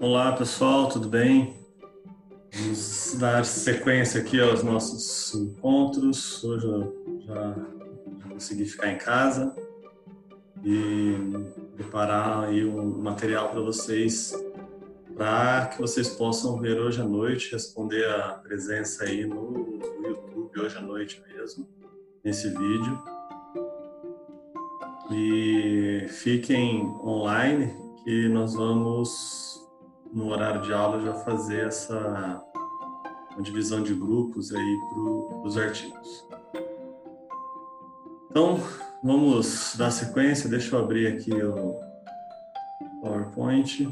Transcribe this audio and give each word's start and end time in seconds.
Olá 0.00 0.30
pessoal, 0.30 0.88
tudo 0.88 1.08
bem? 1.08 1.56
Vamos 2.54 3.16
dar 3.18 3.44
sequência 3.44 4.20
aqui 4.20 4.40
aos 4.40 4.62
nossos 4.62 5.34
encontros. 5.34 6.44
Hoje 6.44 6.66
eu 6.66 7.20
já, 7.26 7.56
já 8.20 8.28
consegui 8.28 8.64
ficar 8.64 8.92
em 8.92 8.96
casa 8.96 9.52
e 10.64 11.16
preparar 11.74 12.44
aí 12.44 12.64
um 12.64 13.02
material 13.02 13.48
para 13.48 13.60
vocês, 13.60 14.32
para 15.16 15.66
que 15.66 15.80
vocês 15.80 16.10
possam 16.10 16.60
ver 16.60 16.78
hoje 16.78 17.00
à 17.00 17.04
noite, 17.04 17.50
responder 17.50 18.08
a 18.08 18.34
presença 18.34 19.02
aí 19.02 19.26
no, 19.26 19.50
no 19.50 20.06
YouTube 20.06 20.60
hoje 20.60 20.76
à 20.76 20.80
noite 20.80 21.20
mesmo, 21.26 21.68
nesse 22.22 22.48
vídeo. 22.50 23.02
E 25.10 26.06
fiquem 26.08 26.86
online 27.02 27.74
que 28.04 28.28
nós 28.28 28.54
vamos 28.54 29.67
no 30.12 30.28
horário 30.28 30.62
de 30.62 30.72
aula 30.72 31.00
já 31.00 31.14
fazer 31.14 31.66
essa 31.66 32.42
divisão 33.40 33.82
de 33.82 33.94
grupos 33.94 34.52
aí 34.52 34.78
para 34.90 35.48
os 35.48 35.56
artigos. 35.56 36.26
Então, 38.30 38.60
vamos 39.02 39.74
dar 39.76 39.90
sequência. 39.90 40.48
Deixa 40.48 40.74
eu 40.74 40.80
abrir 40.80 41.06
aqui 41.06 41.32
o 41.32 41.78
PowerPoint 43.00 43.88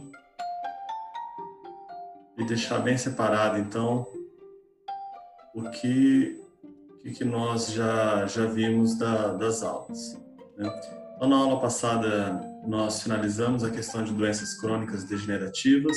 e 2.37 2.45
deixar 2.45 2.80
bem 2.80 2.98
separado, 2.98 3.59
então, 3.59 4.07
o 5.55 5.71
que, 5.71 6.38
o 7.02 7.10
que 7.10 7.24
nós 7.24 7.73
já, 7.73 8.27
já 8.27 8.45
vimos 8.45 8.95
da, 8.96 9.29
das 9.33 9.62
aulas. 9.62 10.21
Né? 10.57 10.71
Então, 11.16 11.29
na 11.29 11.37
aula 11.37 11.59
passada, 11.59 12.38
nós 12.66 13.02
finalizamos 13.02 13.62
a 13.62 13.70
questão 13.70 14.02
de 14.02 14.12
doenças 14.12 14.54
crônicas 14.54 15.04
degenerativas 15.04 15.96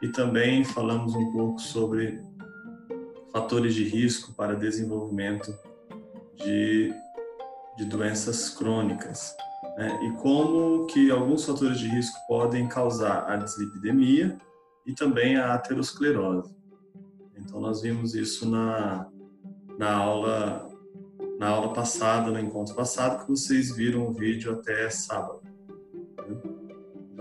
e 0.00 0.08
também 0.08 0.64
falamos 0.64 1.14
um 1.14 1.30
pouco 1.30 1.60
sobre 1.60 2.20
fatores 3.30 3.74
de 3.74 3.84
risco 3.84 4.32
para 4.32 4.54
desenvolvimento 4.54 5.54
de, 6.36 6.92
de 7.76 7.84
doenças 7.84 8.48
crônicas 8.50 9.36
né? 9.76 9.98
e 10.04 10.12
como 10.12 10.86
que 10.86 11.10
alguns 11.10 11.44
fatores 11.44 11.78
de 11.78 11.88
risco 11.88 12.18
podem 12.26 12.66
causar 12.68 13.30
a 13.30 13.36
dislipidemia 13.36 14.38
e 14.86 14.94
também 14.94 15.36
a 15.36 15.54
aterosclerose. 15.54 16.54
Então 17.36 17.60
nós 17.60 17.82
vimos 17.82 18.14
isso 18.14 18.48
na, 18.48 19.06
na 19.78 19.92
aula 19.92 20.68
na 21.38 21.48
aula 21.48 21.72
passada, 21.72 22.30
no 22.30 22.38
encontro 22.38 22.72
passado, 22.72 23.24
que 23.24 23.28
vocês 23.28 23.74
viram 23.74 24.06
o 24.06 24.12
vídeo 24.12 24.52
até 24.52 24.88
sábado. 24.88 25.41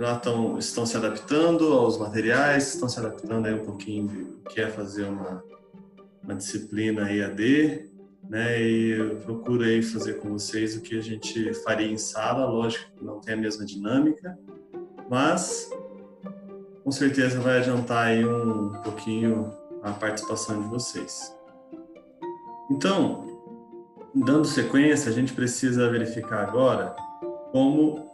Já 0.01 0.15
estão, 0.15 0.57
estão 0.57 0.83
se 0.83 0.97
adaptando 0.97 1.73
aos 1.73 1.99
materiais, 1.99 2.73
estão 2.73 2.89
se 2.89 2.97
adaptando 2.97 3.45
aí 3.45 3.53
um 3.53 3.63
pouquinho 3.63 4.07
do 4.07 4.49
que 4.49 4.59
é 4.59 4.67
fazer 4.67 5.03
uma, 5.03 5.43
uma 6.23 6.33
disciplina 6.33 7.13
EAD, 7.13 7.87
né? 8.27 8.59
E 8.59 8.93
eu 8.93 9.17
procuro 9.17 9.61
aí 9.61 9.83
fazer 9.83 10.15
com 10.15 10.31
vocês 10.31 10.75
o 10.75 10.81
que 10.81 10.97
a 10.97 11.01
gente 11.03 11.53
faria 11.63 11.85
em 11.85 11.99
sala, 11.99 12.47
lógico 12.47 12.91
que 12.97 13.05
não 13.05 13.21
tem 13.21 13.35
a 13.35 13.37
mesma 13.37 13.63
dinâmica, 13.63 14.35
mas 15.07 15.69
com 16.83 16.91
certeza 16.91 17.39
vai 17.39 17.59
adiantar 17.59 18.07
aí 18.07 18.25
um 18.25 18.71
pouquinho 18.81 19.53
a 19.83 19.91
participação 19.91 20.63
de 20.63 20.67
vocês. 20.67 21.31
Então, 22.71 23.39
dando 24.15 24.45
sequência, 24.45 25.11
a 25.11 25.13
gente 25.13 25.31
precisa 25.31 25.87
verificar 25.91 26.41
agora 26.41 26.95
como 27.51 28.10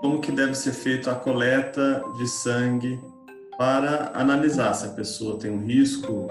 como 0.00 0.20
que 0.20 0.30
deve 0.30 0.54
ser 0.54 0.72
feita 0.72 1.12
a 1.12 1.14
coleta 1.14 2.02
de 2.16 2.28
sangue 2.28 3.00
para 3.58 4.12
analisar 4.14 4.74
se 4.74 4.86
a 4.86 4.90
pessoa 4.90 5.38
tem 5.38 5.50
um 5.50 5.64
risco 5.64 6.28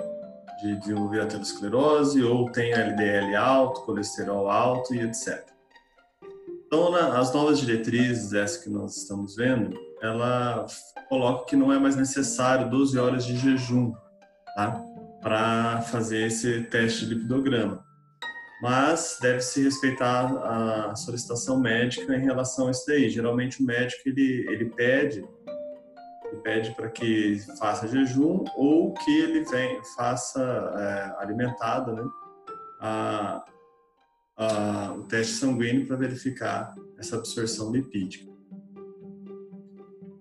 de 0.61 0.75
desenvolver 0.77 1.21
aterosclerose 1.21 2.23
ou 2.23 2.51
tem 2.51 2.73
LDL 2.73 3.35
alto, 3.35 3.81
colesterol 3.81 4.49
alto 4.49 4.93
e 4.93 5.01
etc. 5.01 5.43
Então, 6.67 6.93
as 6.95 7.33
novas 7.33 7.59
diretrizes, 7.59 8.33
essa 8.33 8.63
que 8.63 8.69
nós 8.69 8.97
estamos 8.97 9.35
vendo, 9.35 9.77
ela 10.01 10.65
coloca 11.07 11.45
que 11.45 11.55
não 11.55 11.71
é 11.71 11.79
mais 11.79 11.95
necessário 11.95 12.69
12 12.69 12.97
horas 12.97 13.25
de 13.25 13.37
jejum, 13.37 13.93
tá? 14.55 14.81
para 15.21 15.81
fazer 15.81 16.27
esse 16.27 16.61
teste 16.63 17.05
de 17.05 17.15
lipidograma. 17.15 17.83
Mas 18.61 19.17
deve-se 19.21 19.63
respeitar 19.63 20.25
a 20.89 20.95
solicitação 20.95 21.59
médica 21.59 22.15
em 22.15 22.23
relação 22.23 22.67
a 22.67 22.71
isso 22.71 22.85
daí. 22.87 23.09
Geralmente 23.09 23.61
o 23.61 23.65
médico 23.65 24.01
ele, 24.05 24.45
ele 24.49 24.65
pede 24.69 25.25
ele 26.35 26.41
pede 26.41 26.71
para 26.71 26.89
que 26.89 27.37
faça 27.57 27.87
jejum 27.87 28.43
ou 28.55 28.93
que 28.93 29.11
ele 29.19 29.43
vem, 29.45 29.81
faça 29.95 30.41
é, 30.41 31.23
alimentado 31.23 31.93
né, 31.93 32.03
a, 32.79 33.45
a, 34.35 34.93
o 34.93 35.03
teste 35.03 35.33
sanguíneo 35.33 35.87
para 35.87 35.95
verificar 35.95 36.75
essa 36.97 37.17
absorção 37.17 37.71
lipídica. 37.71 38.33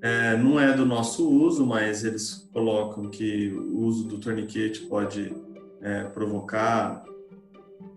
É, 0.02 0.36
não 0.36 0.60
é 0.60 0.72
do 0.74 0.84
nosso 0.84 1.28
uso, 1.30 1.64
mas 1.64 2.04
eles 2.04 2.48
colocam 2.52 3.08
que 3.08 3.50
o 3.52 3.78
uso 3.80 4.06
do 4.06 4.18
torniquete 4.18 4.82
pode 4.82 5.34
é, 5.80 6.04
provocar 6.04 7.02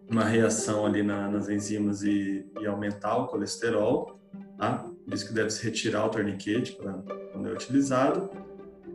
uma 0.09 0.23
reação 0.23 0.85
ali 0.85 1.03
na, 1.03 1.29
nas 1.29 1.49
enzimas 1.49 2.03
e, 2.03 2.45
e, 2.59 2.65
aumentar 2.65 3.17
o 3.17 3.27
colesterol, 3.27 4.19
tá? 4.57 4.85
Por 5.05 5.13
isso 5.13 5.27
que 5.27 5.33
deve 5.33 5.49
se 5.49 5.63
retirar 5.63 6.05
o 6.05 6.09
torniquete 6.09 6.73
pra, 6.73 6.93
quando 7.31 7.49
é 7.49 7.51
utilizado. 7.53 8.29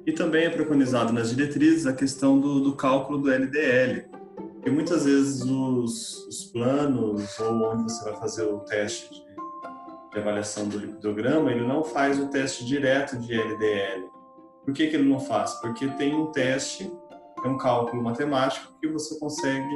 E 0.06 0.12
também 0.12 0.46
é 0.46 0.50
preconizado 0.50 1.12
nas 1.12 1.34
diretrizes 1.34 1.86
a 1.86 1.92
questão 1.92 2.40
do, 2.40 2.60
do 2.60 2.74
cálculo 2.74 3.18
do 3.18 3.30
LDL, 3.30 4.08
porque 4.54 4.70
muitas 4.70 5.04
vezes 5.04 5.42
os, 5.42 6.26
os 6.26 6.44
planos 6.46 7.38
ou 7.38 7.72
onde 7.72 7.84
você 7.84 8.04
vai 8.04 8.18
fazer 8.18 8.42
o 8.44 8.58
teste 8.60 9.14
de 9.14 9.32
de 10.12 10.18
avaliação 10.18 10.68
do 10.68 10.78
lipidograma, 10.78 11.50
ele 11.50 11.66
não 11.66 11.82
faz 11.82 12.20
o 12.20 12.28
teste 12.28 12.66
direto 12.66 13.18
de 13.18 13.32
LDL. 13.34 14.10
Por 14.64 14.74
que, 14.74 14.86
que 14.86 14.96
ele 14.96 15.08
não 15.08 15.18
faz? 15.18 15.54
Porque 15.54 15.88
tem 15.88 16.14
um 16.14 16.26
teste, 16.26 16.92
é 17.42 17.48
um 17.48 17.56
cálculo 17.56 18.02
matemático 18.02 18.74
que 18.78 18.88
você 18.88 19.18
consegue 19.18 19.74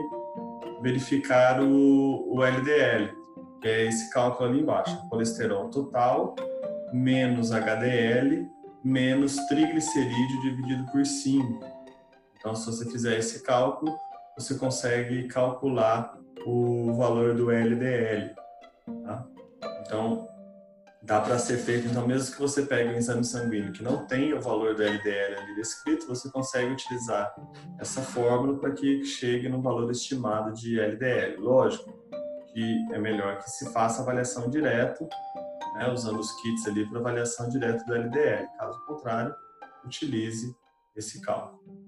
verificar 0.82 1.60
o, 1.62 2.34
o 2.34 2.44
LDL, 2.44 3.10
que 3.60 3.68
é 3.68 3.86
esse 3.86 4.10
cálculo 4.12 4.50
ali 4.50 4.60
embaixo, 4.60 4.96
colesterol 5.08 5.68
total 5.70 6.34
menos 6.92 7.50
HDL 7.52 8.46
menos 8.86 9.34
triglicerídeo 9.48 10.40
dividido 10.42 10.86
por 10.92 11.04
5. 11.04 11.60
Então, 12.38 12.54
se 12.54 12.66
você 12.66 12.88
fizer 12.88 13.18
esse 13.18 13.42
cálculo, 13.42 13.98
você 14.38 14.54
consegue 14.54 15.26
calcular 15.26 16.16
o 16.46 16.94
valor 16.94 17.34
do 17.34 17.50
LDL. 17.50 18.32
Tá? 19.04 19.26
Então, 19.80 20.28
dá 21.06 21.20
para 21.20 21.38
ser 21.38 21.58
feito, 21.58 21.86
então 21.86 22.04
mesmo 22.04 22.34
que 22.34 22.40
você 22.40 22.62
pegue 22.62 22.90
um 22.90 22.96
exame 22.96 23.24
sanguíneo 23.24 23.72
que 23.72 23.82
não 23.82 24.04
tenha 24.06 24.36
o 24.36 24.40
valor 24.40 24.74
do 24.74 24.82
LDL 24.82 25.38
ali 25.38 25.54
descrito, 25.54 26.08
você 26.08 26.28
consegue 26.30 26.72
utilizar 26.72 27.32
essa 27.78 28.02
fórmula 28.02 28.58
para 28.58 28.72
que 28.72 29.04
chegue 29.04 29.48
no 29.48 29.62
valor 29.62 29.88
estimado 29.88 30.52
de 30.52 30.80
LDL. 30.80 31.36
Lógico 31.38 31.96
que 32.52 32.86
é 32.92 32.98
melhor 32.98 33.38
que 33.38 33.48
se 33.48 33.72
faça 33.72 34.02
avaliação 34.02 34.50
direta, 34.50 35.08
né, 35.76 35.88
usando 35.92 36.18
os 36.18 36.32
kits 36.42 36.66
ali 36.66 36.84
para 36.88 36.98
avaliação 36.98 37.48
direta 37.48 37.84
do 37.84 37.94
LDL. 37.94 38.48
Caso 38.58 38.86
contrário, 38.86 39.34
utilize 39.84 40.56
esse 40.96 41.20
cálculo. 41.20 41.85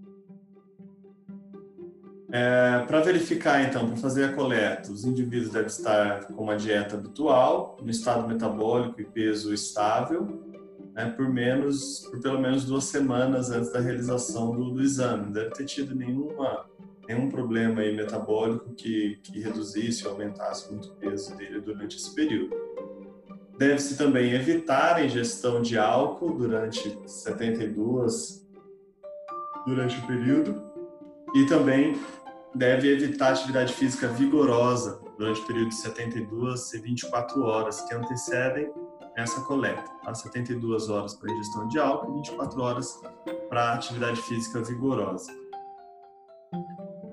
É, 2.30 2.84
para 2.86 3.00
verificar, 3.00 3.62
então, 3.64 3.86
para 3.86 3.96
fazer 3.96 4.24
a 4.24 4.32
coleta, 4.34 4.92
os 4.92 5.04
indivíduos 5.04 5.50
devem 5.50 5.68
estar 5.68 6.26
com 6.26 6.42
uma 6.42 6.56
dieta 6.56 6.94
habitual, 6.96 7.78
no 7.82 7.90
estado 7.90 8.28
metabólico 8.28 9.00
e 9.00 9.04
peso 9.04 9.52
estável, 9.54 10.44
né, 10.92 11.10
por 11.16 11.26
menos, 11.26 12.06
por 12.10 12.20
pelo 12.20 12.38
menos 12.38 12.66
duas 12.66 12.84
semanas 12.84 13.50
antes 13.50 13.72
da 13.72 13.80
realização 13.80 14.54
do, 14.54 14.72
do 14.72 14.82
exame. 14.82 15.26
Não 15.26 15.32
deve 15.32 15.50
ter 15.50 15.64
tido 15.64 15.94
nenhuma, 15.94 16.66
nenhum 17.08 17.30
problema 17.30 17.80
aí 17.80 17.96
metabólico 17.96 18.74
que, 18.74 19.18
que 19.22 19.40
reduzisse 19.40 20.04
ou 20.06 20.12
aumentasse 20.12 20.70
muito 20.70 20.88
o 20.88 20.96
peso 20.96 21.34
dele 21.34 21.62
durante 21.62 21.96
esse 21.96 22.14
período. 22.14 22.54
Deve-se 23.56 23.96
também 23.96 24.32
evitar 24.32 24.96
a 24.96 25.04
ingestão 25.04 25.62
de 25.62 25.78
álcool 25.78 26.36
durante 26.36 26.96
72 27.06 28.46
durante 29.66 29.98
o 29.98 30.06
período 30.06 30.62
e 31.34 31.44
também 31.46 31.94
deve 32.54 32.92
evitar 32.92 33.32
atividade 33.32 33.72
física 33.72 34.08
vigorosa 34.08 35.00
durante 35.18 35.40
o 35.40 35.46
período 35.46 35.68
de 35.68 35.74
72 35.76 36.72
e 36.74 36.80
24 36.80 37.42
horas 37.42 37.80
que 37.82 37.94
antecedem 37.94 38.72
essa 39.16 39.40
coleta. 39.42 39.84
Tá? 40.04 40.14
72 40.14 40.88
horas 40.88 41.14
para 41.14 41.32
ingestão 41.32 41.68
de 41.68 41.78
álcool 41.78 42.12
e 42.12 42.16
24 42.16 42.60
horas 42.62 43.00
para 43.48 43.74
atividade 43.74 44.20
física 44.22 44.62
vigorosa. 44.62 45.30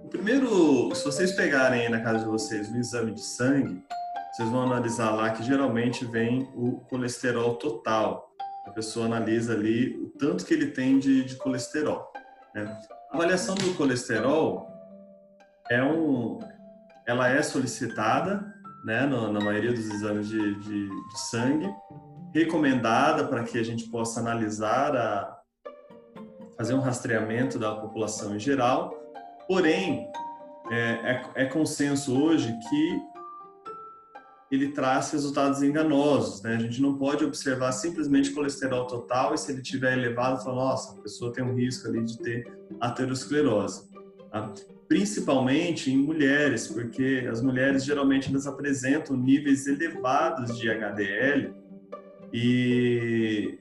O 0.03 0.07
primeiro, 0.07 0.93
se 0.95 1.03
vocês 1.03 1.33
pegarem 1.33 1.81
aí 1.81 1.89
na 1.89 2.01
casa 2.01 2.19
de 2.19 2.25
vocês 2.25 2.69
o 2.71 2.77
exame 2.77 3.11
de 3.11 3.21
sangue, 3.21 3.83
vocês 4.31 4.49
vão 4.49 4.63
analisar 4.63 5.11
lá 5.11 5.31
que 5.31 5.43
geralmente 5.43 6.05
vem 6.05 6.49
o 6.55 6.79
colesterol 6.89 7.55
total. 7.55 8.31
A 8.65 8.69
pessoa 8.69 9.05
analisa 9.05 9.53
ali 9.53 9.97
o 9.97 10.09
tanto 10.09 10.45
que 10.45 10.53
ele 10.53 10.67
tem 10.67 10.99
de, 10.99 11.23
de 11.23 11.35
colesterol. 11.35 12.11
Né? 12.53 12.81
A 13.11 13.15
avaliação 13.15 13.55
do 13.55 13.73
colesterol 13.75 14.74
é 15.69 15.83
um, 15.83 16.39
ela 17.07 17.29
é 17.29 17.41
solicitada, 17.41 18.53
né, 18.83 19.05
no, 19.05 19.31
na 19.31 19.39
maioria 19.39 19.71
dos 19.73 19.89
exames 19.89 20.27
de, 20.27 20.55
de, 20.59 20.89
de 20.89 21.19
sangue, 21.29 21.73
recomendada 22.33 23.27
para 23.27 23.43
que 23.43 23.57
a 23.57 23.63
gente 23.63 23.89
possa 23.89 24.19
analisar 24.19 24.95
a 24.95 25.35
fazer 26.57 26.73
um 26.73 26.79
rastreamento 26.79 27.57
da 27.57 27.75
população 27.75 28.35
em 28.35 28.39
geral. 28.39 28.93
Porém, 29.47 30.07
é, 30.71 31.21
é, 31.35 31.43
é 31.43 31.45
consenso 31.45 32.17
hoje 32.19 32.53
que 32.69 33.01
ele 34.51 34.71
traz 34.71 35.11
resultados 35.11 35.61
enganosos, 35.63 36.41
né? 36.41 36.55
A 36.55 36.59
gente 36.59 36.81
não 36.81 36.97
pode 36.97 37.25
observar 37.25 37.71
simplesmente 37.71 38.31
colesterol 38.31 38.85
total 38.85 39.33
e 39.33 39.37
se 39.37 39.51
ele 39.51 39.61
tiver 39.61 39.93
elevado, 39.93 40.43
falar, 40.43 40.55
nossa, 40.55 40.97
a 40.97 41.01
pessoa 41.01 41.33
tem 41.33 41.43
um 41.43 41.55
risco 41.55 41.87
ali 41.87 42.03
de 42.03 42.17
ter 42.19 42.57
aterosclerose. 42.79 43.89
Tá? 44.31 44.53
Principalmente 44.87 45.91
em 45.91 45.97
mulheres, 45.97 46.67
porque 46.67 47.27
as 47.29 47.41
mulheres 47.41 47.83
geralmente 47.83 48.29
elas 48.29 48.45
apresentam 48.45 49.17
níveis 49.17 49.65
elevados 49.65 50.59
de 50.59 50.69
HDL 50.69 51.53
e 52.31 53.57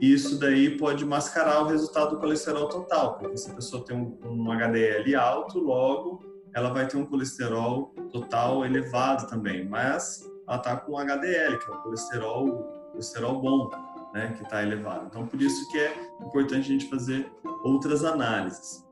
isso 0.00 0.38
daí 0.38 0.76
pode 0.76 1.04
mascarar 1.04 1.62
o 1.62 1.66
resultado 1.66 2.10
do 2.10 2.20
colesterol 2.20 2.68
total, 2.68 3.18
porque 3.18 3.36
se 3.36 3.50
a 3.50 3.54
pessoa 3.54 3.84
tem 3.84 3.96
um, 3.96 4.18
um 4.24 4.52
HDL 4.52 5.14
alto, 5.14 5.58
logo 5.58 6.20
ela 6.54 6.70
vai 6.70 6.86
ter 6.86 6.96
um 6.96 7.06
colesterol 7.06 7.94
total 8.12 8.64
elevado 8.64 9.28
também, 9.28 9.66
mas 9.68 10.28
ela 10.46 10.58
está 10.58 10.76
com 10.76 10.98
HDL, 10.98 11.58
que 11.58 11.70
é 11.70 11.74
o 11.74 11.78
colesterol, 11.78 12.48
colesterol 12.90 13.40
bom, 13.40 13.70
né, 14.12 14.34
que 14.36 14.42
está 14.42 14.62
elevado. 14.62 15.06
Então, 15.06 15.26
por 15.26 15.40
isso 15.40 15.70
que 15.70 15.78
é 15.78 15.94
importante 16.20 16.66
a 16.66 16.72
gente 16.72 16.90
fazer 16.90 17.30
outras 17.64 18.04
análises. 18.04 18.86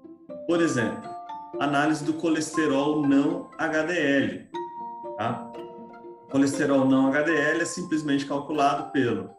Por 0.46 0.62
exemplo, 0.62 1.10
análise 1.58 2.04
do 2.04 2.14
colesterol 2.14 3.02
não 3.06 3.50
HDL. 3.58 4.48
Tá? 5.16 5.50
O 6.24 6.30
colesterol 6.30 6.84
não 6.84 7.08
HDL 7.08 7.62
é 7.62 7.64
simplesmente 7.64 8.26
calculado 8.26 8.90
pelo 8.92 9.30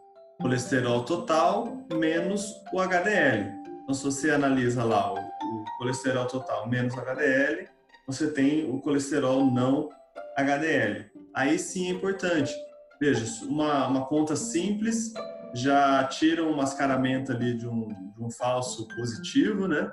colesterol 0.41 1.03
total 1.03 1.85
menos 1.93 2.53
o 2.73 2.79
HDL. 2.79 3.51
Então, 3.83 3.93
se 3.93 4.03
você 4.03 4.31
analisa 4.31 4.83
lá 4.83 5.13
o, 5.13 5.17
o 5.17 5.65
colesterol 5.77 6.25
total 6.25 6.67
menos 6.67 6.97
HDL, 6.97 7.67
você 8.07 8.31
tem 8.31 8.69
o 8.69 8.81
colesterol 8.81 9.45
não 9.45 9.89
HDL. 10.35 11.09
Aí 11.33 11.57
sim 11.57 11.87
é 11.87 11.91
importante. 11.91 12.53
Veja, 12.99 13.25
uma, 13.45 13.87
uma 13.87 14.05
conta 14.05 14.35
simples 14.35 15.13
já 15.53 16.03
tira 16.05 16.43
um 16.43 16.55
mascaramento 16.55 17.31
ali 17.31 17.55
de 17.55 17.67
um, 17.67 17.87
de 17.87 18.23
um 18.23 18.29
falso 18.29 18.87
positivo, 18.89 19.67
né? 19.67 19.91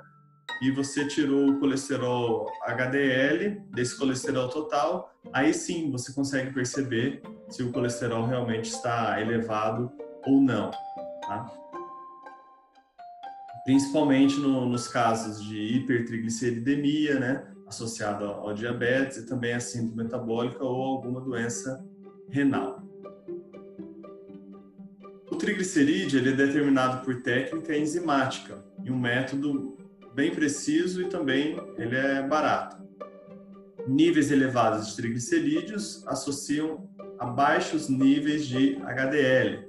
E 0.61 0.71
você 0.71 1.07
tirou 1.07 1.49
o 1.49 1.59
colesterol 1.59 2.51
HDL 2.63 3.61
desse 3.71 3.97
colesterol 3.97 4.49
total, 4.49 5.13
aí 5.31 5.53
sim 5.53 5.89
você 5.91 6.13
consegue 6.13 6.53
perceber 6.53 7.21
se 7.49 7.63
o 7.63 7.71
colesterol 7.71 8.25
realmente 8.25 8.69
está 8.69 9.19
elevado 9.21 9.91
ou 10.25 10.41
não. 10.41 10.71
Tá? 11.27 11.49
Principalmente 13.63 14.37
no, 14.37 14.65
nos 14.65 14.87
casos 14.87 15.43
de 15.43 15.57
hipertrigliceridemia, 15.57 17.19
né? 17.19 17.47
associada 17.69 18.25
ao 18.25 18.53
diabetes 18.53 19.17
e 19.17 19.25
também 19.25 19.53
a 19.53 19.59
síndrome 19.59 20.03
metabólica 20.03 20.63
ou 20.63 20.81
alguma 20.81 21.21
doença 21.21 21.85
renal. 22.29 22.81
O 25.31 25.35
triglicerídeo 25.35 26.19
ele 26.19 26.31
é 26.31 26.35
determinado 26.35 27.05
por 27.05 27.21
técnica 27.21 27.77
enzimática 27.77 28.57
e 28.83 28.91
um 28.91 28.97
método 28.97 29.77
bem 30.13 30.31
preciso 30.33 31.01
e 31.01 31.09
também 31.09 31.57
ele 31.77 31.95
é 31.95 32.21
barato. 32.21 32.77
Níveis 33.87 34.31
elevados 34.31 34.89
de 34.89 34.95
triglicerídeos 34.97 36.05
associam 36.07 36.89
a 37.17 37.25
baixos 37.25 37.89
níveis 37.89 38.45
de 38.45 38.75
HDL 38.77 39.67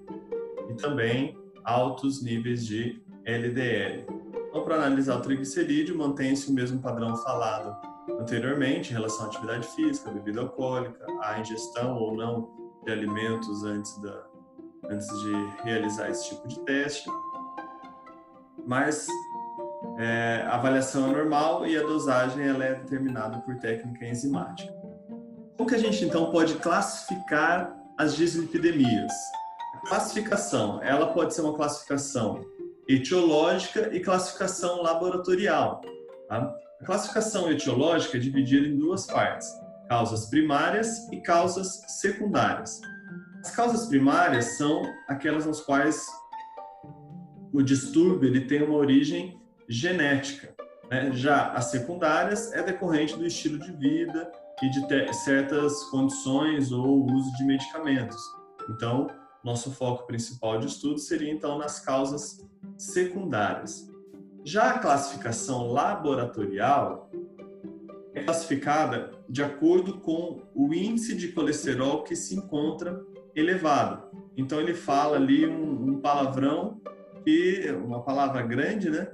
e 0.71 0.75
também 0.75 1.39
altos 1.65 2.23
níveis 2.23 2.67
de 2.67 3.03
LDL. 3.25 4.07
Então, 4.49 4.65
para 4.65 4.77
analisar 4.77 5.17
o 5.17 5.21
triglicerídeo, 5.21 5.97
mantém-se 5.97 6.51
o 6.51 6.53
mesmo 6.53 6.81
padrão 6.81 7.17
falado 7.17 7.77
anteriormente 8.19 8.91
em 8.91 8.95
relação 8.95 9.27
à 9.27 9.29
atividade 9.29 9.67
física, 9.69 10.11
bebida 10.11 10.41
alcoólica, 10.41 11.07
a 11.23 11.39
ingestão 11.39 11.97
ou 11.97 12.17
não 12.17 12.51
de 12.85 12.93
alimentos 12.93 13.63
antes, 13.65 13.97
da, 14.03 14.27
antes 14.85 15.07
de 15.21 15.33
realizar 15.63 16.11
esse 16.11 16.31
tipo 16.31 16.49
de 16.49 16.59
teste. 16.61 17.09
Mas 18.67 19.07
é, 20.01 20.43
a 20.47 20.55
avaliação 20.55 21.11
é 21.11 21.13
normal 21.13 21.67
e 21.67 21.77
a 21.77 21.83
dosagem 21.83 22.47
ela 22.47 22.65
é 22.65 22.75
determinada 22.75 23.39
por 23.41 23.57
técnica 23.57 24.07
enzimática. 24.07 24.73
Como 25.59 25.69
que 25.69 25.75
a 25.75 25.79
gente 25.79 26.03
então 26.03 26.31
pode 26.31 26.55
classificar 26.55 27.77
as 27.99 28.17
dislipidemias? 28.17 29.13
A 29.75 29.89
classificação, 29.89 30.83
ela 30.83 31.13
pode 31.13 31.35
ser 31.35 31.43
uma 31.43 31.55
classificação 31.55 32.43
etiológica 32.89 33.95
e 33.95 34.01
classificação 34.01 34.81
laboratorial. 34.81 35.83
Tá? 36.29 36.51
A 36.81 36.85
classificação 36.85 37.51
etiológica 37.51 38.17
é 38.17 38.21
dividida 38.21 38.67
em 38.67 38.79
duas 38.79 39.07
partes: 39.07 39.49
causas 39.87 40.31
primárias 40.31 41.13
e 41.13 41.21
causas 41.21 41.85
secundárias. 42.01 42.81
As 43.45 43.51
causas 43.51 43.87
primárias 43.87 44.57
são 44.57 44.83
aquelas 45.09 45.45
nas 45.45 45.61
quais 45.61 46.07
o 47.53 47.63
distúrbio 47.63 48.31
ele 48.31 48.47
tem 48.47 48.63
uma 48.63 48.77
origem 48.77 49.40
genética. 49.71 50.53
Né? 50.91 51.13
Já 51.13 51.53
as 51.53 51.67
secundárias 51.67 52.53
é 52.53 52.63
decorrente 52.63 53.17
do 53.17 53.25
estilo 53.25 53.59
de 53.59 53.71
vida 53.71 54.31
e 54.61 54.69
de 54.69 55.15
certas 55.15 55.85
condições 55.85 56.73
ou 56.73 57.07
uso 57.07 57.33
de 57.37 57.45
medicamentos. 57.45 58.21
Então, 58.69 59.09
nosso 59.45 59.71
foco 59.71 60.07
principal 60.07 60.59
de 60.59 60.67
estudo 60.67 60.99
seria 60.99 61.33
então 61.33 61.57
nas 61.57 61.81
causas 61.81 62.45
secundárias. 62.77 63.89
Já 64.45 64.71
a 64.71 64.79
classificação 64.81 65.69
laboratorial 65.69 67.11
é 68.13 68.23
classificada 68.23 69.13
de 69.29 69.43
acordo 69.43 70.01
com 70.01 70.43
o 70.55 70.75
índice 70.75 71.15
de 71.15 71.29
colesterol 71.29 72.03
que 72.03 72.17
se 72.17 72.35
encontra 72.35 73.01
elevado. 73.37 74.03
Então 74.37 74.61
ele 74.61 74.75
fala 74.75 75.17
ali 75.17 75.47
um, 75.47 75.91
um 75.91 76.01
palavrão 76.01 76.81
que 77.25 77.71
uma 77.71 78.03
palavra 78.03 78.43
grande, 78.43 78.91
né? 78.91 79.09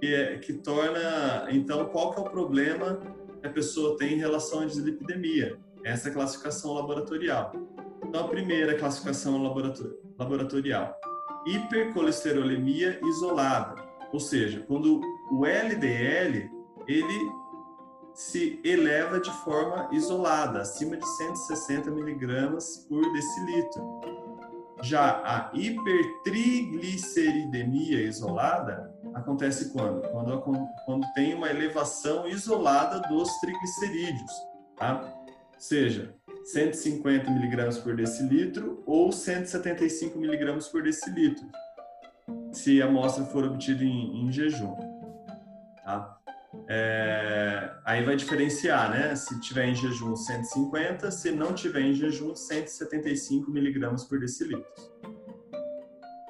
Que, 0.00 0.14
é, 0.14 0.38
que 0.38 0.54
torna 0.54 1.46
então 1.50 1.84
qual 1.86 2.12
que 2.12 2.20
é 2.20 2.22
o 2.22 2.30
problema 2.30 3.00
que 3.40 3.46
a 3.46 3.50
pessoa 3.50 3.96
tem 3.96 4.14
em 4.14 4.18
relação 4.18 4.60
à 4.60 4.64
dislipidemia. 4.64 5.58
Essa 5.84 6.08
é 6.08 6.12
classificação 6.12 6.74
laboratorial. 6.74 7.52
Então 8.06 8.24
a 8.24 8.28
primeira 8.28 8.76
classificação 8.76 9.40
laboratorial, 10.18 10.98
hipercolesterolemia 11.46 12.98
isolada 13.04 13.90
ou 14.12 14.20
seja, 14.20 14.64
quando 14.66 15.00
o 15.30 15.46
LDL 15.46 16.50
ele 16.86 17.32
se 18.12 18.60
eleva 18.64 19.20
de 19.20 19.30
forma 19.44 19.88
isolada, 19.92 20.62
acima 20.62 20.96
de 20.96 21.06
160 21.06 21.92
miligramas 21.92 22.84
por 22.88 23.00
decilitro. 23.12 24.00
Já 24.82 25.22
a 25.24 25.52
hipertrigliceridemia 25.54 28.02
isolada 28.02 28.89
acontece 29.14 29.72
quando? 29.72 30.02
Quando, 30.10 30.68
quando 30.84 31.12
tem 31.14 31.34
uma 31.34 31.50
elevação 31.50 32.26
isolada 32.26 33.00
dos 33.08 33.28
triglicerídeos, 33.40 34.32
tá? 34.76 35.12
Seja 35.58 36.14
150 36.44 37.30
miligramas 37.30 37.78
por 37.78 37.94
decilitro 37.94 38.82
ou 38.86 39.12
175 39.12 40.18
miligramas 40.18 40.68
por 40.68 40.82
decilitro 40.82 41.46
se 42.52 42.80
a 42.82 42.86
amostra 42.86 43.24
for 43.24 43.44
obtida 43.44 43.84
em, 43.84 44.24
em 44.24 44.32
jejum. 44.32 44.74
Tá? 45.84 46.18
É, 46.68 47.70
aí 47.84 48.04
vai 48.04 48.16
diferenciar, 48.16 48.90
né? 48.90 49.14
Se 49.14 49.40
tiver 49.40 49.66
em 49.66 49.74
jejum 49.74 50.16
150, 50.16 51.10
se 51.10 51.30
não 51.30 51.54
tiver 51.54 51.80
em 51.80 51.94
jejum 51.94 52.34
175 52.34 53.50
miligramas 53.50 54.04
por 54.04 54.18
decilitro. 54.18 54.64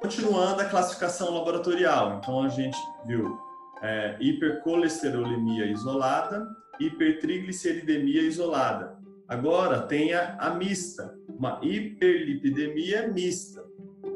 Continuando 0.01 0.61
a 0.61 0.65
classificação 0.65 1.33
laboratorial, 1.33 2.17
então 2.17 2.43
a 2.43 2.49
gente 2.49 2.77
viu 3.05 3.37
é, 3.81 4.17
hipercolesterolemia 4.19 5.65
isolada, 5.67 6.47
hipertrigliceridemia 6.79 8.23
isolada. 8.23 8.97
Agora 9.27 9.81
tem 9.83 10.13
a, 10.13 10.35
a 10.37 10.53
mista, 10.55 11.15
uma 11.29 11.59
hiperlipidemia 11.61 13.07
mista. 13.07 13.63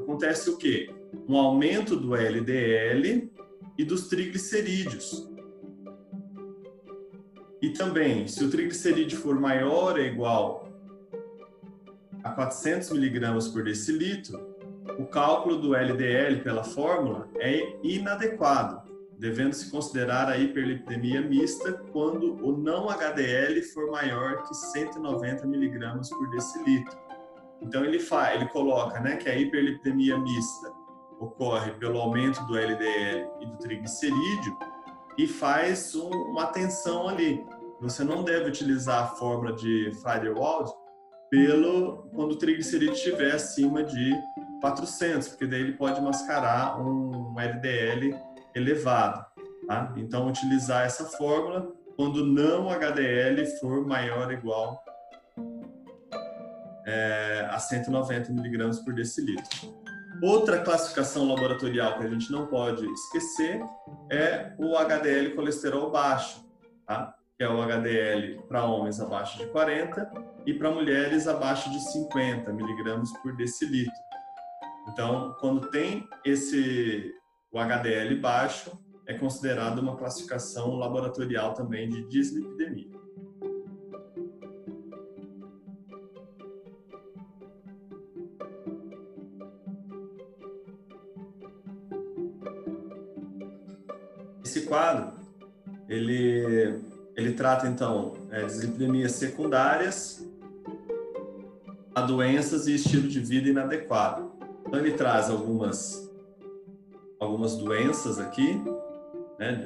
Acontece 0.01 0.49
o 0.49 0.57
quê? 0.57 0.89
um 1.27 1.37
aumento 1.37 1.95
do 1.95 2.15
LDL 2.15 3.31
e 3.77 3.85
dos 3.85 4.07
triglicerídeos. 4.07 5.29
E 7.61 7.69
também, 7.69 8.27
se 8.27 8.43
o 8.43 8.49
triglicerídeo 8.49 9.17
for 9.17 9.39
maior 9.39 9.93
ou 9.93 10.05
igual 10.05 10.69
a 12.23 12.31
400 12.31 12.91
miligramas 12.91 13.47
por 13.47 13.63
decilitro, 13.63 14.54
o 14.97 15.05
cálculo 15.05 15.57
do 15.57 15.75
LDL 15.75 16.41
pela 16.41 16.63
fórmula 16.63 17.27
é 17.37 17.75
inadequado, 17.83 18.81
devendo-se 19.17 19.69
considerar 19.71 20.29
a 20.29 20.37
hiperlipidemia 20.37 21.21
mista 21.21 21.73
quando 21.91 22.35
o 22.45 22.55
não 22.55 22.89
HDL 22.89 23.61
for 23.73 23.89
maior 23.91 24.43
que 24.43 24.53
190 24.53 25.45
miligramas 25.47 26.09
por 26.09 26.29
decilitro. 26.29 26.97
Então 27.61 27.83
ele 27.83 27.99
faz, 27.99 28.35
ele 28.35 28.49
coloca, 28.49 28.99
né, 28.99 29.15
que 29.15 29.29
a 29.29 29.35
hiperlipidemia 29.35 30.17
mista 30.17 30.71
ocorre 31.19 31.71
pelo 31.71 31.99
aumento 31.99 32.45
do 32.45 32.57
LDL 32.57 33.27
e 33.41 33.45
do 33.45 33.57
triglicerídeo 33.57 34.57
e 35.17 35.27
faz 35.27 35.95
um, 35.95 36.09
uma 36.09 36.47
tensão 36.47 37.07
ali. 37.07 37.43
Você 37.81 38.03
não 38.03 38.23
deve 38.23 38.49
utilizar 38.49 39.03
a 39.03 39.07
fórmula 39.07 39.53
de 39.53 39.91
Friedewald 40.01 40.71
pelo 41.29 42.07
quando 42.13 42.33
o 42.33 42.37
triglicerídeo 42.37 42.93
estiver 42.93 43.33
acima 43.33 43.83
de 43.83 44.13
400, 44.65 45.27
porque 45.27 45.45
daí 45.45 45.61
ele 45.61 45.73
pode 45.73 46.01
mascarar 46.01 46.81
um 46.81 47.39
LDL 47.39 48.17
elevado. 48.55 49.23
Tá? 49.67 49.93
Então, 49.95 50.27
utilizar 50.27 50.85
essa 50.85 51.05
fórmula 51.05 51.71
quando 51.95 52.25
não 52.25 52.67
HDL 52.69 53.45
for 53.59 53.85
maior 53.85 54.27
ou 54.27 54.33
igual 54.33 54.83
é, 56.87 57.47
a 57.51 57.59
190 57.59 58.31
miligramas 58.31 58.79
por 58.79 58.93
decilitro. 58.93 59.71
Outra 60.23 60.59
classificação 60.61 61.27
laboratorial 61.27 61.99
que 61.99 62.05
a 62.05 62.09
gente 62.09 62.31
não 62.31 62.47
pode 62.47 62.85
esquecer 62.91 63.61
é 64.11 64.51
o 64.57 64.75
HDL 64.77 65.35
colesterol 65.35 65.91
baixo, 65.91 66.43
tá? 66.87 67.13
que 67.37 67.43
é 67.43 67.49
o 67.49 67.61
HDL 67.61 68.41
para 68.47 68.63
homens 68.63 68.99
abaixo 68.99 69.37
de 69.37 69.45
40 69.47 70.11
e 70.45 70.53
para 70.55 70.71
mulheres 70.71 71.27
abaixo 71.27 71.69
de 71.69 71.79
50 71.91 72.51
miligramas 72.51 73.11
por 73.21 73.35
decilitro. 73.35 73.93
Então, 74.87 75.35
quando 75.39 75.69
tem 75.69 76.07
esse 76.23 77.13
o 77.51 77.59
HDL 77.59 78.15
baixo, 78.19 78.71
é 79.07 79.13
considerado 79.13 79.79
uma 79.79 79.95
classificação 79.95 80.75
laboratorial 80.75 81.53
também 81.53 81.87
de 81.87 82.07
dislipidemia. 82.07 82.89
Esse 94.43 94.61
quadro, 94.63 95.17
ele, 95.87 96.81
ele 97.15 97.33
trata 97.33 97.67
então 97.67 98.13
é, 98.31 98.43
dislipidemias 98.45 99.13
secundárias 99.13 100.25
a 101.93 102.01
doenças 102.01 102.67
e 102.67 102.75
estilo 102.75 103.07
de 103.07 103.21
vida 103.21 103.49
inadequado. 103.49 104.24
Então 104.75 104.85
ele 104.85 104.97
traz 104.97 105.29
algumas 105.29 106.11
algumas 107.17 107.55
doenças 107.55 108.19
aqui, 108.19 108.61
né? 109.39 109.63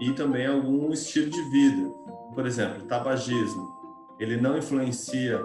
E 0.00 0.12
também 0.14 0.48
algum 0.48 0.92
estilo 0.92 1.30
de 1.30 1.40
vida. 1.50 1.88
Por 2.34 2.44
exemplo, 2.44 2.82
tabagismo. 2.86 3.70
Ele 4.18 4.36
não 4.36 4.58
influencia 4.58 5.40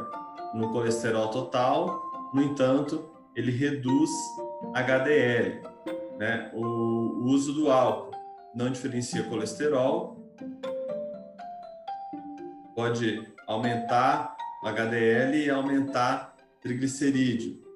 no 0.56 0.72
colesterol 0.72 1.30
total, 1.30 2.02
no 2.34 2.42
entanto, 2.42 3.08
ele 3.36 3.52
reduz 3.52 4.10
HDL, 4.74 5.62
né? 6.18 6.50
O 6.56 7.24
uso 7.26 7.54
do 7.54 7.70
álcool 7.70 8.18
não 8.56 8.72
diferencia 8.72 9.22
colesterol, 9.26 10.18
pode 12.74 13.24
aumentar 13.46 14.36
HDL 14.64 15.38
e 15.38 15.50
aumentar 15.52 16.36
triglicerídeo. 16.60 17.67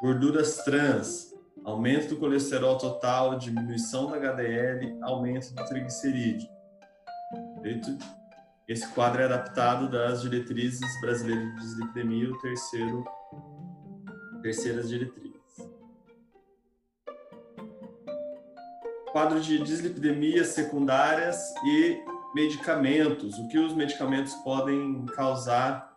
Gorduras 0.00 0.58
trans, 0.58 1.34
aumento 1.64 2.10
do 2.10 2.16
colesterol 2.20 2.76
total, 2.76 3.38
diminuição 3.38 4.10
da 4.10 4.18
HDL, 4.18 4.98
aumento 5.02 5.54
do 5.54 5.64
triglicerídeo. 5.64 6.48
Esse 8.68 8.86
quadro 8.88 9.22
é 9.22 9.24
adaptado 9.24 9.88
das 9.88 10.22
diretrizes 10.22 11.00
brasileiras 11.00 11.54
de 11.54 11.60
dislipidemia, 11.60 12.30
o 12.30 12.38
terceiro, 12.38 13.04
terceiras 14.42 14.88
diretrizes. 14.88 15.36
Quadro 19.10 19.40
de 19.40 19.58
dislipidemias 19.58 20.48
secundárias 20.48 21.38
e 21.64 21.98
medicamentos. 22.34 23.38
O 23.38 23.48
que 23.48 23.58
os 23.58 23.72
medicamentos 23.72 24.34
podem 24.34 25.06
causar 25.06 25.90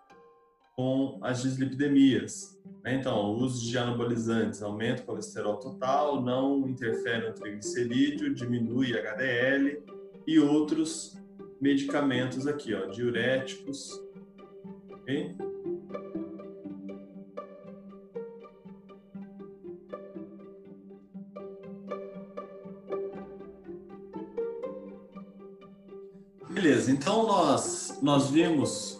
com 0.75 1.19
as 1.21 1.41
dislipidemias. 1.41 2.57
Né? 2.83 2.95
Então, 2.95 3.17
o 3.17 3.37
uso 3.37 3.65
de 3.65 3.77
anabolizantes 3.77 4.61
aumenta 4.61 5.01
o 5.03 5.05
colesterol 5.05 5.57
total, 5.57 6.21
não 6.21 6.67
interfere 6.67 7.27
no 7.27 7.33
triglicerídeo, 7.33 8.33
diminui 8.33 8.93
HDL 8.97 9.83
e 10.25 10.39
outros 10.39 11.17
medicamentos 11.59 12.47
aqui, 12.47 12.73
ó, 12.73 12.85
diuréticos, 12.85 13.99
ok? 14.91 15.35
Beleza, 26.49 26.91
então 26.91 27.25
nós, 27.25 27.99
nós 28.01 28.29
vimos 28.29 28.99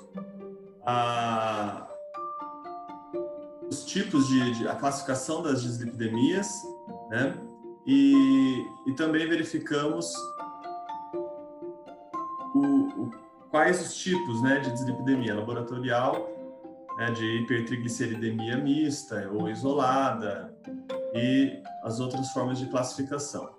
a, 0.85 1.88
tipos 3.89 4.27
de, 4.27 4.51
de, 4.51 4.67
a 4.67 4.75
classificação 4.75 5.41
das 5.41 5.61
dislipidemias, 5.63 6.47
né? 7.09 7.37
E, 7.85 8.65
e 8.85 8.93
também 8.93 9.27
verificamos 9.27 10.13
o, 12.53 12.59
o, 12.59 13.11
quais 13.49 13.81
os 13.81 13.95
tipos, 13.95 14.41
né, 14.43 14.59
de 14.59 14.71
dislipidemia 14.71 15.33
laboratorial, 15.33 16.29
né, 16.97 17.11
de 17.11 17.25
hipertrigliceridemia 17.41 18.57
mista 18.57 19.27
ou 19.31 19.49
isolada 19.49 20.55
e 21.15 21.63
as 21.83 21.99
outras 21.99 22.29
formas 22.31 22.59
de 22.59 22.67
classificação. 22.67 23.57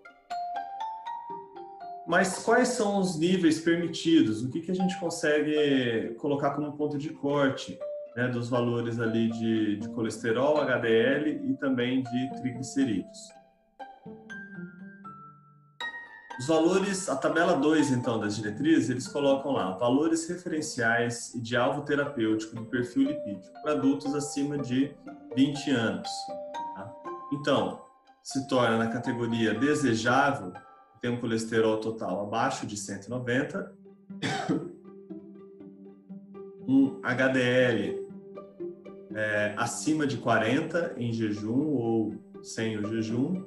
Mas 2.06 2.42
quais 2.44 2.68
são 2.68 2.98
os 2.98 3.18
níveis 3.18 3.60
permitidos? 3.60 4.42
O 4.42 4.50
que, 4.50 4.60
que 4.60 4.70
a 4.70 4.74
gente 4.74 4.98
consegue 5.00 6.14
colocar 6.18 6.50
como 6.50 6.76
ponto 6.76 6.96
de 6.98 7.10
corte 7.10 7.78
né, 8.20 8.28
dos 8.28 8.50
valores 8.50 9.00
ali 9.00 9.30
de, 9.30 9.76
de 9.76 9.88
colesterol, 9.90 10.58
HDL 10.58 11.50
e 11.50 11.56
também 11.56 12.02
de 12.02 12.30
triglicerídeos? 12.40 13.18
Os 16.38 16.46
valores, 16.46 17.08
a 17.08 17.16
tabela 17.16 17.56
2, 17.56 17.90
então, 17.90 18.18
das 18.18 18.36
diretrizes, 18.36 18.88
eles 18.88 19.08
colocam 19.08 19.52
lá 19.52 19.72
valores 19.72 20.28
referenciais 20.28 21.34
e 21.34 21.40
de 21.40 21.56
alvo 21.56 21.82
terapêutico 21.82 22.56
do 22.56 22.64
perfil 22.64 23.04
lipídico 23.04 23.52
para 23.62 23.72
adultos 23.72 24.14
acima 24.14 24.56
de 24.56 24.94
20 25.36 25.70
anos. 25.70 26.08
Tá? 26.74 26.94
Então, 27.32 27.82
se 28.22 28.46
torna 28.48 28.78
na 28.78 28.88
categoria 28.88 29.54
desejável 29.54 30.52
tem 31.00 31.10
um 31.10 31.18
colesterol 31.18 31.78
total 31.78 32.24
abaixo 32.24 32.66
de 32.66 32.76
190, 32.76 33.72
um 36.68 37.00
HDL 37.02 38.09
é, 39.14 39.54
acima 39.56 40.06
de 40.06 40.16
40 40.16 40.94
em 40.96 41.12
jejum 41.12 41.74
ou 41.74 42.14
sem 42.42 42.78
o 42.78 42.88
jejum, 42.88 43.44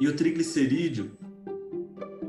e 0.00 0.08
o 0.08 0.16
triglicerídeo 0.16 1.12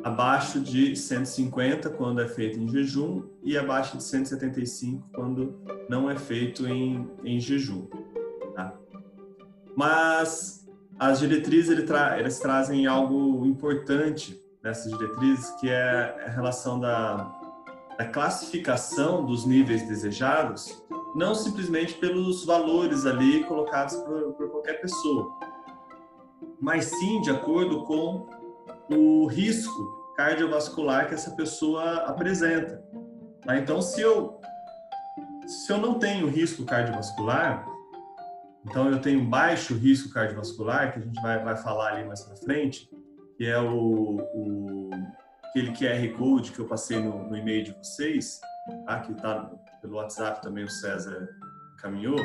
abaixo 0.03 0.59
de 0.59 0.95
150 0.95 1.89
quando 1.91 2.21
é 2.21 2.27
feito 2.27 2.59
em 2.59 2.67
jejum 2.67 3.23
e 3.41 3.57
abaixo 3.57 3.97
de 3.97 4.03
175 4.03 5.09
quando 5.13 5.59
não 5.89 6.09
é 6.09 6.15
feito 6.15 6.67
em, 6.67 7.09
em 7.23 7.39
jejum. 7.39 7.87
Tá? 8.53 8.73
Mas 9.75 10.67
as 10.99 11.19
diretrizes 11.19 11.71
ele 11.71 11.83
tra 11.83 12.19
eles 12.19 12.37
trazem 12.39 12.85
algo 12.85 13.45
importante 13.45 14.43
nessas 14.61 14.91
diretrizes, 14.91 15.49
que 15.59 15.69
é 15.69 16.25
a 16.25 16.29
relação 16.29 16.79
da, 16.79 17.31
da 17.97 18.05
classificação 18.05 19.25
dos 19.25 19.45
níveis 19.45 19.85
desejados, 19.87 20.81
não 21.15 21.35
simplesmente 21.35 21.93
pelos 21.95 22.45
valores 22.45 23.05
ali 23.05 23.43
colocados 23.43 23.95
por, 23.95 24.33
por 24.33 24.49
qualquer 24.49 24.81
pessoa, 24.81 25.31
mas 26.59 26.85
sim 26.85 27.21
de 27.21 27.29
acordo 27.29 27.83
com 27.83 28.27
o 28.89 29.27
risco 29.27 30.13
cardiovascular 30.15 31.07
que 31.07 31.13
essa 31.13 31.31
pessoa 31.31 32.05
apresenta. 32.05 32.83
Tá? 33.41 33.57
Então, 33.57 33.81
se 33.81 34.01
eu, 34.01 34.39
se 35.45 35.71
eu 35.71 35.77
não 35.77 35.99
tenho 35.99 36.27
risco 36.27 36.63
cardiovascular, 36.63 37.67
então, 38.65 38.89
eu 38.89 39.01
tenho 39.01 39.23
baixo 39.25 39.75
risco 39.75 40.09
cardiovascular, 40.09 40.93
que 40.93 40.99
a 40.99 41.01
gente 41.01 41.21
vai, 41.21 41.43
vai 41.43 41.55
falar 41.57 41.93
ali 41.93 42.05
mais 42.05 42.21
para 42.21 42.35
frente, 42.37 42.89
que 43.37 43.45
é 43.45 43.59
o, 43.59 44.21
o, 44.33 44.89
aquele 45.43 45.73
QR 45.73 46.17
Code 46.17 46.51
que 46.53 46.59
eu 46.59 46.65
passei 46.65 46.97
no, 46.97 47.27
no 47.29 47.37
e-mail 47.37 47.65
de 47.65 47.71
vocês, 47.73 48.39
tá? 48.85 49.01
que 49.01 49.11
está 49.11 49.51
pelo 49.83 49.97
WhatsApp 49.97 50.41
também 50.41 50.63
o 50.63 50.69
César 50.69 51.29
encaminhou. 51.73 52.17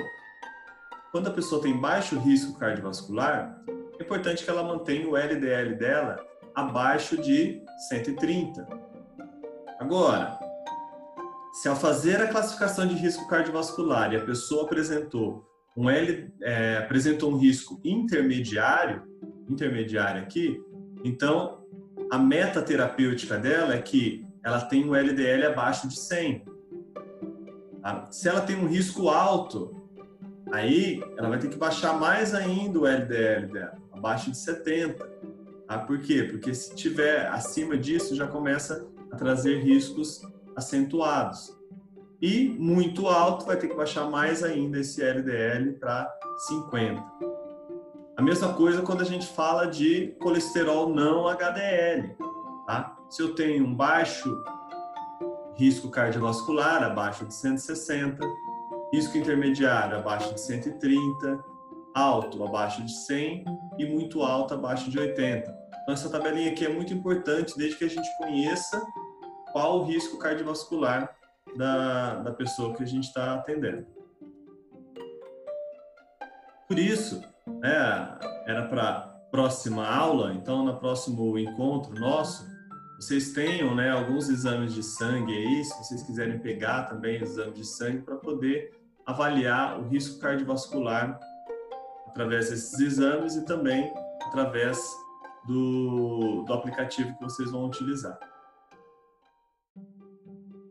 quando 1.10 1.26
a 1.26 1.32
pessoa 1.32 1.60
tem 1.60 1.76
baixo 1.76 2.16
risco 2.20 2.56
cardiovascular, 2.56 3.60
é 3.98 4.02
importante 4.02 4.44
que 4.44 4.50
ela 4.50 4.62
mantenha 4.62 5.08
o 5.08 5.16
LDL 5.16 5.74
dela 5.74 6.24
abaixo 6.54 7.20
de 7.20 7.60
130. 7.88 8.66
Agora, 9.80 10.38
se 11.52 11.68
ao 11.68 11.74
fazer 11.74 12.22
a 12.22 12.28
classificação 12.28 12.86
de 12.86 12.94
risco 12.94 13.26
cardiovascular 13.26 14.12
e 14.12 14.16
a 14.16 14.24
pessoa 14.24 14.64
apresentou 14.64 15.44
um 15.76 15.90
L, 15.90 16.32
é, 16.40 16.78
apresentou 16.78 17.32
um 17.32 17.38
risco 17.38 17.80
intermediário, 17.84 19.02
intermediário 19.48 20.22
aqui, 20.22 20.60
então 21.04 21.64
a 22.10 22.18
meta 22.18 22.62
terapêutica 22.62 23.36
dela 23.36 23.74
é 23.74 23.82
que 23.82 24.24
ela 24.44 24.60
tem 24.60 24.88
um 24.88 24.94
LDL 24.94 25.46
abaixo 25.46 25.88
de 25.88 25.98
100. 25.98 26.57
Se 28.11 28.28
ela 28.28 28.40
tem 28.40 28.57
um 28.57 28.66
risco 28.66 29.09
alto, 29.09 29.75
aí 30.52 31.02
ela 31.16 31.28
vai 31.28 31.38
ter 31.38 31.49
que 31.49 31.57
baixar 31.57 31.99
mais 31.99 32.35
ainda 32.35 32.78
o 32.78 32.87
LDL 32.87 33.52
dela, 33.52 33.78
abaixo 33.92 34.30
de 34.30 34.38
70. 34.38 35.04
Tá? 35.66 35.78
Por 35.78 36.00
quê? 36.00 36.25
Porque 36.25 36.54
se 36.54 36.75
tiver 36.75 37.26
acima 37.28 37.76
disso, 37.76 38.16
já 38.16 38.26
começa 38.26 38.87
a 39.11 39.16
trazer 39.16 39.59
riscos 39.62 40.23
acentuados. 40.57 41.57
E 42.21 42.49
muito 42.49 43.07
alto, 43.07 43.47
vai 43.47 43.57
ter 43.57 43.68
que 43.68 43.76
baixar 43.76 44.11
mais 44.11 44.42
ainda 44.42 44.80
esse 44.80 45.02
LDL 45.02 45.75
para 45.75 46.12
50. 46.49 47.04
A 48.16 48.23
mesma 48.23 48.52
coisa 48.54 48.83
quando 48.83 49.02
a 49.02 49.04
gente 49.04 49.26
fala 49.28 49.66
de 49.66 50.16
colesterol 50.21 50.92
não 50.92 51.28
HDL. 51.28 52.16
Tá? 52.66 52.97
Se 53.09 53.23
eu 53.23 53.35
tenho 53.35 53.64
um 53.64 53.73
baixo 53.73 54.28
risco 55.58 55.90
cardiovascular, 55.90 56.82
abaixo 56.84 57.26
de 57.26 57.34
160, 57.34 58.18
risco 58.92 59.18
intermediário, 59.18 59.98
abaixo 59.98 60.32
de 60.32 60.40
130, 60.40 61.44
alto, 61.94 62.42
abaixo 62.44 62.82
de 62.84 62.92
100 62.92 63.44
e 63.78 63.86
muito 63.86 64.22
alto, 64.22 64.54
abaixo 64.54 64.88
de 64.90 64.98
80. 64.98 65.50
Então, 65.82 65.94
essa 65.94 66.08
tabelinha 66.08 66.52
aqui 66.52 66.64
é 66.64 66.68
muito 66.68 66.94
importante 66.94 67.56
desde 67.56 67.76
que 67.76 67.84
a 67.84 67.90
gente 67.90 68.08
conheça 68.18 68.80
qual 69.52 69.80
o 69.80 69.84
risco 69.84 70.18
cardiovascular 70.18 71.14
da, 71.56 72.16
da 72.16 72.32
pessoa 72.32 72.74
que 72.74 72.82
a 72.82 72.86
gente 72.86 73.04
está 73.04 73.34
atendendo. 73.34 73.86
Por 76.68 76.78
isso, 76.78 77.22
né, 77.46 78.18
era 78.46 78.66
para 78.68 79.18
próxima 79.30 79.86
aula, 79.86 80.32
então 80.34 80.64
no 80.64 80.76
próximo 80.78 81.38
encontro 81.38 81.98
nosso, 81.98 82.47
vocês 82.98 83.30
tenham 83.30 83.76
né, 83.76 83.90
alguns 83.90 84.28
exames 84.28 84.74
de 84.74 84.82
sangue 84.82 85.32
aí, 85.32 85.64
se 85.64 85.78
vocês 85.78 86.02
quiserem 86.02 86.36
pegar 86.40 86.82
também 86.84 87.22
exames 87.22 87.54
de 87.54 87.64
sangue 87.64 88.02
para 88.02 88.16
poder 88.16 88.76
avaliar 89.06 89.78
o 89.78 89.88
risco 89.88 90.18
cardiovascular 90.18 91.18
através 92.08 92.50
desses 92.50 92.78
exames 92.80 93.36
e 93.36 93.44
também 93.44 93.92
através 94.26 94.84
do, 95.46 96.42
do 96.42 96.52
aplicativo 96.52 97.16
que 97.16 97.22
vocês 97.22 97.52
vão 97.52 97.66
utilizar. 97.66 98.18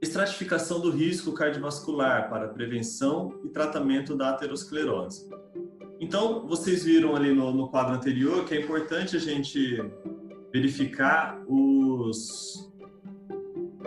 Estratificação 0.01 0.81
do 0.81 0.91
risco 0.91 1.31
cardiovascular 1.31 2.29
para 2.29 2.49
prevenção 2.49 3.39
e 3.45 3.49
tratamento 3.49 4.17
da 4.17 4.31
aterosclerose. 4.31 5.29
Então, 5.99 6.45
vocês 6.45 6.83
viram 6.83 7.15
ali 7.15 7.33
no, 7.33 7.53
no 7.53 7.69
quadro 7.69 7.95
anterior 7.95 8.43
que 8.43 8.53
é 8.53 8.61
importante 8.61 9.15
a 9.15 9.19
gente 9.19 9.81
verificar 10.51 11.41
os, 11.47 12.71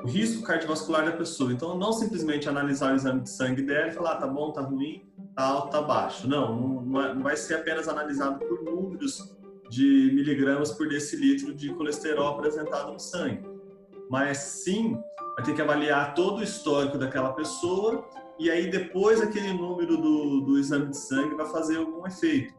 o 0.02 0.07
risco 0.07 0.43
cardiovascular 0.43 1.05
da 1.05 1.12
pessoa. 1.12 1.52
Então, 1.52 1.76
não 1.76 1.93
simplesmente 1.93 2.49
analisar 2.49 2.93
o 2.93 2.97
exame 2.97 3.21
de 3.21 3.31
sangue 3.31 3.62
dela 3.62 3.88
e 3.88 3.93
falar, 3.93 4.12
ah, 4.12 4.17
tá 4.17 4.26
bom, 4.26 4.52
tá 4.52 4.61
ruim, 4.61 5.02
tá 5.35 5.45
alto, 5.45 5.71
tá 5.71 5.83
baixo. 5.83 6.29
Não, 6.29 6.83
não, 6.83 7.03
é, 7.03 7.14
vai 7.14 7.37
ser 7.37 7.55
apenas 7.55 7.88
analisado 7.88 8.38
por 8.38 8.62
números 8.62 9.35
de 9.70 10.11
miligramas 10.14 10.73
por 10.73 10.88
decilitro 10.88 11.55
de 11.55 11.73
colesterol 11.75 12.29
apresentado 12.29 12.92
no 12.92 12.99
sangue. 12.99 13.49
Mas 14.11 14.38
sim, 14.38 14.99
vai 15.37 15.44
ter 15.44 15.55
que 15.55 15.62
avaliar 15.62 16.14
todo 16.14 16.38
o 16.38 16.42
histórico 16.42 16.99
daquela 16.99 17.33
pessoa 17.33 18.05
e 18.38 18.51
aí 18.51 18.68
depois 18.68 19.20
aquele 19.20 19.53
número 19.53 19.96
do, 19.96 20.40
do 20.40 20.59
exame 20.59 20.88
de 20.88 20.96
sangue 20.96 21.37
vai 21.37 21.46
fazer 21.46 21.77
algum 21.77 22.05
efeito. 22.07 22.53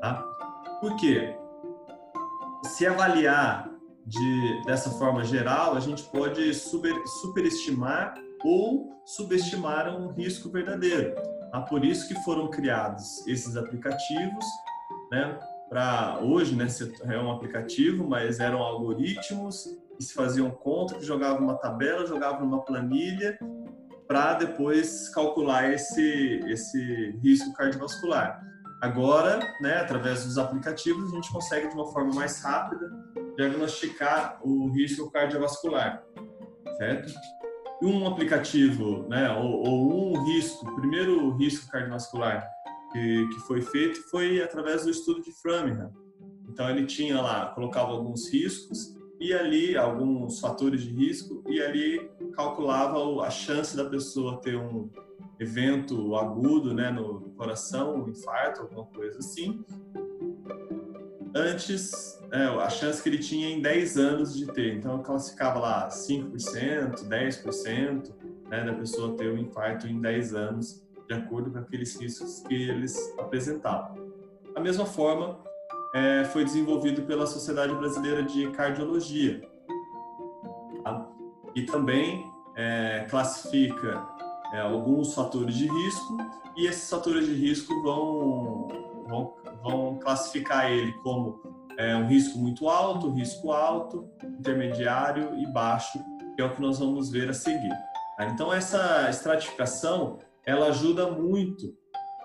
Tá? 0.00 0.22
Por 0.80 0.94
quê? 0.96 1.34
Se 2.64 2.86
avaliar 2.86 3.70
de, 4.06 4.62
dessa 4.64 4.90
forma 4.90 5.24
geral, 5.24 5.76
a 5.76 5.80
gente 5.80 6.02
pode 6.04 6.52
super, 6.54 6.94
superestimar 7.20 8.14
ou 8.44 9.02
subestimar 9.04 9.94
um 9.94 10.08
risco 10.08 10.50
verdadeiro. 10.50 11.14
Tá? 11.50 11.60
Por 11.60 11.84
isso 11.84 12.08
que 12.08 12.14
foram 12.22 12.48
criados 12.50 13.26
esses 13.26 13.56
aplicativos, 13.56 14.44
né? 15.10 15.38
Para 15.68 16.20
hoje, 16.22 16.56
né, 16.56 16.66
é 17.04 17.18
um 17.18 17.30
aplicativo, 17.30 18.08
mas 18.08 18.40
eram 18.40 18.62
algoritmos 18.62 19.64
que 19.98 20.04
se 20.04 20.14
faziam 20.14 20.50
conta, 20.50 20.94
que 20.94 21.04
jogavam 21.04 21.42
uma 21.42 21.58
tabela, 21.58 22.06
jogavam 22.06 22.46
uma 22.46 22.64
planilha 22.64 23.38
para 24.06 24.32
depois 24.32 25.10
calcular 25.10 25.70
esse 25.70 26.40
esse 26.46 27.10
risco 27.22 27.52
cardiovascular. 27.52 28.42
Agora, 28.80 29.40
né, 29.60 29.78
através 29.78 30.24
dos 30.24 30.38
aplicativos, 30.38 31.12
a 31.12 31.16
gente 31.16 31.32
consegue 31.32 31.68
de 31.68 31.74
uma 31.74 31.86
forma 31.86 32.14
mais 32.14 32.40
rápida 32.42 32.90
diagnosticar 33.36 34.38
o 34.42 34.68
risco 34.70 35.10
cardiovascular, 35.10 36.02
certo? 36.76 37.12
um 37.82 38.06
aplicativo, 38.06 39.06
né, 39.08 39.30
ou, 39.30 39.66
ou, 39.66 40.16
um 40.16 40.24
risco, 40.24 40.68
o 40.68 40.74
primeiro 40.76 41.30
risco 41.36 41.70
cardiovascular 41.70 42.48
que, 42.92 43.28
que 43.28 43.40
foi 43.40 43.62
feito 43.62 44.00
foi 44.10 44.42
através 44.42 44.84
do 44.84 44.90
estudo 44.90 45.22
de 45.22 45.32
Framingham. 45.40 45.92
Então 46.48 46.68
ele 46.68 46.86
tinha 46.86 47.20
lá, 47.20 47.46
colocava 47.54 47.92
alguns 47.92 48.32
riscos 48.32 48.96
e 49.20 49.32
ali 49.32 49.76
alguns 49.76 50.40
fatores 50.40 50.82
de 50.82 50.90
risco 50.90 51.42
e 51.46 51.60
ali 51.60 52.10
calculava 52.34 52.98
a 53.22 53.30
chance 53.30 53.76
da 53.76 53.84
pessoa 53.84 54.40
ter 54.40 54.56
um 54.56 54.90
evento 55.38 56.16
agudo, 56.16 56.74
né, 56.74 56.90
no 56.90 57.30
coração, 57.36 58.02
um 58.02 58.08
infarto, 58.08 58.62
alguma 58.62 58.84
coisa 58.86 59.18
assim. 59.18 59.64
Antes 61.34 62.18
é, 62.32 62.44
a 62.44 62.68
chance 62.68 63.02
que 63.02 63.08
ele 63.08 63.18
tinha 63.18 63.48
em 63.48 63.60
10 63.60 63.96
anos 63.96 64.36
de 64.36 64.46
ter. 64.46 64.74
Então, 64.74 64.94
eu 64.94 64.98
classificava 65.00 65.58
lá 65.58 65.88
5%, 65.88 67.08
10% 67.08 68.14
né, 68.48 68.64
da 68.64 68.74
pessoa 68.74 69.16
ter 69.16 69.30
um 69.30 69.38
infarto 69.38 69.86
em 69.86 70.00
10 70.00 70.34
anos, 70.34 70.84
de 71.06 71.14
acordo 71.14 71.50
com 71.50 71.58
aqueles 71.58 71.98
riscos 72.00 72.40
que 72.40 72.54
eles 72.54 72.96
apresentavam. 73.18 73.96
Da 74.54 74.60
mesma 74.60 74.84
forma, 74.84 75.38
é, 75.94 76.24
foi 76.24 76.44
desenvolvido 76.44 77.02
pela 77.02 77.26
Sociedade 77.26 77.74
Brasileira 77.74 78.22
de 78.22 78.50
Cardiologia. 78.50 79.40
Tá? 80.82 81.08
E 81.54 81.62
também 81.62 82.24
é, 82.56 83.06
classifica 83.08 84.17
é, 84.52 84.60
alguns 84.60 85.14
fatores 85.14 85.54
de 85.54 85.66
risco, 85.66 86.16
e 86.56 86.66
esses 86.66 86.88
fatores 86.88 87.26
de 87.26 87.34
risco 87.34 87.82
vão, 87.82 88.68
vão, 89.06 89.34
vão 89.62 89.98
classificar 89.98 90.70
ele 90.70 90.92
como 91.02 91.40
é, 91.78 91.94
um 91.94 92.06
risco 92.06 92.38
muito 92.38 92.68
alto, 92.68 93.10
risco 93.10 93.52
alto, 93.52 94.10
intermediário 94.24 95.38
e 95.38 95.46
baixo, 95.46 95.98
que 96.34 96.42
é 96.42 96.44
o 96.44 96.54
que 96.54 96.60
nós 96.60 96.78
vamos 96.78 97.10
ver 97.10 97.30
a 97.30 97.34
seguir. 97.34 97.72
Tá? 98.16 98.26
Então, 98.26 98.52
essa 98.52 99.08
estratificação, 99.08 100.18
ela 100.44 100.66
ajuda 100.68 101.10
muito 101.10 101.76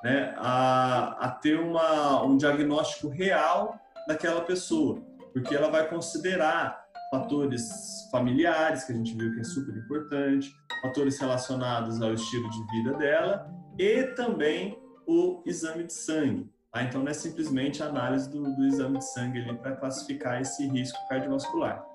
né, 0.03 0.33
a, 0.37 1.25
a 1.25 1.29
ter 1.29 1.59
uma, 1.59 2.23
um 2.23 2.35
diagnóstico 2.35 3.09
real 3.09 3.79
daquela 4.07 4.41
pessoa, 4.41 4.99
porque 5.31 5.55
ela 5.55 5.69
vai 5.69 5.87
considerar 5.87 6.82
fatores 7.13 8.09
familiares, 8.09 8.85
que 8.85 8.91
a 8.91 8.95
gente 8.95 9.15
viu 9.15 9.31
que 9.31 9.41
é 9.41 9.43
super 9.43 9.77
importante, 9.77 10.51
fatores 10.81 11.19
relacionados 11.19 12.01
ao 12.01 12.15
estilo 12.15 12.49
de 12.49 12.65
vida 12.71 12.97
dela 12.97 13.53
e 13.77 14.01
também 14.15 14.81
o 15.05 15.43
exame 15.45 15.83
de 15.83 15.93
sangue. 15.93 16.49
Tá? 16.71 16.81
Então, 16.81 17.03
não 17.03 17.11
é 17.11 17.13
simplesmente 17.13 17.83
a 17.83 17.85
análise 17.85 18.27
do, 18.31 18.41
do 18.55 18.65
exame 18.65 18.97
de 18.97 19.05
sangue 19.13 19.41
ali 19.43 19.55
para 19.55 19.75
classificar 19.75 20.41
esse 20.41 20.67
risco 20.67 20.97
cardiovascular. 21.07 21.85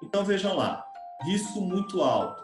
Então, 0.00 0.24
vejam 0.24 0.54
lá, 0.54 0.84
risco 1.24 1.60
muito 1.60 2.00
alto. 2.00 2.40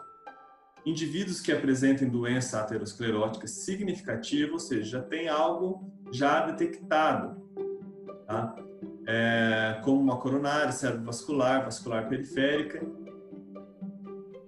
Indivíduos 0.85 1.39
que 1.39 1.53
apresentem 1.53 2.09
doença 2.09 2.59
aterosclerótica 2.59 3.47
significativa, 3.47 4.51
ou 4.51 4.59
seja, 4.59 4.99
já 4.99 5.01
tem 5.01 5.29
algo 5.29 5.89
já 6.11 6.45
detectado, 6.45 7.41
tá? 8.27 8.53
É, 9.07 9.79
como 9.83 10.01
uma 10.01 10.17
coronária, 10.17 10.71
cerebrovascular, 10.71 11.63
vascular 11.63 12.09
periférica, 12.09 12.81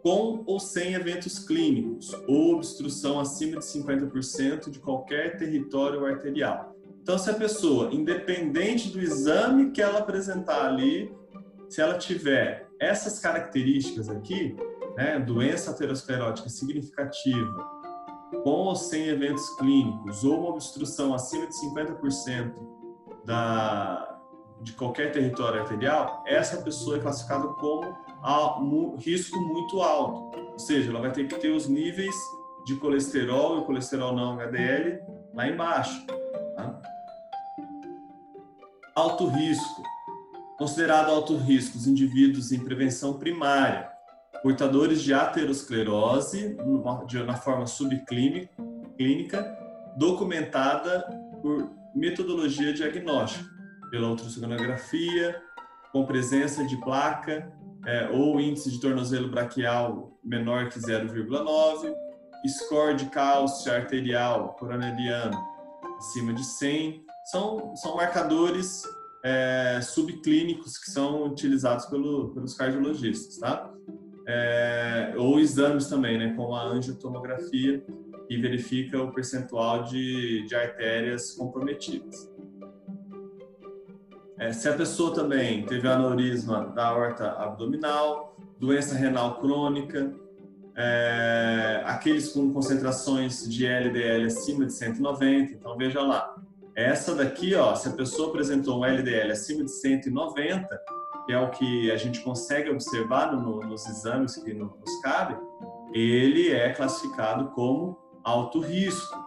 com 0.02 0.44
ou 0.46 0.60
sem 0.60 0.94
eventos 0.94 1.38
clínicos, 1.38 2.14
ou 2.28 2.56
obstrução 2.56 3.20
acima 3.20 3.60
de 3.60 3.66
50% 3.66 4.70
de 4.70 4.80
qualquer 4.80 5.38
território 5.38 6.06
arterial. 6.06 6.76
Então, 7.02 7.18
se 7.18 7.30
a 7.30 7.34
pessoa, 7.34 7.94
independente 7.94 8.90
do 8.90 9.00
exame 9.00 9.72
que 9.72 9.82
ela 9.82 10.00
apresentar 10.00 10.66
ali, 10.68 11.14
se 11.70 11.82
ela 11.82 11.98
tiver 11.98 12.68
essas 12.80 13.20
características 13.20 14.10
aqui, 14.10 14.56
né, 14.96 15.20
doença 15.20 15.72
aterosclerótica 15.72 16.50
significativa, 16.50 17.66
com 18.44 18.50
ou 18.50 18.76
sem 18.76 19.08
eventos 19.08 19.48
clínicos, 19.58 20.24
ou 20.24 20.40
uma 20.40 20.50
obstrução 20.50 21.14
acima 21.14 21.48
de 21.48 21.54
50% 21.54 22.54
da, 23.26 24.17
de 24.62 24.74
qualquer 24.74 25.12
território 25.12 25.62
arterial, 25.62 26.24
essa 26.26 26.62
pessoa 26.62 26.98
é 26.98 27.00
classificada 27.00 27.48
como 27.48 27.86
a, 28.24 28.60
risco 28.98 29.38
muito 29.40 29.82
alto. 29.82 30.38
Ou 30.54 30.60
seja, 30.60 30.90
ela 30.90 31.00
vai 31.00 31.12
ter 31.12 31.28
que 31.28 31.36
ter 31.36 31.50
os 31.50 31.68
níveis 31.68 32.16
de 32.66 32.76
colesterol 32.76 33.60
e 33.60 33.66
colesterol 33.66 34.16
não 34.16 34.40
HDL 34.40 35.00
lá 35.34 35.48
embaixo. 35.48 36.06
Tá? 36.56 36.82
Alto 38.96 39.28
risco. 39.28 39.84
Considerado 40.58 41.12
alto 41.12 41.38
risco 41.38 41.78
os 41.78 41.86
indivíduos 41.86 42.52
em 42.52 42.60
prevenção 42.60 43.14
primária, 43.20 43.88
portadores 44.42 45.04
de 45.04 45.14
aterosclerose 45.14 46.58
na 47.26 47.36
forma 47.36 47.68
subclínica, 47.68 48.50
documentada 49.96 51.06
por 51.44 51.70
metodologia 51.94 52.74
diagnóstica, 52.74 53.46
pela 53.90 54.10
ultrassonografia, 54.10 55.42
com 55.92 56.06
presença 56.06 56.66
de 56.66 56.78
placa 56.78 57.52
é, 57.86 58.10
ou 58.10 58.40
índice 58.40 58.72
de 58.72 58.80
tornozelo 58.80 59.30
braquial 59.30 60.18
menor 60.24 60.70
que 60.70 60.80
0,9, 60.80 61.94
score 62.48 62.96
de 62.96 63.06
cálcio 63.08 63.72
arterial 63.74 64.56
coronariano 64.60 65.38
acima 65.98 66.34
de 66.34 66.44
100, 66.44 67.04
são, 67.26 67.76
são 67.76 67.96
marcadores 67.96 68.84
é, 69.24 69.80
subclínicos 69.82 70.78
que 70.78 70.92
são 70.92 71.26
utilizados 71.26 71.86
pelo, 71.88 72.30
pelos 72.34 72.54
cardiologistas, 72.54 73.38
tá? 73.38 73.72
É, 74.28 75.14
ou 75.18 75.40
exames 75.40 75.88
também, 75.88 76.18
né, 76.18 76.34
como 76.36 76.54
a 76.54 76.64
angiotomografia, 76.64 77.84
que 78.28 78.38
verifica 78.38 79.02
o 79.02 79.12
percentual 79.12 79.84
de, 79.84 80.46
de 80.46 80.56
artérias 80.56 81.32
comprometidas. 81.32 82.30
É, 84.38 84.54
se 84.54 84.70
a 84.70 84.74
pessoa 84.74 85.14
também 85.14 85.66
teve 85.66 85.88
aneurisma 85.88 86.68
da 86.68 86.88
aorta 86.88 87.32
abdominal, 87.32 88.36
doença 88.60 88.96
renal 88.96 89.40
crônica, 89.40 90.14
é, 90.76 91.82
aqueles 91.86 92.30
com 92.30 92.54
concentrações 92.54 93.50
de 93.50 93.66
LDL 93.66 94.26
acima 94.26 94.66
de 94.66 94.74
190, 94.74 95.54
então 95.54 95.76
veja 95.76 96.02
lá, 96.02 96.36
essa 96.76 97.16
daqui, 97.16 97.56
ó, 97.56 97.74
se 97.74 97.90
a 97.90 97.92
pessoa 97.94 98.30
apresentou 98.30 98.82
um 98.82 98.86
LDL 98.86 99.32
acima 99.32 99.64
de 99.64 99.72
190, 99.72 100.80
que 101.26 101.34
é 101.34 101.40
o 101.40 101.50
que 101.50 101.90
a 101.90 101.98
gente 101.98 102.22
consegue 102.22 102.70
observar 102.70 103.36
no, 103.36 103.60
nos 103.62 103.88
exames 103.88 104.36
que 104.36 104.54
nos 104.54 105.02
cabe, 105.02 105.36
ele 105.92 106.52
é 106.52 106.72
classificado 106.72 107.50
como 107.50 107.98
alto 108.24 108.60
risco, 108.60 109.18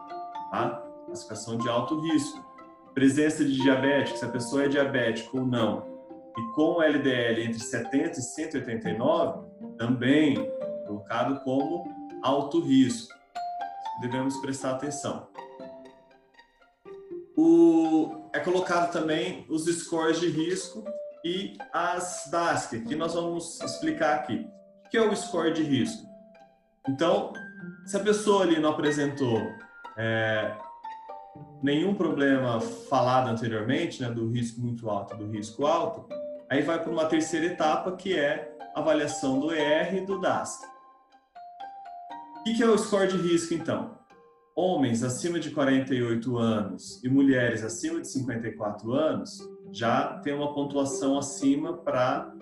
tá? 0.52 0.80
Classificação 1.06 1.58
de 1.58 1.68
alto 1.68 2.00
risco. 2.00 2.49
Presença 2.94 3.44
de 3.44 3.56
diabético, 3.56 4.18
se 4.18 4.24
a 4.24 4.28
pessoa 4.28 4.64
é 4.64 4.68
diabética 4.68 5.38
ou 5.38 5.46
não, 5.46 5.90
e 6.36 6.54
com 6.54 6.82
LDL 6.82 7.42
entre 7.44 7.60
70 7.60 8.18
e 8.18 8.22
189, 8.22 9.48
também 9.76 10.36
colocado 10.86 11.40
como 11.44 11.84
alto 12.22 12.60
risco. 12.60 13.14
Devemos 14.00 14.36
prestar 14.38 14.72
atenção. 14.72 15.28
O, 17.36 18.28
é 18.32 18.40
colocado 18.40 18.92
também 18.92 19.46
os 19.48 19.64
scores 19.64 20.20
de 20.20 20.28
risco 20.28 20.84
e 21.24 21.56
as 21.72 22.28
DASC, 22.30 22.80
que 22.86 22.94
nós 22.94 23.14
vamos 23.14 23.60
explicar 23.60 24.16
aqui. 24.16 24.46
O 24.84 24.88
que 24.88 24.96
é 24.96 25.02
o 25.02 25.14
score 25.14 25.52
de 25.52 25.62
risco? 25.62 26.06
Então, 26.88 27.32
se 27.86 27.96
a 27.96 28.00
pessoa 28.00 28.42
ali 28.42 28.58
não 28.58 28.70
apresentou 28.70 29.40
é, 29.96 30.54
nenhum 31.62 31.94
problema 31.94 32.60
falado 32.60 33.28
anteriormente, 33.28 34.02
né, 34.02 34.10
do 34.10 34.28
risco 34.28 34.60
muito 34.60 34.88
alto 34.88 35.16
do 35.16 35.26
risco 35.30 35.66
alto, 35.66 36.06
aí 36.48 36.62
vai 36.62 36.82
para 36.82 36.90
uma 36.90 37.06
terceira 37.06 37.46
etapa 37.46 37.92
que 37.92 38.18
é 38.18 38.56
a 38.74 38.80
avaliação 38.80 39.38
do 39.38 39.52
ER 39.52 39.94
e 39.94 40.00
do 40.00 40.20
DASC. 40.20 40.64
O 42.40 42.44
que 42.44 42.62
é 42.62 42.66
o 42.66 42.78
score 42.78 43.08
de 43.08 43.16
risco, 43.16 43.54
então? 43.54 44.00
homens 44.60 45.02
acima 45.02 45.40
de 45.40 45.50
48 45.50 46.36
anos 46.36 47.02
e 47.02 47.08
mulheres 47.08 47.64
acima 47.64 48.00
de 48.00 48.08
54 48.08 48.92
anos 48.92 49.38
já 49.72 50.18
tem 50.18 50.34
uma 50.34 50.52
pontuação 50.52 51.18
acima 51.18 51.78
para 51.78 52.34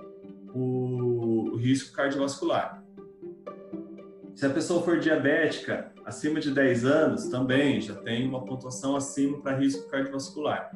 o 0.55 1.57
risco 1.57 1.95
cardiovascular. 1.95 2.83
Se 4.35 4.47
a 4.47 4.51
pessoa 4.51 4.83
for 4.83 4.99
diabética 4.99 5.93
acima 6.09 6.41
de 6.41 6.51
10 6.51 6.85
anos, 6.87 7.29
também 7.29 7.81
já 7.81 7.95
tem 7.95 8.27
uma 8.27 8.43
pontuação 8.43 8.97
acima 8.97 9.39
para 9.39 9.57
risco 9.57 9.89
cardiovascular. 9.91 10.75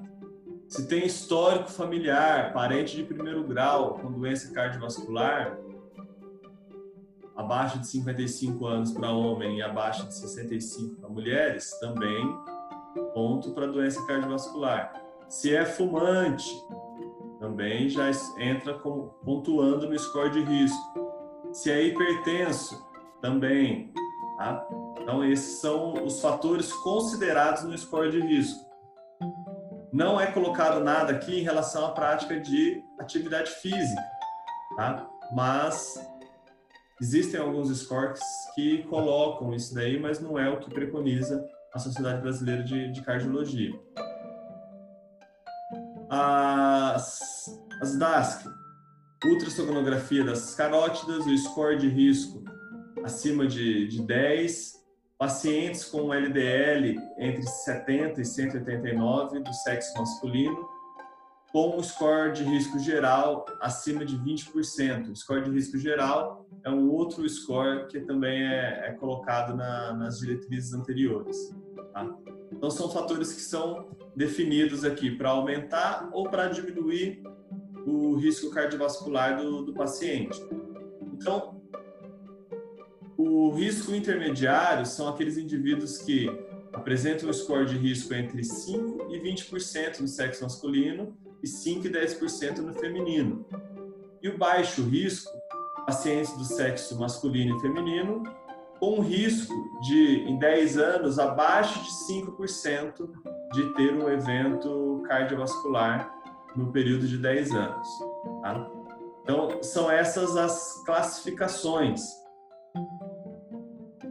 Se 0.69 0.87
tem 0.87 1.07
histórico 1.07 1.71
familiar, 1.71 2.53
parente 2.53 2.97
de 2.97 3.03
primeiro 3.03 3.43
grau 3.43 3.95
com 3.95 4.13
doença 4.13 4.53
cardiovascular, 4.53 5.59
abaixo 7.35 7.79
de 7.79 7.89
55 7.89 8.67
anos 8.67 8.93
para 8.93 9.11
homem 9.11 9.59
e 9.59 9.63
abaixo 9.63 10.07
de 10.07 10.15
65 10.15 10.97
para 10.97 11.09
mulheres, 11.09 11.79
também 11.81 12.25
ponto 13.15 13.53
para 13.53 13.67
doença 13.67 14.05
cardiovascular. 14.07 14.93
Se 15.29 15.55
é 15.55 15.65
fumante, 15.65 16.55
também 17.41 17.89
já 17.89 18.11
entra 18.39 18.75
como, 18.75 19.15
pontuando 19.25 19.89
no 19.89 19.99
score 19.99 20.31
de 20.31 20.43
risco. 20.43 21.13
Se 21.53 21.71
é 21.71 21.83
hipertenso, 21.83 22.87
também. 23.23 23.93
Tá? 24.37 24.67
Então, 25.03 25.25
esses 25.25 25.61
são 25.61 26.05
os 26.05 26.21
fatores 26.21 26.73
considerados 26.73 27.65
no 27.65 27.77
score 27.77 28.11
de 28.11 28.21
risco. 28.21 28.65
Não 29.93 30.21
é 30.21 30.31
colocado 30.31 30.83
nada 30.83 31.13
aqui 31.13 31.39
em 31.39 31.43
relação 31.43 31.85
à 31.85 31.91
prática 31.91 32.41
de 32.41 32.83
atividade 32.99 33.51
física, 33.51 34.03
tá? 34.77 35.07
mas 35.35 35.99
Existem 37.03 37.41
alguns 37.41 37.69
scores 37.77 38.21
que 38.55 38.85
colocam 38.85 39.53
isso 39.53 39.75
daí, 39.75 39.99
mas 39.99 40.21
não 40.21 40.39
é 40.39 40.49
o 40.49 40.61
que 40.61 40.71
preconiza 40.71 41.45
a 41.75 41.79
Sociedade 41.81 42.23
Brasileira 42.23 42.63
de, 42.63 42.93
de 42.93 43.03
Cardiologia. 43.03 43.73
As, 46.09 47.59
as 47.81 47.99
DASC, 47.99 48.47
ultrassonografia 49.25 50.23
das 50.23 50.55
carótidas, 50.55 51.27
o 51.27 51.37
score 51.39 51.77
de 51.77 51.89
risco 51.89 52.45
acima 53.03 53.49
de, 53.49 53.89
de 53.89 54.01
10, 54.03 54.75
pacientes 55.23 55.85
com 55.85 56.13
LDL 56.13 56.99
entre 57.17 57.45
70 57.45 58.21
e 58.21 58.25
189 58.25 59.39
do 59.39 59.55
sexo 59.55 59.97
masculino, 59.97 60.69
com 61.53 61.79
o 61.79 61.85
score 61.85 62.33
de 62.33 62.43
risco 62.43 62.77
geral 62.81 63.45
acima 63.61 64.05
de 64.05 64.19
20%. 64.19 65.13
O 65.13 65.15
score 65.15 65.45
de 65.45 65.53
risco 65.53 65.79
geral 65.79 66.45
é 66.65 66.71
um 66.71 66.91
outro 66.91 67.29
score 67.29 67.87
que 67.87 68.01
também 68.01 68.43
é, 68.43 68.89
é 68.89 68.93
colocado 68.95 69.55
na, 69.55 69.93
nas 69.95 70.19
diretrizes 70.19 70.75
anteriores. 70.75 71.55
Tá? 71.93 72.13
Então, 72.51 72.69
são 72.69 72.91
fatores 72.91 73.33
que 73.33 73.43
são 73.43 73.91
definidos 74.17 74.85
aqui 74.85 75.09
para 75.09 75.31
aumentar 75.31 76.11
ou 76.13 76.29
para 76.29 76.49
diminuir 76.49 77.23
o 77.87 78.17
risco 78.17 78.51
cardiovascular 78.51 79.41
do, 79.41 79.67
do 79.67 79.73
paciente. 79.73 80.37
Então, 81.13 81.52
o 83.29 83.51
risco 83.51 83.95
intermediário 83.95 84.85
são 84.85 85.09
aqueles 85.09 85.37
indivíduos 85.37 85.99
que 85.99 86.29
apresentam 86.73 87.29
um 87.29 87.33
score 87.33 87.67
de 87.67 87.77
risco 87.77 88.15
entre 88.15 88.43
5 88.43 89.13
e 89.13 89.21
20% 89.21 90.01
no 90.01 90.09
sexo 90.09 90.43
masculino 90.43 91.17
e 91.43 91.47
5 91.47 91.87
e 91.87 91.91
10% 91.91 92.59
no 92.59 92.75
feminino. 92.75 93.47
E 94.23 94.29
o 94.29 94.39
baixo 94.39 94.83
risco, 94.83 95.31
pacientes 95.87 96.33
do 96.37 96.45
sexo 96.45 96.99
masculino 96.99 97.57
e 97.57 97.61
feminino, 97.61 98.23
com 98.79 99.01
risco 99.01 99.55
de, 99.83 100.25
em 100.27 100.39
10 100.39 100.79
anos, 100.79 101.19
abaixo 101.19 101.81
de 101.81 102.15
5% 102.15 103.09
de 103.53 103.75
ter 103.75 103.95
um 103.95 104.09
evento 104.09 105.03
cardiovascular 105.07 106.13
no 106.57 106.73
período 106.73 107.07
de 107.07 107.17
10 107.19 107.53
anos. 107.53 107.89
Tá? 108.43 108.71
Então, 109.23 109.63
são 109.63 109.91
essas 109.91 110.37
as 110.37 110.83
classificações. 110.85 112.03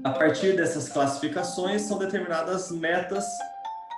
A 0.04 0.10
partir 0.12 0.56
dessas 0.56 0.90
classificações, 0.90 1.84
são 1.84 1.98
determinadas 2.00 2.72
metas 2.72 3.26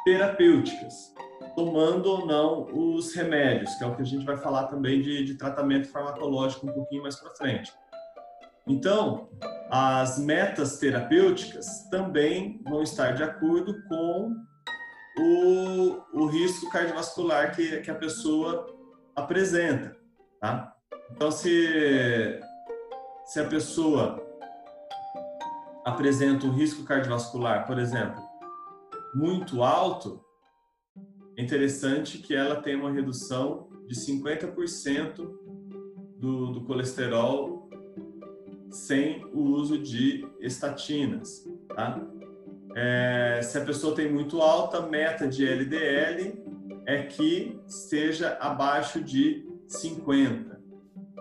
terapêuticas 0.04 1.14
tomando 1.56 2.08
ou 2.08 2.26
não 2.26 2.68
os 2.74 3.14
remédios, 3.14 3.74
que 3.76 3.84
é 3.84 3.88
o 3.88 3.96
que 3.96 4.02
a 4.02 4.06
gente 4.06 4.26
vai 4.26 4.38
falar 4.38 4.64
também 4.68 5.02
de, 5.02 5.24
de 5.24 5.36
tratamento 5.36 5.88
farmacológico 5.88 6.68
um 6.68 6.74
pouquinho 6.74 7.04
mais 7.04 7.16
para 7.16 7.32
frente. 7.36 7.72
Então, 8.66 9.30
as 9.70 10.18
metas 10.18 10.80
terapêuticas 10.80 11.88
também 11.90 12.62
vão 12.64 12.82
estar 12.82 13.12
de 13.12 13.24
acordo 13.24 13.76
com 13.88 14.36
o, 15.20 16.02
o 16.14 16.26
risco 16.26 16.70
cardiovascular 16.70 17.56
que, 17.56 17.82
que 17.82 17.92
a 17.92 17.96
pessoa 17.96 18.66
apresenta, 19.16 19.96
tá? 20.40 20.74
Então, 21.12 21.30
se, 21.30 22.40
se 23.26 23.40
a 23.40 23.46
pessoa 23.46 24.24
apresenta 25.86 26.46
um 26.46 26.52
risco 26.52 26.84
cardiovascular, 26.84 27.66
por 27.68 27.78
exemplo, 27.78 28.22
muito 29.14 29.64
alto, 29.64 30.24
é 31.38 31.42
interessante 31.42 32.20
que 32.20 32.36
ela 32.36 32.56
tenha 32.58 32.78
uma 32.78 32.92
redução 32.92 33.68
de 33.88 33.96
50% 33.96 35.16
do, 36.18 36.52
do 36.52 36.64
colesterol 36.66 37.70
sem 38.70 39.24
o 39.34 39.40
uso 39.40 39.78
de 39.78 40.28
estatinas. 40.40 41.48
Tá? 41.68 42.02
É, 42.76 43.40
se 43.44 43.58
a 43.58 43.62
pessoa 43.62 43.96
tem 43.96 44.12
muito 44.12 44.42
alta, 44.42 44.82
meta 44.82 45.28
de 45.28 45.48
LDL 45.48 46.44
é 46.86 47.04
que 47.04 47.60
seja 47.68 48.38
abaixo 48.40 49.02
de 49.02 49.48
50, 49.68 50.60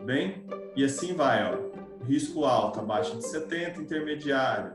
bem? 0.04 0.44
E 0.74 0.84
assim 0.84 1.14
vai, 1.14 1.52
ó. 1.52 1.71
Risco 2.04 2.44
alto, 2.44 2.80
abaixo 2.80 3.16
de 3.16 3.26
70, 3.26 3.80
intermediário, 3.80 4.74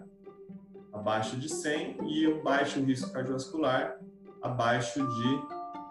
abaixo 0.94 1.38
de 1.38 1.50
100 1.50 1.98
e 2.08 2.28
um 2.28 2.42
baixo 2.42 2.80
risco 2.82 3.12
cardiovascular, 3.12 4.00
abaixo 4.42 5.06
de 5.06 5.42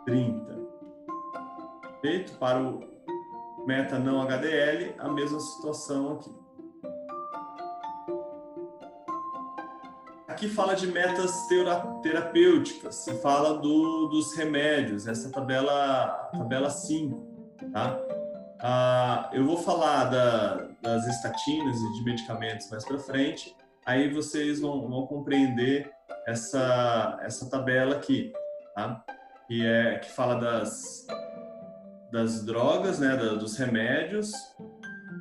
30. 0.06 0.56
Feito 2.00 2.38
para 2.38 2.62
o 2.62 2.80
meta 3.66 3.98
não 3.98 4.22
HDL, 4.22 4.94
a 4.98 5.08
mesma 5.08 5.40
situação 5.40 6.12
aqui. 6.12 6.34
Aqui 10.28 10.48
fala 10.48 10.74
de 10.74 10.86
metas 10.86 11.34
terapêuticas, 12.02 13.06
fala 13.22 13.58
do, 13.58 14.08
dos 14.08 14.34
remédios, 14.34 15.06
essa 15.06 15.30
tabela, 15.30 16.30
tabela 16.36 16.68
5, 16.68 17.26
tá? 17.72 18.05
Ah, 18.60 19.30
eu 19.32 19.44
vou 19.44 19.58
falar 19.58 20.04
da, 20.04 20.68
das 20.80 21.06
estatinas 21.06 21.78
e 21.78 21.92
de 21.94 22.04
medicamentos 22.04 22.70
mais 22.70 22.84
para 22.84 22.98
frente, 22.98 23.54
aí 23.84 24.08
vocês 24.08 24.60
vão, 24.60 24.88
vão 24.88 25.06
compreender 25.06 25.90
essa, 26.26 27.18
essa 27.22 27.50
tabela 27.50 27.96
aqui, 27.96 28.32
tá? 28.74 29.04
Que, 29.46 29.64
é, 29.64 29.98
que 29.98 30.10
fala 30.10 30.36
das, 30.36 31.06
das 32.10 32.44
drogas, 32.44 32.98
né, 32.98 33.16
da, 33.16 33.34
dos 33.34 33.56
remédios, 33.56 34.32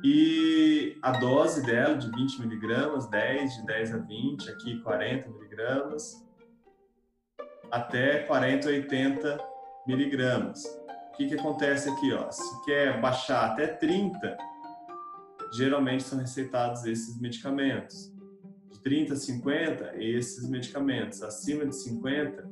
e 0.02 0.98
a 1.02 1.12
dose 1.12 1.64
dela 1.64 1.96
de 1.96 2.10
20 2.10 2.40
miligramas, 2.40 3.08
10, 3.08 3.56
de 3.56 3.66
10 3.66 3.94
a 3.94 3.98
20, 3.98 4.50
aqui 4.50 4.80
40 4.80 5.28
miligramas, 5.28 6.26
até 7.70 8.20
40, 8.20 8.68
80 8.68 9.38
miligramas. 9.86 10.85
Que, 11.16 11.26
que 11.28 11.34
acontece 11.34 11.88
aqui? 11.88 12.12
Ó? 12.12 12.30
Se 12.30 12.64
quer 12.64 13.00
baixar 13.00 13.52
até 13.52 13.66
30, 13.66 14.36
geralmente 15.54 16.02
são 16.02 16.18
receitados 16.18 16.84
esses 16.84 17.18
medicamentos. 17.18 18.12
De 18.70 18.78
30 18.82 19.14
a 19.14 19.16
50, 19.16 19.92
esses 19.96 20.48
medicamentos. 20.48 21.22
Acima 21.22 21.64
de 21.64 21.74
50, 21.74 22.48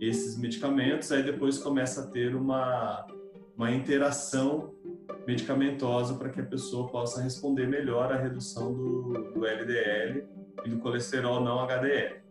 esses 0.00 0.38
medicamentos. 0.38 1.12
Aí 1.12 1.22
depois 1.22 1.58
começa 1.58 2.04
a 2.04 2.06
ter 2.06 2.34
uma, 2.34 3.06
uma 3.54 3.70
interação 3.70 4.74
medicamentosa 5.26 6.14
para 6.14 6.30
que 6.30 6.40
a 6.40 6.46
pessoa 6.46 6.88
possa 6.88 7.20
responder 7.20 7.66
melhor 7.66 8.10
à 8.10 8.16
redução 8.16 8.72
do, 8.72 9.32
do 9.34 9.44
LDL 9.44 10.26
e 10.64 10.70
do 10.70 10.78
colesterol 10.78 11.42
não 11.42 11.60
HDL. 11.60 12.22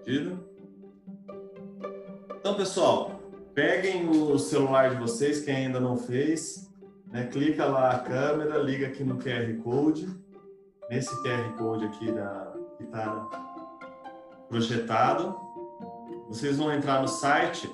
Entendido? 0.00 0.42
Então, 2.38 2.54
pessoal, 2.54 3.19
peguem 3.60 4.08
o 4.08 4.38
celular 4.38 4.88
de 4.88 4.96
vocês, 4.96 5.44
quem 5.44 5.54
ainda 5.54 5.78
não 5.78 5.94
fez, 5.94 6.66
né? 7.08 7.26
clica 7.26 7.66
lá 7.66 7.90
a 7.90 7.98
câmera, 7.98 8.56
liga 8.56 8.86
aqui 8.86 9.04
no 9.04 9.18
QR 9.18 9.54
Code, 9.62 10.08
nesse 10.88 11.14
QR 11.22 11.58
Code 11.58 11.84
aqui 11.84 12.10
da, 12.10 12.54
que 12.78 12.84
está 12.84 13.28
projetado. 14.48 15.38
Vocês 16.26 16.56
vão 16.56 16.72
entrar 16.72 17.02
no 17.02 17.08
site 17.08 17.70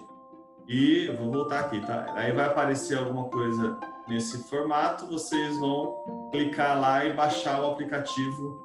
e 0.66 1.07
vou 1.18 1.31
voltar 1.31 1.61
aqui, 1.61 1.81
tá? 1.87 2.12
Aí 2.16 2.33
vai 2.33 2.46
aparecer 2.46 2.99
alguma 2.99 3.29
coisa 3.29 3.79
nesse 4.09 4.42
formato, 4.49 5.07
vocês 5.07 5.57
vão 5.61 6.31
clicar 6.33 6.81
lá 6.81 7.05
e 7.05 7.12
baixar 7.12 7.62
o 7.62 7.70
aplicativo 7.70 8.61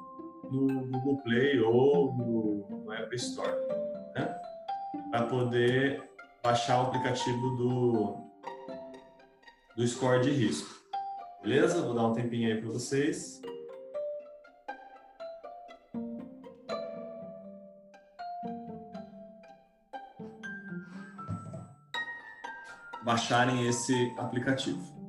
no 0.50 0.88
Google 0.88 1.22
Play 1.22 1.60
ou 1.60 2.12
no, 2.14 2.66
no 2.68 2.92
Apple 2.92 3.16
Store, 3.16 3.54
né? 4.16 4.34
Para 5.12 5.26
poder 5.26 6.11
baixar 6.42 6.82
o 6.82 6.86
aplicativo 6.88 7.50
do, 7.50 8.16
do 9.76 9.86
score 9.86 10.22
de 10.22 10.30
risco. 10.30 10.82
Beleza? 11.40 11.82
Vou 11.82 11.94
dar 11.94 12.06
um 12.06 12.12
tempinho 12.12 12.52
aí 12.52 12.60
para 12.60 12.70
vocês. 12.70 13.40
Baixarem 23.04 23.66
esse 23.68 24.12
aplicativo. 24.18 25.01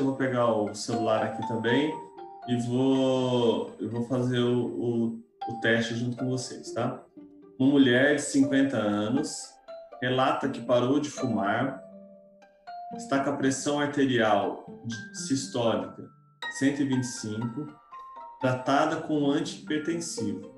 Eu 0.00 0.06
vou 0.06 0.16
pegar 0.16 0.46
o 0.52 0.74
celular 0.74 1.22
aqui 1.24 1.46
também 1.48 1.94
e 2.48 2.56
vou, 2.56 3.74
eu 3.80 3.90
vou 3.90 4.04
fazer 4.04 4.38
o, 4.38 4.66
o, 4.66 5.06
o 5.48 5.60
teste 5.60 5.94
junto 5.94 6.16
com 6.16 6.28
vocês, 6.28 6.72
tá? 6.72 7.02
Uma 7.58 7.70
mulher 7.70 8.16
de 8.16 8.22
50 8.22 8.76
anos 8.76 9.50
relata 10.00 10.48
que 10.48 10.60
parou 10.60 11.00
de 11.00 11.08
fumar, 11.08 11.82
está 12.96 13.22
com 13.24 13.30
a 13.30 13.36
pressão 13.36 13.80
arterial 13.80 14.66
sistólica 15.12 16.08
125 16.58 17.66
tratada 18.40 18.96
com 18.96 19.30
antihipertensivo. 19.30 20.54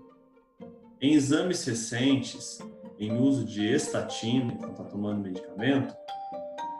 Em 1.01 1.14
exames 1.14 1.64
recentes, 1.64 2.59
em 2.98 3.16
uso 3.16 3.44
de 3.44 3.66
estatina, 3.66 4.53
então 4.53 4.70
está 4.70 4.85
tomando 4.85 5.22
medicamento 5.22 5.96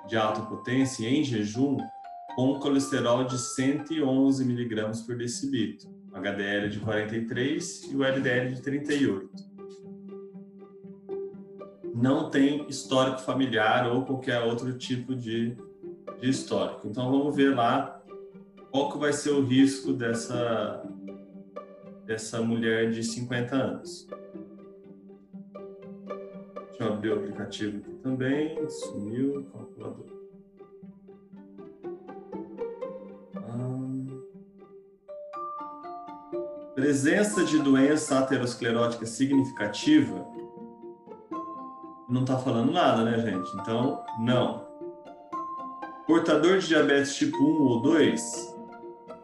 de 0.09 0.17
alta 0.17 0.43
potência 0.43 1.09
em 1.09 1.23
jejum, 1.23 1.77
com 2.39 2.57
colesterol 2.61 3.25
de 3.25 3.37
111 3.37 4.45
miligramas 4.45 5.01
por 5.01 5.17
decilitro, 5.17 5.91
HDL 6.13 6.69
de 6.69 6.79
43 6.79 7.91
e 7.91 7.97
o 7.97 8.05
LDL 8.05 8.55
de 8.55 8.63
38. 8.63 9.29
Não 11.97 12.31
tem 12.31 12.65
histórico 12.69 13.19
familiar 13.23 13.91
ou 13.91 14.05
qualquer 14.05 14.41
outro 14.45 14.79
tipo 14.79 15.17
de, 15.17 15.57
de 16.21 16.31
histórico. 16.31 16.87
Então 16.87 17.11
vamos 17.11 17.35
ver 17.35 17.57
lá 17.57 18.01
qual 18.71 18.93
que 18.93 18.99
vai 18.99 19.13
ser 19.13 19.31
o 19.31 19.45
risco 19.45 19.93
dessa, 19.93 20.81
dessa 22.07 22.41
mulher 22.41 22.93
de 22.93 23.03
50 23.03 23.57
anos. 23.57 24.07
Deixa 26.69 26.85
eu 26.85 26.93
abrir 26.93 27.11
o 27.11 27.15
aplicativo 27.15 27.79
aqui 27.79 27.95
também. 27.95 28.57
Sumiu 28.71 29.41
o 29.41 29.45
calculador. 29.47 30.18
Presença 36.79 37.45
de 37.45 37.59
doença 37.59 38.21
aterosclerótica 38.21 39.05
significativa 39.05 40.25
não 42.09 42.21
está 42.21 42.39
falando 42.39 42.71
nada, 42.71 43.03
né, 43.03 43.19
gente? 43.19 43.51
Então, 43.57 44.07
não. 44.21 44.65
Portador 46.07 46.59
de 46.59 46.69
diabetes 46.69 47.17
tipo 47.17 47.37
1 47.37 47.63
ou 47.63 47.83
2 47.83 48.57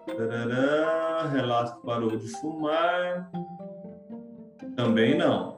Tarará, 0.05 1.29
relato 1.29 1.77
que 1.77 1.87
parou 1.87 2.17
de 2.17 2.27
fumar. 2.41 3.31
Também 4.75 5.17
não. 5.17 5.57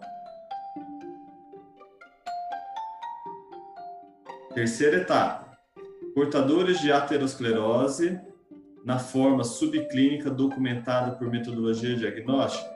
Terceira 4.52 4.98
etapa. 4.98 5.58
Portadores 6.14 6.78
de 6.78 6.92
aterosclerose 6.92 8.20
na 8.86 9.00
forma 9.00 9.42
subclínica 9.42 10.30
documentada 10.30 11.16
por 11.16 11.28
metodologia 11.28 11.96
diagnóstica. 11.96 12.70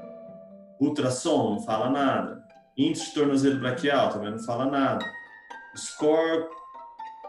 Ultrassom, 0.81 1.51
não 1.55 1.61
fala 1.61 1.89
nada. 1.89 2.45
Índice 2.77 3.11
de 3.11 3.15
tornozelo 3.15 3.61
braquial, 3.61 4.11
também 4.11 4.33
não 4.33 4.41
fala 4.41 4.67
nada. 4.67 5.05
Score 5.77 6.49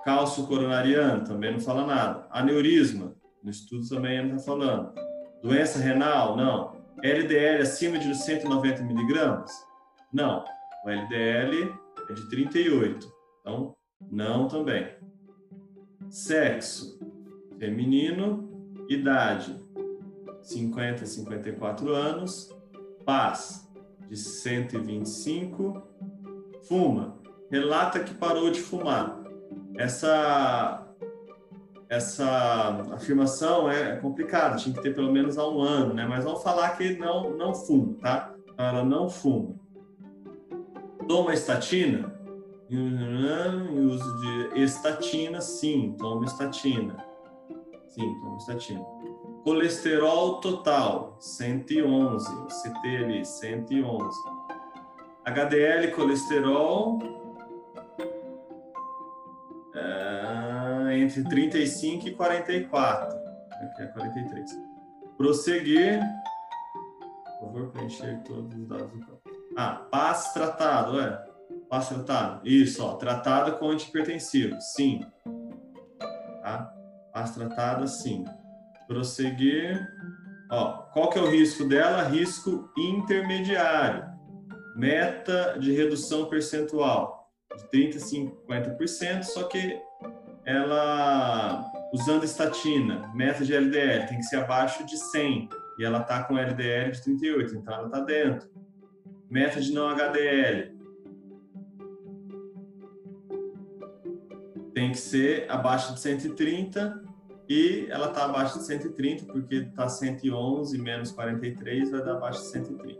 cálcio 0.04 0.48
coronariano, 0.48 1.24
também 1.24 1.52
não 1.52 1.60
fala 1.60 1.86
nada. 1.86 2.26
Aneurisma, 2.32 3.14
no 3.44 3.52
estudo 3.52 3.88
também 3.88 4.26
não 4.26 4.38
está 4.38 4.52
falando. 4.52 4.92
Doença 5.44 5.78
renal, 5.78 6.36
não. 6.36 6.82
LDL 7.04 7.62
acima 7.62 8.00
de 8.00 8.16
190 8.16 8.82
miligramas? 8.82 9.52
Não. 10.12 10.44
O 10.84 10.90
LDL 10.90 11.72
é 12.10 12.14
de 12.14 12.30
38. 12.32 13.08
Então, 13.42 13.76
não 14.10 14.48
também. 14.48 14.88
Sexo 16.10 17.00
feminino, 17.60 18.51
idade 18.90 19.60
50 20.42 21.04
a 21.04 21.08
54 21.08 21.94
anos, 21.94 22.56
paz 23.06 23.70
de 24.10 24.18
125, 24.18 25.82
fuma, 26.64 27.18
relata 27.50 28.00
que 28.00 28.14
parou 28.14 28.50
de 28.50 28.60
fumar. 28.60 29.22
Essa 29.78 30.88
essa 31.90 32.86
afirmação 32.94 33.70
é 33.70 33.98
complicada, 33.98 34.56
tinha 34.56 34.74
que 34.74 34.82
ter 34.82 34.96
pelo 34.96 35.12
menos 35.12 35.38
há 35.38 35.46
um 35.46 35.62
ano, 35.62 35.94
né? 35.94 36.06
Mas 36.08 36.24
vamos 36.24 36.42
falar 36.42 36.70
que 36.78 36.98
não 36.98 37.36
não 37.38 37.54
fuma, 37.54 37.96
tá? 38.02 38.34
Ela 38.58 38.84
não 38.84 39.10
fuma. 39.10 39.56
Toma 41.08 41.34
estatina? 41.34 42.14
Em 42.70 43.86
uso 43.86 44.18
de 44.22 44.62
estatina, 44.62 45.42
sim, 45.42 45.94
toma 46.00 46.24
estatina. 46.26 47.11
Sim, 47.92 48.20
toma 48.22 48.38
estatina. 48.38 48.86
Colesterol 49.44 50.40
total, 50.40 51.18
111. 51.20 52.28
O 52.28 52.48
CT 52.48 52.98
ali, 52.98 53.26
111. 53.26 54.18
HDL 55.26 55.92
colesterol 55.92 57.00
é, 59.76 60.98
entre 60.98 61.24
35 61.24 62.08
e 62.08 62.16
44. 62.16 63.18
Aqui 63.52 63.82
é 63.82 63.86
43. 63.88 64.52
Prosseguir. 65.18 66.00
Por 67.40 67.48
favor, 67.48 67.72
preencher 67.72 68.22
todos 68.24 68.56
os 68.56 68.68
dados 68.68 68.92
do 68.92 69.00
campo. 69.00 69.22
Ah, 69.58 69.86
PAS 69.92 70.34
tratado, 70.34 71.00
é. 71.00 71.26
PAS 71.70 71.90
tratado. 71.90 72.48
Isso, 72.48 72.84
ó. 72.86 72.96
Tratada 72.96 73.52
com 73.52 73.70
antipertensivo. 73.70 74.60
Sim. 74.62 75.06
Tá? 76.42 76.74
PAS 77.12 77.34
tratada, 77.34 77.88
sim. 77.88 78.26
Prosseguir. 78.88 79.88
Ó, 80.50 80.84
qual 80.94 81.10
que 81.10 81.20
é 81.20 81.22
o 81.22 81.30
risco 81.30 81.64
dela? 81.66 82.04
Risco 82.04 82.70
intermediário. 82.78 84.06
Meta 84.76 85.58
de 85.60 85.72
redução 85.72 86.26
percentual 86.26 87.30
de 87.56 87.70
30 87.70 87.98
a 87.98 88.02
50%, 88.02 89.24
só 89.24 89.44
que 89.44 89.80
ela 90.46 91.66
usando 91.94 92.24
estatina, 92.24 93.12
meta 93.14 93.44
de 93.44 93.54
LDL 93.54 94.08
tem 94.08 94.18
que 94.18 94.24
ser 94.24 94.38
abaixo 94.38 94.86
de 94.86 94.98
100 94.98 95.50
e 95.78 95.84
ela 95.84 96.00
está 96.00 96.24
com 96.24 96.38
LDL 96.38 96.92
de 96.92 97.04
38, 97.04 97.56
então 97.56 97.74
ela 97.74 97.88
está 97.88 98.00
dentro. 98.00 98.50
Meta 99.30 99.60
de 99.60 99.74
não 99.74 99.90
HDL 99.90 100.71
tem 104.92 104.94
que 104.94 105.00
ser 105.00 105.46
abaixo 105.50 105.94
de 105.94 106.02
130 106.02 107.02
e 107.48 107.88
ela 107.90 108.08
está 108.08 108.26
abaixo 108.26 108.60
de 108.60 108.66
130 108.66 109.26
porque 109.26 109.56
está 109.56 109.88
111 109.88 110.78
menos 110.78 111.12
43 111.12 111.92
vai 111.92 112.04
dar 112.04 112.14
abaixo 112.14 112.42
de 112.42 112.48
130. 112.48 113.00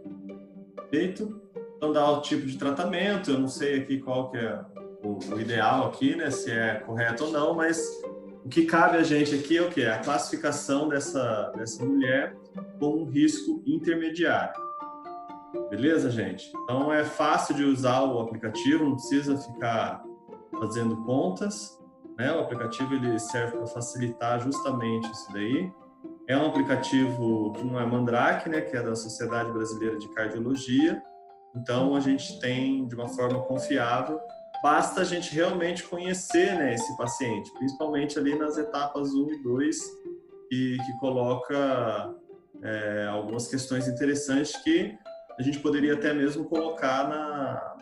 Feito? 0.90 1.42
Então 1.76 1.92
dá 1.92 2.10
o 2.10 2.22
tipo 2.22 2.46
de 2.46 2.58
tratamento, 2.58 3.32
eu 3.32 3.40
não 3.40 3.48
sei 3.48 3.80
aqui 3.80 4.00
qual 4.00 4.30
que 4.30 4.38
é 4.38 4.62
o, 5.04 5.18
o 5.34 5.42
ideal 5.42 5.88
aqui, 5.88 6.16
né, 6.16 6.30
se 6.30 6.52
é 6.52 6.76
correto 6.76 7.26
ou 7.26 7.32
não, 7.32 7.54
mas 7.54 7.82
o 8.46 8.48
que 8.48 8.66
cabe 8.66 8.98
a 8.98 9.04
gente 9.04 9.36
aqui 9.36 9.58
é 9.58 9.62
o 9.62 9.70
que? 9.70 9.86
A 9.86 10.00
classificação 10.00 10.88
dessa, 10.88 11.52
dessa 11.58 11.84
mulher 11.84 12.36
com 12.80 13.02
um 13.02 13.06
risco 13.06 13.62
intermediário. 13.66 14.62
Beleza, 15.70 16.10
gente? 16.10 16.52
Então 16.64 16.92
é 16.94 17.04
fácil 17.04 17.56
de 17.56 17.64
usar 17.64 18.04
o 18.04 18.20
aplicativo, 18.20 18.86
não 18.86 18.96
precisa 18.96 19.38
ficar 19.38 20.04
fazendo 20.58 20.96
contas. 21.04 21.81
Né? 22.22 22.32
O 22.32 22.42
aplicativo 22.42 22.94
ele 22.94 23.18
serve 23.18 23.58
para 23.58 23.66
facilitar 23.66 24.40
justamente 24.40 25.10
isso 25.12 25.34
daí. 25.34 25.72
É 26.28 26.38
um 26.38 26.46
aplicativo 26.46 27.52
que 27.54 27.64
não 27.64 27.80
é 27.80 27.86
Mandrake, 27.86 28.48
né? 28.48 28.62
que 28.62 28.78
é 28.78 28.84
da 28.84 28.96
Sociedade 28.96 29.52
Brasileira 29.52 29.98
de 29.98 30.08
Cardiologia. 30.10 31.02
Então 31.56 31.96
a 31.96 32.00
gente 32.00 32.40
tem 32.40 32.88
de 32.88 32.94
uma 32.94 33.10
forma 33.10 33.42
confiável. 33.42 34.20
Basta 34.62 35.02
a 35.02 35.04
gente 35.04 35.34
realmente 35.34 35.84
conhecer 35.84 36.54
né, 36.54 36.76
esse 36.76 36.96
paciente, 36.96 37.52
principalmente 37.54 38.20
ali 38.20 38.38
nas 38.38 38.56
etapas 38.60 39.12
1 39.12 39.32
e 39.32 39.42
2, 39.42 39.80
que, 40.48 40.78
que 40.78 40.98
coloca 41.00 42.16
é, 42.62 43.08
algumas 43.08 43.48
questões 43.48 43.88
interessantes 43.88 44.56
que 44.58 44.96
a 45.40 45.42
gente 45.42 45.58
poderia 45.60 45.96
até 45.96 46.14
mesmo 46.14 46.46
colocar 46.46 47.10
na, 47.10 47.81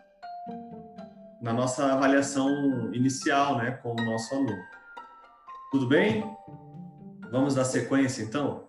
na 1.41 1.54
nossa 1.54 1.93
avaliação 1.93 2.93
inicial, 2.93 3.58
né, 3.58 3.71
com 3.71 3.91
o 3.91 4.06
nosso 4.06 4.34
aluno. 4.36 4.63
Tudo 5.71 5.88
bem? 5.88 6.23
Vamos 7.32 7.56
dar 7.56 7.63
sequência, 7.63 8.23
então? 8.23 8.67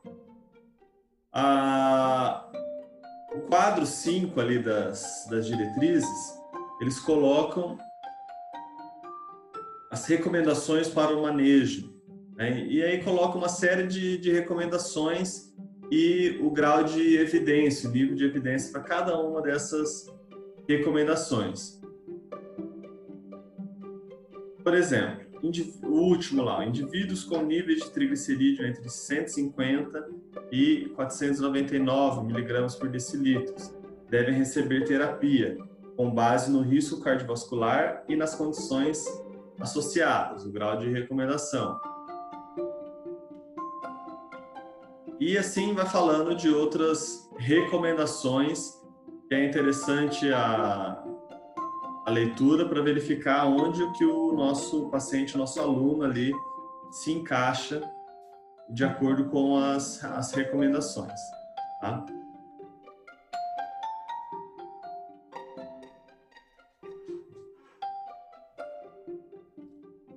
O 3.33 3.41
quadro 3.49 3.87
5 3.87 4.41
ali 4.41 4.63
das, 4.63 5.27
das 5.31 5.47
diretrizes, 5.47 6.35
eles 6.81 6.99
colocam 7.01 7.79
as 9.91 10.07
recomendações 10.07 10.89
para 10.89 11.17
o 11.17 11.23
manejo. 11.23 11.93
Né? 12.37 12.65
E 12.67 12.83
aí 12.83 13.03
coloca 13.03 13.37
uma 13.37 13.49
série 13.49 13.87
de, 13.87 14.19
de 14.19 14.31
recomendações 14.31 15.53
e 15.91 16.39
o 16.43 16.51
grau 16.51 16.85
de 16.85 17.17
evidência, 17.17 17.89
o 17.89 17.93
nível 17.93 18.15
de 18.15 18.25
evidência 18.25 18.71
para 18.71 18.83
cada 18.83 19.19
uma 19.19 19.43
dessas 19.43 20.07
recomendações. 20.69 21.80
Por 24.63 24.75
exemplo, 24.75 25.27
o 25.83 25.89
último 25.89 26.43
lá, 26.43 26.65
indivíduos 26.65 27.25
com 27.25 27.43
níveis 27.43 27.83
de 27.83 27.91
triglicerídeo 27.91 28.67
entre 28.67 28.89
150 28.89 30.09
e 30.53 30.91
499 30.95 32.27
miligramas 32.27 32.75
por 32.75 32.89
decilitro 32.89 33.55
devem 34.09 34.35
receber 34.35 34.85
terapia 34.85 35.57
com 35.97 36.11
base 36.11 36.51
no 36.51 36.61
risco 36.61 37.01
cardiovascular 37.01 38.05
e 38.09 38.17
nas 38.17 38.35
condições 38.35 39.05
associadas, 39.59 40.45
o 40.45 40.51
grau 40.51 40.79
de 40.79 40.89
recomendação. 40.89 41.79
E 45.19 45.37
assim 45.37 45.75
vai 45.75 45.87
falando 45.87 46.35
de 46.35 46.49
outras 46.49 47.31
recomendações 47.37 48.81
que 49.29 49.35
é 49.35 49.45
interessante 49.45 50.33
a, 50.33 51.05
a 52.07 52.11
leitura 52.11 52.69
para 52.69 52.83
verificar 52.83 53.47
onde 53.47 53.87
que 53.93 54.05
o 54.05 54.33
nosso 54.33 54.89
paciente, 54.91 55.37
nosso 55.37 55.61
aluno 55.61 56.05
ali 56.05 56.33
se 56.91 57.13
encaixa 57.13 57.83
de 58.69 58.85
acordo 58.85 59.29
com 59.29 59.57
as, 59.57 60.03
as 60.05 60.33
recomendações. 60.33 61.21
Tá? 61.81 62.05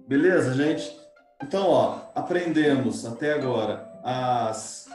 Beleza, 0.08 0.54
gente? 0.54 0.96
Então, 1.42 1.68
ó, 1.70 2.02
aprendemos 2.14 3.06
até 3.06 3.34
agora 3.34 3.92
as, 4.04 4.88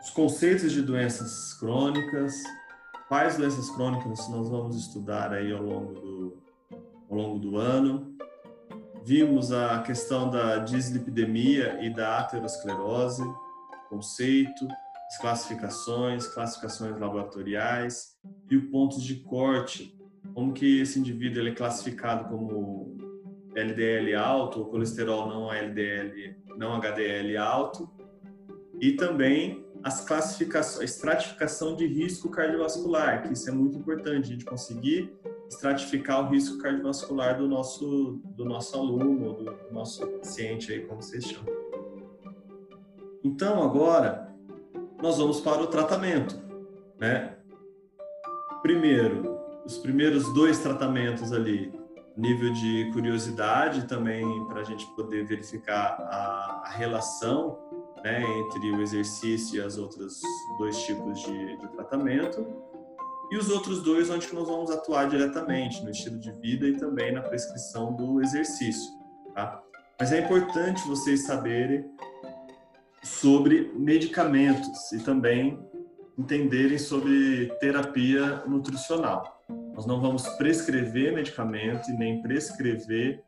os 0.00 0.10
conceitos 0.10 0.70
de 0.70 0.80
doenças 0.80 1.52
crônicas, 1.54 2.34
quais 3.12 3.36
doenças 3.36 3.68
crônicas 3.68 4.26
nós 4.30 4.48
vamos 4.48 4.74
estudar 4.74 5.34
aí 5.34 5.52
ao 5.52 5.62
longo 5.62 5.92
do, 5.92 6.42
ao 7.10 7.14
longo 7.14 7.38
do 7.38 7.58
ano. 7.58 8.16
Vimos 9.04 9.52
a 9.52 9.82
questão 9.82 10.30
da 10.30 10.56
dislipidemia 10.56 11.78
e 11.84 11.90
da 11.90 12.20
aterosclerose, 12.20 13.22
conceito, 13.90 14.66
as 15.08 15.18
classificações, 15.18 16.26
classificações 16.26 16.98
laboratoriais 16.98 18.16
e 18.50 18.56
o 18.56 18.70
ponto 18.70 18.98
de 18.98 19.16
corte, 19.16 19.94
como 20.32 20.54
que 20.54 20.80
esse 20.80 20.98
indivíduo 20.98 21.42
ele 21.42 21.50
é 21.50 21.54
classificado 21.54 22.30
como 22.30 22.96
LDL 23.54 24.14
alto 24.14 24.60
ou 24.60 24.66
colesterol 24.70 25.28
não 25.28 25.52
LDL, 25.52 26.34
não 26.56 26.72
HDL 26.76 27.36
alto 27.36 27.90
e 28.80 28.92
também 28.92 29.62
as 29.84 30.04
classificações, 30.04 30.80
a 30.80 30.84
estratificação 30.84 31.74
de 31.74 31.86
risco 31.86 32.28
cardiovascular, 32.30 33.22
que 33.22 33.32
isso 33.32 33.48
é 33.48 33.52
muito 33.52 33.76
importante, 33.76 34.28
a 34.28 34.32
gente 34.32 34.44
conseguir 34.44 35.12
estratificar 35.48 36.24
o 36.24 36.28
risco 36.30 36.58
cardiovascular 36.58 37.36
do 37.36 37.48
nosso, 37.48 38.20
do 38.24 38.44
nosso 38.44 38.76
aluno, 38.76 39.32
do 39.34 39.72
nosso 39.72 40.06
paciente 40.06 40.72
aí, 40.72 40.80
como 40.86 41.02
vocês 41.02 41.24
chamam. 41.24 41.52
Então, 43.24 43.62
agora, 43.62 44.32
nós 45.00 45.18
vamos 45.18 45.40
para 45.40 45.62
o 45.62 45.66
tratamento, 45.66 46.40
né? 46.98 47.36
Primeiro, 48.62 49.40
os 49.64 49.78
primeiros 49.78 50.32
dois 50.32 50.58
tratamentos 50.60 51.32
ali, 51.32 51.72
nível 52.16 52.52
de 52.52 52.90
curiosidade 52.92 53.86
também 53.86 54.24
para 54.46 54.60
a 54.60 54.64
gente 54.64 54.86
poder 54.94 55.24
verificar 55.26 55.96
a, 56.00 56.62
a 56.66 56.70
relação 56.70 57.58
né, 58.02 58.22
entre 58.22 58.70
o 58.72 58.82
exercício 58.82 59.56
e 59.56 59.64
as 59.64 59.78
outros 59.78 60.20
dois 60.58 60.76
tipos 60.82 61.20
de, 61.20 61.56
de, 61.56 61.68
tratamento 61.68 62.46
e 63.30 63.36
os 63.36 63.48
outros 63.48 63.82
dois 63.82 64.10
onde 64.10 64.32
nós 64.34 64.46
vamos 64.46 64.70
atuar 64.70 65.08
diretamente 65.08 65.82
no 65.82 65.90
estilo 65.90 66.18
de 66.18 66.30
vida 66.32 66.66
e 66.66 66.76
também 66.76 67.12
na 67.12 67.22
prescrição 67.22 67.94
do 67.94 68.20
exercício, 68.20 68.90
tá? 69.34 69.62
Mas 69.98 70.12
é 70.12 70.18
importante 70.18 70.86
vocês 70.86 71.24
saberem 71.24 71.84
sobre 73.02 73.72
medicamentos 73.74 74.92
e 74.92 74.98
também 74.98 75.58
entenderem 76.18 76.78
sobre 76.78 77.46
terapia 77.60 78.42
nutricional. 78.46 79.42
Nós 79.74 79.86
não 79.86 80.00
vamos 80.00 80.26
prescrever 80.36 81.14
medicamento 81.14 81.90
e 81.90 81.94
nem 81.94 82.20
prescrever 82.20 83.22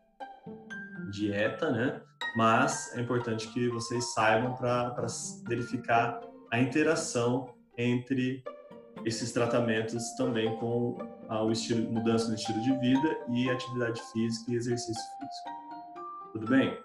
dieta, 1.10 1.70
né? 1.70 2.00
Mas 2.34 2.94
é 2.96 3.00
importante 3.00 3.48
que 3.48 3.68
vocês 3.68 4.12
saibam 4.12 4.54
para 4.54 5.06
verificar 5.46 6.20
a 6.50 6.60
interação 6.60 7.54
entre 7.76 8.42
esses 9.04 9.32
tratamentos 9.32 10.14
também 10.16 10.56
com 10.56 10.96
o 11.28 11.50
estilo, 11.50 11.90
mudança 11.90 12.28
no 12.28 12.34
estilo 12.34 12.60
de 12.62 12.78
vida 12.78 13.18
e 13.30 13.50
atividade 13.50 14.00
física 14.12 14.52
e 14.52 14.56
exercício 14.56 15.02
físico. 15.18 15.64
Tudo 16.32 16.46
bem? 16.46 16.76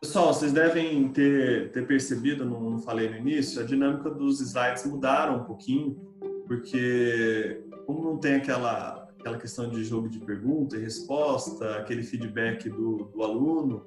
Pessoal, 0.00 0.32
vocês 0.32 0.52
devem 0.52 1.08
ter, 1.08 1.72
ter 1.72 1.86
percebido, 1.86 2.44
não, 2.44 2.70
não 2.70 2.78
falei 2.78 3.08
no 3.10 3.16
início, 3.16 3.60
a 3.60 3.64
dinâmica 3.64 4.10
dos 4.10 4.40
slides 4.40 4.86
mudaram 4.86 5.42
um 5.42 5.44
pouquinho, 5.44 5.94
porque 6.46 7.62
como 7.86 8.02
não 8.02 8.16
tem 8.16 8.36
aquela, 8.36 9.08
aquela 9.18 9.36
questão 9.36 9.68
de 9.68 9.84
jogo 9.84 10.08
de 10.08 10.18
pergunta 10.20 10.76
e 10.76 10.80
resposta, 10.80 11.76
aquele 11.76 12.02
feedback 12.02 12.68
do, 12.70 13.10
do 13.12 13.22
aluno, 13.22 13.86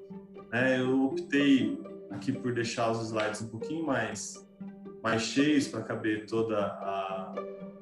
né, 0.54 0.78
eu 0.78 1.06
optei 1.06 1.82
aqui 2.12 2.30
por 2.30 2.54
deixar 2.54 2.88
os 2.92 3.02
slides 3.02 3.42
um 3.42 3.48
pouquinho 3.48 3.84
mais, 3.84 4.46
mais 5.02 5.22
cheios 5.22 5.66
para 5.66 5.82
caber 5.82 6.26
toda 6.26 6.56
a, 6.56 7.34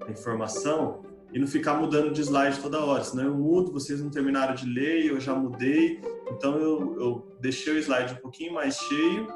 a 0.06 0.10
informação 0.10 1.02
e 1.34 1.38
não 1.38 1.46
ficar 1.46 1.74
mudando 1.74 2.10
de 2.10 2.22
slide 2.22 2.58
toda 2.60 2.82
hora, 2.82 3.04
senão 3.04 3.24
eu 3.24 3.34
mudo, 3.34 3.70
vocês 3.70 4.02
não 4.02 4.08
terminaram 4.08 4.54
de 4.54 4.66
ler, 4.66 5.04
eu 5.04 5.20
já 5.20 5.34
mudei, 5.34 6.00
então 6.30 6.56
eu, 6.56 6.96
eu 6.98 7.36
deixei 7.40 7.74
o 7.74 7.78
slide 7.78 8.14
um 8.14 8.22
pouquinho 8.22 8.54
mais 8.54 8.74
cheio, 8.76 9.28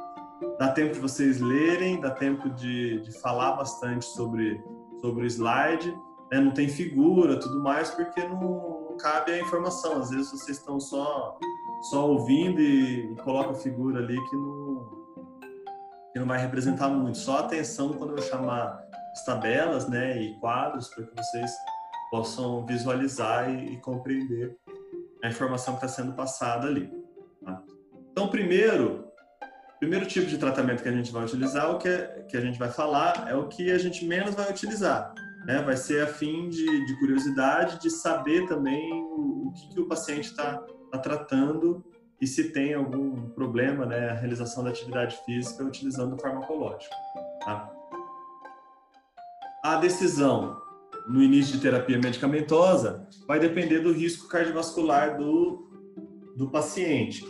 dá 0.59 0.69
tempo 0.69 0.95
de 0.95 1.01
vocês 1.01 1.39
lerem, 1.39 2.01
dá 2.01 2.13
tempo 2.13 2.49
de, 2.49 3.01
de 3.01 3.21
falar 3.21 3.53
bastante 3.53 4.07
sobre, 4.07 4.59
sobre 5.03 5.25
o 5.25 5.27
slide, 5.27 5.91
né? 6.33 6.41
não 6.41 6.53
tem 6.53 6.71
figura, 6.71 7.39
tudo 7.39 7.63
mais, 7.63 7.91
porque 7.91 8.27
não, 8.27 8.41
não, 8.41 8.97
cabe 8.97 9.33
a 9.33 9.39
informação, 9.39 10.01
às 10.01 10.09
vezes 10.09 10.31
vocês 10.31 10.57
estão 10.57 10.81
só, 10.81 11.39
só 11.91 12.09
ouvindo 12.09 12.61
e, 12.61 13.13
e 13.13 13.17
colocam 13.17 13.53
a 13.53 13.55
figura 13.55 14.01
ali 14.01 14.17
que 14.29 14.37
não, 14.37 15.07
que 16.13 16.19
não 16.19 16.27
vai 16.27 16.39
representar 16.39 16.89
muito, 16.89 17.19
só 17.19 17.39
atenção 17.39 17.93
quando 17.93 18.17
eu 18.17 18.23
chamar 18.23 18.85
as 19.13 19.25
tabelas 19.25 19.89
né, 19.89 20.21
e 20.21 20.35
quadros 20.41 20.89
para 20.89 21.05
que 21.05 21.17
vocês 21.17 21.51
possam 22.11 22.65
visualizar 22.67 23.51
e, 23.51 23.75
e 23.75 23.81
compreender 23.81 24.57
a 25.23 25.29
informação 25.29 25.77
que 25.77 25.85
está 25.85 26.03
sendo 26.03 26.13
passada 26.15 26.67
ali. 26.67 26.91
Tá? 27.45 27.63
Então, 28.11 28.29
primeiro, 28.29 29.07
primeiro 29.79 30.07
tipo 30.07 30.27
de 30.27 30.39
tratamento 30.39 30.83
que 30.83 30.89
a 30.89 30.93
gente 30.93 31.13
vai 31.13 31.25
utilizar, 31.25 31.71
o 31.71 31.79
que, 31.79 31.89
é, 31.89 32.25
que 32.29 32.37
a 32.37 32.41
gente 32.41 32.59
vai 32.59 32.71
falar, 32.71 33.27
é 33.29 33.35
o 33.35 33.49
que 33.49 33.71
a 33.71 33.79
gente 33.79 34.05
menos 34.07 34.35
vai 34.35 34.51
utilizar. 34.51 35.13
Né? 35.47 35.63
Vai 35.63 35.77
ser 35.77 36.03
a 36.03 36.07
fim 36.07 36.49
de, 36.49 36.87
de 36.87 36.99
curiosidade, 36.99 37.81
de 37.81 37.91
saber 37.91 38.47
também 38.49 38.93
o, 38.93 39.49
o 39.49 39.53
que, 39.53 39.75
que 39.75 39.81
o 39.81 39.87
paciente 39.87 40.31
está 40.31 40.55
tá 40.55 40.67
tratando 40.99 41.85
e 42.21 42.27
se 42.27 42.51
tem 42.51 42.75
algum 42.75 43.29
problema, 43.31 43.85
né, 43.85 44.11
a 44.11 44.15
realização 44.15 44.65
da 44.65 44.71
atividade 44.71 45.19
física 45.25 45.65
utilizando 45.65 46.19
farmacológico. 46.19 46.95
Tá? 47.45 47.71
A 49.63 49.77
decisão 49.77 50.61
no 51.09 51.23
início 51.23 51.55
de 51.55 51.61
terapia 51.61 51.99
medicamentosa 51.99 53.07
vai 53.27 53.39
depender 53.39 53.81
do 53.81 53.93
risco 53.93 54.29
cardiovascular 54.29 55.17
do, 55.17 55.69
do 56.37 56.49
paciente. 56.51 57.25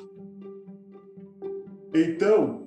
Então, 1.95 2.65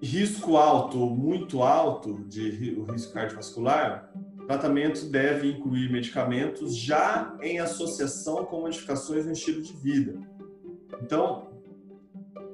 risco 0.00 0.56
alto 0.56 0.98
muito 0.98 1.62
alto 1.62 2.24
de 2.28 2.74
o 2.78 2.84
risco 2.84 3.12
cardiovascular, 3.12 4.12
tratamento 4.46 5.06
deve 5.06 5.50
incluir 5.50 5.90
medicamentos 5.90 6.76
já 6.76 7.36
em 7.40 7.58
associação 7.58 8.44
com 8.44 8.60
modificações 8.60 9.24
no 9.26 9.32
estilo 9.32 9.62
de 9.62 9.72
vida. 9.72 10.18
Então, 11.02 11.48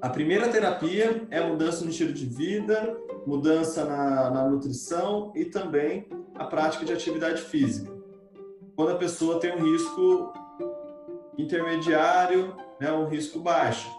a 0.00 0.08
primeira 0.08 0.48
terapia 0.48 1.26
é 1.30 1.46
mudança 1.46 1.84
no 1.84 1.90
estilo 1.90 2.12
de 2.12 2.24
vida, 2.24 2.96
mudança 3.26 3.84
na, 3.84 4.30
na 4.30 4.48
nutrição 4.48 5.32
e 5.34 5.44
também 5.44 6.06
a 6.34 6.46
prática 6.46 6.84
de 6.84 6.92
atividade 6.92 7.42
física. 7.42 7.92
Quando 8.74 8.92
a 8.92 8.96
pessoa 8.96 9.38
tem 9.38 9.52
um 9.54 9.62
risco 9.62 10.32
intermediário, 11.36 12.56
né, 12.80 12.90
um 12.92 13.08
risco 13.08 13.38
baixo. 13.40 13.90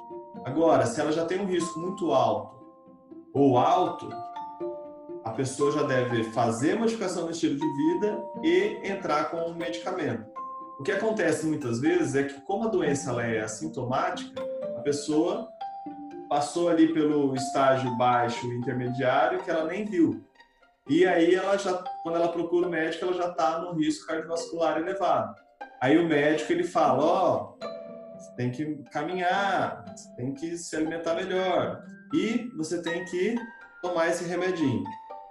Agora, 0.44 0.86
se 0.86 1.00
ela 1.00 1.12
já 1.12 1.26
tem 1.26 1.40
um 1.40 1.46
risco 1.46 1.80
muito 1.80 2.12
alto 2.12 2.60
ou 3.34 3.58
alto, 3.58 4.10
a 5.32 5.34
pessoa 5.34 5.72
já 5.72 5.84
deve 5.84 6.26
fazer 6.26 6.78
modificação 6.78 7.24
no 7.24 7.32
estilo 7.32 7.56
de 7.58 7.66
vida 7.66 8.22
e 8.44 8.80
entrar 8.84 9.32
com 9.32 9.38
um 9.38 9.56
medicamento. 9.56 10.26
O 10.78 10.84
que 10.84 10.92
acontece 10.92 11.46
muitas 11.46 11.80
vezes 11.80 12.16
é 12.16 12.24
que, 12.24 12.42
como 12.42 12.68
a 12.68 12.70
doença 12.70 13.12
ela 13.12 13.26
é 13.26 13.40
assintomática, 13.40 14.42
a 14.78 14.82
pessoa 14.82 15.48
passou 16.28 16.68
ali 16.68 16.94
pelo 16.94 17.34
estágio 17.34 17.96
baixo 17.96 18.46
intermediário 18.52 19.42
que 19.42 19.50
ela 19.50 19.64
nem 19.64 19.86
viu. 19.86 20.22
E 20.90 21.06
aí 21.06 21.34
ela 21.34 21.58
já, 21.58 21.82
quando 22.04 22.16
ela 22.16 22.28
procura 22.28 22.68
o 22.68 22.70
médico, 22.70 23.06
ela 23.06 23.14
já 23.14 23.30
está 23.30 23.60
no 23.60 23.72
risco 23.74 24.08
cardiovascular 24.08 24.80
elevado. 24.80 25.34
Aí 25.80 25.98
o 25.98 26.08
médico 26.08 26.52
ele 26.52 26.66
fala, 26.66 27.04
ó, 27.04 27.56
oh, 27.62 28.20
você 28.20 28.36
tem 28.36 28.52
que 28.52 28.84
caminhar, 28.92 29.86
você 29.96 30.14
tem 30.16 30.34
que 30.34 30.58
se 30.58 30.76
alimentar 30.76 31.16
melhor 31.16 31.82
e 32.14 32.50
você 32.58 32.82
tem 32.82 33.06
que 33.06 33.36
tomar 33.82 34.10
esse 34.10 34.26
remedinho. 34.26 34.84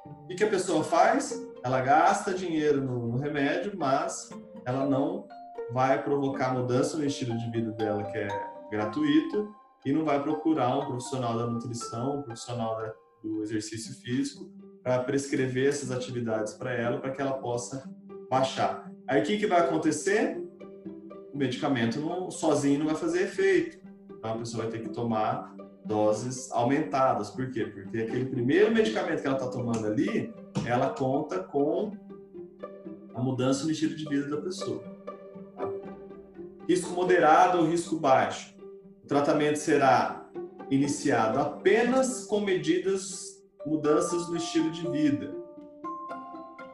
O 0.04 0.26
que, 0.26 0.44
a 0.44 0.48
pessoa 0.48 0.82
faz? 0.82 1.32
Ela 1.62 1.80
gasta 1.80 2.32
dinheiro 2.32 2.80
no, 2.80 3.08
no 3.08 3.18
remédio, 3.18 3.72
mas 3.76 4.30
ela 4.64 4.86
não 4.86 5.26
vai 5.72 6.02
provocar 6.02 6.54
mudança 6.54 6.96
no 6.96 7.04
estilo 7.04 7.36
de 7.36 7.50
vida 7.50 7.70
dela, 7.72 8.02
que 8.04 8.18
é 8.18 8.28
gratuito, 8.70 9.54
e 9.84 9.92
não 9.92 10.04
vai 10.04 10.22
procurar 10.22 10.76
um 10.76 10.86
profissional 10.86 11.36
da 11.36 11.46
nutrição, 11.46 12.18
um 12.18 12.22
profissional 12.22 12.76
da, 12.76 12.94
do 13.22 13.42
exercício 13.42 13.94
físico, 14.02 14.50
para 14.82 15.02
prescrever 15.04 15.68
essas 15.68 15.90
atividades 15.90 16.54
para 16.54 16.72
ela, 16.72 16.98
para 16.98 17.10
que 17.10 17.20
ela 17.20 17.34
possa 17.34 17.84
baixar. 18.30 18.90
Aí 19.06 19.20
o 19.20 19.24
que, 19.24 19.38
que 19.38 19.46
vai 19.46 19.60
acontecer? 19.60 20.40
O 21.32 21.36
medicamento 21.36 22.00
não, 22.00 22.30
sozinho 22.30 22.78
não 22.78 22.86
vai 22.86 22.94
fazer 22.94 23.22
efeito. 23.22 23.78
Então 24.10 24.34
a 24.34 24.38
pessoa 24.38 24.62
vai 24.64 24.72
ter 24.72 24.82
que 24.82 24.90
tomar 24.90 25.54
doses 25.90 26.50
aumentadas. 26.52 27.30
Por 27.30 27.50
quê? 27.50 27.64
Porque 27.64 27.98
aquele 27.98 28.26
primeiro 28.26 28.72
medicamento 28.72 29.20
que 29.20 29.26
ela 29.26 29.36
está 29.36 29.50
tomando 29.50 29.84
ali, 29.88 30.32
ela 30.64 30.90
conta 30.90 31.40
com 31.40 31.92
a 33.12 33.20
mudança 33.20 33.64
no 33.64 33.72
estilo 33.72 33.96
de 33.96 34.08
vida 34.08 34.28
da 34.28 34.40
pessoa. 34.40 34.82
Tá? 35.56 35.68
Risco 36.68 36.94
moderado 36.94 37.58
ou 37.58 37.66
risco 37.66 37.98
baixo. 37.98 38.54
O 39.02 39.06
tratamento 39.08 39.56
será 39.56 40.30
iniciado 40.70 41.40
apenas 41.40 42.24
com 42.24 42.40
medidas 42.40 43.42
mudanças 43.66 44.28
no 44.28 44.36
estilo 44.36 44.70
de 44.70 44.88
vida. 44.88 45.34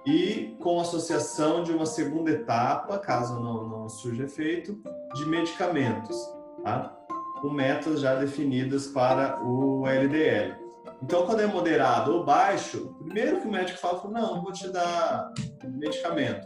E 0.05 0.57
com 0.61 0.79
associação 0.79 1.64
de 1.64 1.73
uma 1.73 1.87
segunda 1.87 2.31
etapa, 2.31 2.99
caso 2.99 3.41
não, 3.41 3.67
não 3.67 3.89
surja 3.89 4.25
efeito, 4.25 4.81
de 5.14 5.25
medicamentos, 5.25 6.17
tá? 6.62 6.95
Com 7.47 7.53
metas 7.53 8.01
já 8.01 8.16
definidas 8.16 8.88
para 8.88 9.40
o 9.40 9.86
LDL. 9.86 10.57
Então, 11.01 11.24
quando 11.24 11.40
é 11.40 11.47
moderado 11.47 12.12
ou 12.12 12.24
baixo, 12.24 12.92
primeiro 13.05 13.40
que 13.40 13.47
o 13.47 13.51
médico 13.51 13.78
fala, 13.78 14.03
não, 14.11 14.36
não 14.36 14.42
vou 14.42 14.53
te 14.53 14.68
dar 14.68 15.32
medicamento, 15.64 16.44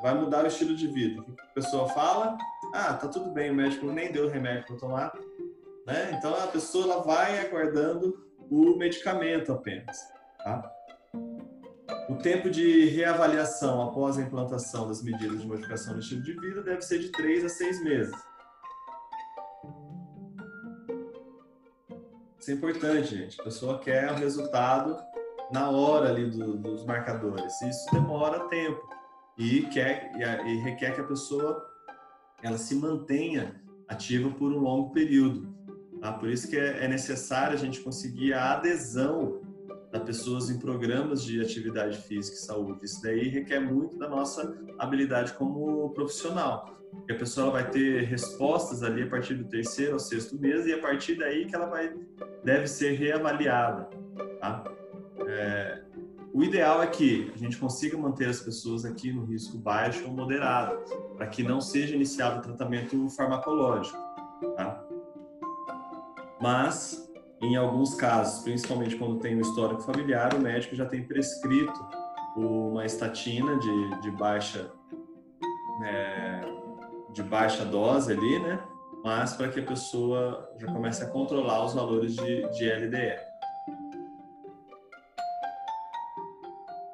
vai 0.00 0.14
mudar 0.14 0.44
o 0.44 0.46
estilo 0.46 0.74
de 0.74 0.86
vida. 0.86 1.22
A 1.38 1.54
pessoa 1.54 1.88
fala? 1.88 2.38
Ah, 2.72 2.94
tá 2.94 3.06
tudo 3.08 3.32
bem, 3.32 3.50
o 3.50 3.54
médico 3.54 3.86
nem 3.86 4.10
deu 4.10 4.30
remédio 4.30 4.64
para 4.66 4.76
tomar. 4.76 5.12
Né? 5.86 6.12
Então, 6.16 6.34
a 6.34 6.46
pessoa 6.46 6.84
ela 6.84 7.02
vai 7.02 7.46
aguardando 7.46 8.26
o 8.50 8.78
medicamento 8.78 9.52
apenas. 9.52 9.98
Tá? 10.38 10.72
O 12.08 12.14
tempo 12.14 12.48
de 12.48 12.86
reavaliação 12.86 13.82
após 13.82 14.16
a 14.16 14.22
implantação 14.22 14.88
das 14.88 15.02
medidas 15.02 15.42
de 15.42 15.46
modificação 15.46 15.92
do 15.92 16.00
estilo 16.00 16.22
de 16.22 16.32
vida 16.40 16.62
deve 16.62 16.80
ser 16.80 16.98
de 16.98 17.10
3 17.10 17.44
a 17.44 17.48
6 17.50 17.84
meses. 17.84 18.33
Isso 22.44 22.50
é 22.50 22.54
importante, 22.56 23.16
gente. 23.16 23.40
A 23.40 23.44
pessoa 23.44 23.78
quer 23.78 24.12
o 24.12 24.16
resultado 24.16 25.02
na 25.50 25.70
hora 25.70 26.10
ali 26.10 26.28
do, 26.28 26.58
dos 26.58 26.84
marcadores. 26.84 27.58
Isso 27.62 27.90
demora 27.90 28.50
tempo 28.50 28.86
e, 29.38 29.62
quer, 29.62 30.12
e, 30.14 30.50
e 30.50 30.56
requer 30.58 30.94
que 30.94 31.00
a 31.00 31.04
pessoa 31.04 31.66
ela 32.42 32.58
se 32.58 32.74
mantenha 32.74 33.62
ativa 33.88 34.28
por 34.28 34.52
um 34.52 34.58
longo 34.58 34.92
período. 34.92 35.56
Tá? 36.02 36.12
Por 36.12 36.28
isso 36.28 36.46
que 36.46 36.58
é, 36.58 36.84
é 36.84 36.86
necessário 36.86 37.54
a 37.54 37.58
gente 37.58 37.80
conseguir 37.80 38.34
a 38.34 38.52
adesão 38.52 39.40
das 39.94 40.02
pessoas 40.02 40.50
em 40.50 40.58
programas 40.58 41.22
de 41.22 41.40
atividade 41.40 41.98
física 41.98 42.36
e 42.36 42.40
saúde. 42.40 42.84
Isso 42.84 43.00
daí 43.00 43.28
requer 43.28 43.60
muito 43.60 43.96
da 43.96 44.08
nossa 44.08 44.58
habilidade 44.76 45.32
como 45.34 45.88
profissional. 45.90 46.76
Porque 46.90 47.12
a 47.12 47.16
pessoa 47.16 47.52
vai 47.52 47.70
ter 47.70 48.02
respostas 48.02 48.82
ali 48.82 49.04
a 49.04 49.06
partir 49.08 49.34
do 49.34 49.44
terceiro 49.44 49.92
ao 49.92 50.00
sexto 50.00 50.36
mês 50.36 50.66
e 50.66 50.72
a 50.72 50.78
partir 50.78 51.14
daí 51.14 51.46
que 51.46 51.54
ela 51.54 51.66
vai 51.66 51.94
deve 52.42 52.66
ser 52.66 52.92
reavaliada. 52.92 53.88
Tá? 54.40 54.64
É, 55.28 55.82
o 56.32 56.42
ideal 56.42 56.82
é 56.82 56.86
que 56.88 57.30
a 57.32 57.38
gente 57.38 57.56
consiga 57.56 57.96
manter 57.96 58.28
as 58.28 58.40
pessoas 58.40 58.84
aqui 58.84 59.12
no 59.12 59.24
risco 59.24 59.56
baixo 59.56 60.04
ou 60.06 60.12
moderado, 60.12 60.76
para 61.16 61.28
que 61.28 61.44
não 61.44 61.60
seja 61.60 61.94
iniciado 61.94 62.40
o 62.40 62.42
tratamento 62.42 63.08
farmacológico. 63.10 63.98
Tá? 64.56 64.84
Mas, 66.40 67.03
em 67.44 67.56
alguns 67.56 67.94
casos, 67.94 68.42
principalmente 68.42 68.96
quando 68.96 69.18
tem 69.18 69.36
um 69.36 69.40
histórico 69.40 69.82
familiar, 69.82 70.34
o 70.34 70.40
médico 70.40 70.74
já 70.74 70.86
tem 70.86 71.02
prescrito 71.02 71.78
uma 72.36 72.84
estatina 72.84 73.58
de, 73.58 74.00
de 74.00 74.10
baixa 74.10 74.70
é, 75.84 76.40
de 77.12 77.22
baixa 77.22 77.64
dose 77.64 78.12
ali, 78.12 78.38
né? 78.40 78.58
Mas 79.04 79.34
para 79.34 79.48
que 79.48 79.60
a 79.60 79.62
pessoa 79.64 80.50
já 80.58 80.66
comece 80.66 81.04
a 81.04 81.08
controlar 81.08 81.64
os 81.64 81.74
valores 81.74 82.16
de, 82.16 82.48
de 82.50 82.70
LDL. 82.70 83.20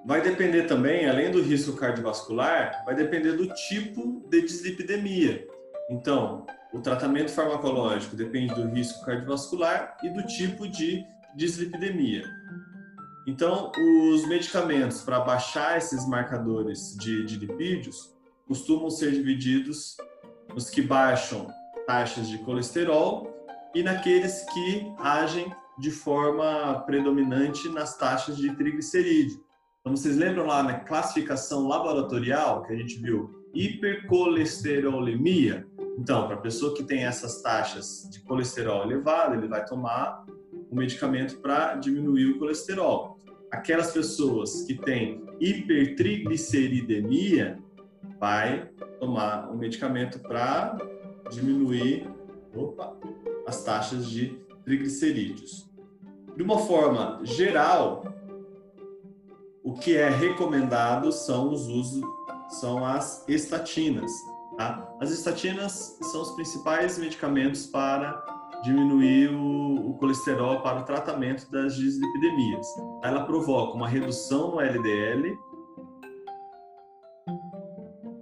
Vai 0.04 0.20
depender 0.20 0.64
também, 0.64 1.08
além 1.08 1.30
do 1.30 1.40
risco 1.40 1.76
cardiovascular, 1.76 2.82
vai 2.84 2.94
depender 2.94 3.32
do 3.32 3.46
tipo 3.54 4.26
de 4.28 4.42
dislipidemia. 4.42 5.46
Então, 5.88 6.46
o 6.72 6.80
tratamento 6.80 7.30
farmacológico 7.30 8.16
depende 8.16 8.54
do 8.54 8.66
risco 8.68 9.04
cardiovascular 9.04 9.96
e 10.02 10.08
do 10.10 10.26
tipo 10.26 10.66
de 10.68 11.04
dislipidemia. 11.34 12.24
Então, 13.26 13.70
os 14.12 14.26
medicamentos 14.26 15.02
para 15.02 15.20
baixar 15.20 15.76
esses 15.78 16.08
marcadores 16.08 16.96
de, 16.98 17.26
de 17.26 17.36
lipídios 17.36 18.14
costumam 18.46 18.90
ser 18.90 19.12
divididos 19.12 19.96
nos 20.54 20.70
que 20.70 20.82
baixam 20.82 21.48
taxas 21.86 22.28
de 22.28 22.38
colesterol 22.38 23.30
e 23.74 23.82
naqueles 23.82 24.44
que 24.52 24.86
agem 24.98 25.52
de 25.78 25.90
forma 25.90 26.80
predominante 26.80 27.66
nas 27.68 27.96
taxas 27.96 28.36
de 28.36 28.54
triglicerídeo. 28.54 29.42
Então, 29.80 29.96
vocês 29.96 30.16
lembram 30.16 30.46
lá 30.46 30.62
na 30.62 30.80
classificação 30.80 31.66
laboratorial 31.68 32.62
que 32.64 32.72
a 32.72 32.76
gente 32.76 33.00
viu 33.00 33.48
hipercolesterolemia? 33.54 35.66
Então, 36.00 36.26
para 36.26 36.36
a 36.36 36.40
pessoa 36.40 36.74
que 36.74 36.82
tem 36.82 37.04
essas 37.04 37.42
taxas 37.42 38.08
de 38.10 38.20
colesterol 38.20 38.84
elevado, 38.84 39.34
ele 39.34 39.46
vai 39.46 39.62
tomar 39.66 40.24
um 40.72 40.76
medicamento 40.76 41.36
para 41.40 41.74
diminuir 41.74 42.30
o 42.30 42.38
colesterol. 42.38 43.18
Aquelas 43.50 43.92
pessoas 43.92 44.62
que 44.62 44.74
têm 44.74 45.22
hipertrigliceridemia, 45.38 47.58
vai 48.18 48.70
tomar 48.98 49.50
um 49.50 49.58
medicamento 49.58 50.18
para 50.20 50.78
diminuir 51.30 52.08
opa, 52.54 52.96
as 53.46 53.62
taxas 53.62 54.08
de 54.08 54.40
triglicerídeos. 54.64 55.68
De 56.34 56.42
uma 56.42 56.60
forma 56.60 57.20
geral, 57.24 58.04
o 59.62 59.74
que 59.74 59.98
é 59.98 60.08
recomendado 60.08 61.12
são 61.12 61.52
os 61.52 61.66
usos, 61.66 62.00
são 62.48 62.86
as 62.86 63.22
estatinas. 63.28 64.10
Tá? 64.60 64.86
As 65.00 65.10
estatinas 65.10 65.96
são 66.02 66.20
os 66.20 66.32
principais 66.32 66.98
medicamentos 66.98 67.66
para 67.66 68.22
diminuir 68.62 69.30
o, 69.30 69.88
o 69.88 69.94
colesterol 69.94 70.60
para 70.60 70.80
o 70.80 70.84
tratamento 70.84 71.50
das 71.50 71.74
dislipidemias. 71.74 72.66
Ela 73.02 73.24
provoca 73.24 73.72
uma 73.72 73.88
redução 73.88 74.50
no 74.50 74.60
LDL 74.60 75.34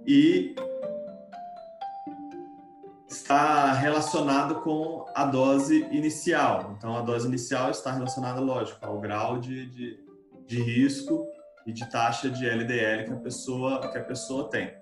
e 0.07 0.55
está 3.09 3.73
relacionado 3.73 4.61
com 4.61 5.03
a 5.13 5.25
dose 5.25 5.81
inicial. 5.91 6.73
Então, 6.77 6.95
a 6.95 7.01
dose 7.01 7.27
inicial 7.27 7.69
está 7.69 7.91
relacionada, 7.91 8.39
lógico, 8.39 8.79
ao 8.85 8.97
grau 9.01 9.39
de, 9.39 9.65
de 9.65 10.09
de 10.49 10.59
risco 10.63 11.27
e 11.65 11.71
de 11.71 11.87
taxa 11.91 12.27
de 12.27 12.49
LDL 12.49 13.05
que 13.05 13.13
a 13.13 13.17
pessoa, 13.17 13.91
que 13.91 13.97
a 13.99 14.03
pessoa 14.03 14.49
tem. 14.49 14.78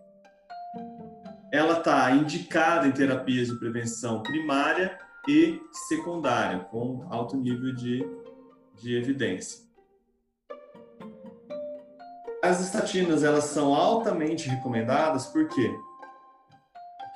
Ela 1.51 1.79
está 1.79 2.11
indicada 2.11 2.87
em 2.87 2.91
terapias 2.91 3.47
de 3.47 3.55
prevenção 3.55 4.21
primária 4.21 4.97
e 5.27 5.61
secundária, 5.87 6.59
com 6.59 7.05
alto 7.09 7.37
nível 7.37 7.73
de, 7.73 8.05
de 8.75 8.95
evidência. 8.95 9.65
As 12.43 12.61
estatinas 12.61 13.23
elas 13.23 13.45
são 13.45 13.73
altamente 13.73 14.47
recomendadas 14.47 15.25
porque 15.27 15.69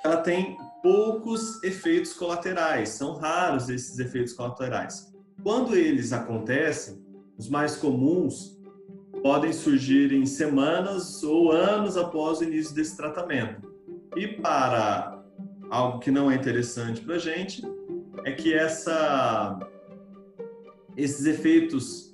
ela 0.03 0.17
tem 0.17 0.57
poucos 0.81 1.63
efeitos 1.63 2.11
colaterais, 2.13 2.89
são 2.89 3.15
raros 3.15 3.69
esses 3.69 3.99
efeitos 3.99 4.33
colaterais. 4.33 5.13
Quando 5.43 5.75
eles 5.75 6.11
acontecem, 6.11 7.03
os 7.37 7.47
mais 7.49 7.75
comuns 7.75 8.59
podem 9.21 9.53
surgir 9.53 10.11
em 10.11 10.25
semanas 10.25 11.23
ou 11.23 11.51
anos 11.51 11.97
após 11.97 12.39
o 12.39 12.43
início 12.43 12.73
desse 12.73 12.97
tratamento. 12.97 13.70
E 14.15 14.27
para 14.27 15.23
algo 15.69 15.99
que 15.99 16.11
não 16.11 16.29
é 16.29 16.35
interessante 16.35 17.01
para 17.01 17.15
a 17.15 17.19
gente, 17.19 17.61
é 18.25 18.31
que 18.31 18.53
essa, 18.53 19.59
esses 20.97 21.25
efeitos 21.25 22.11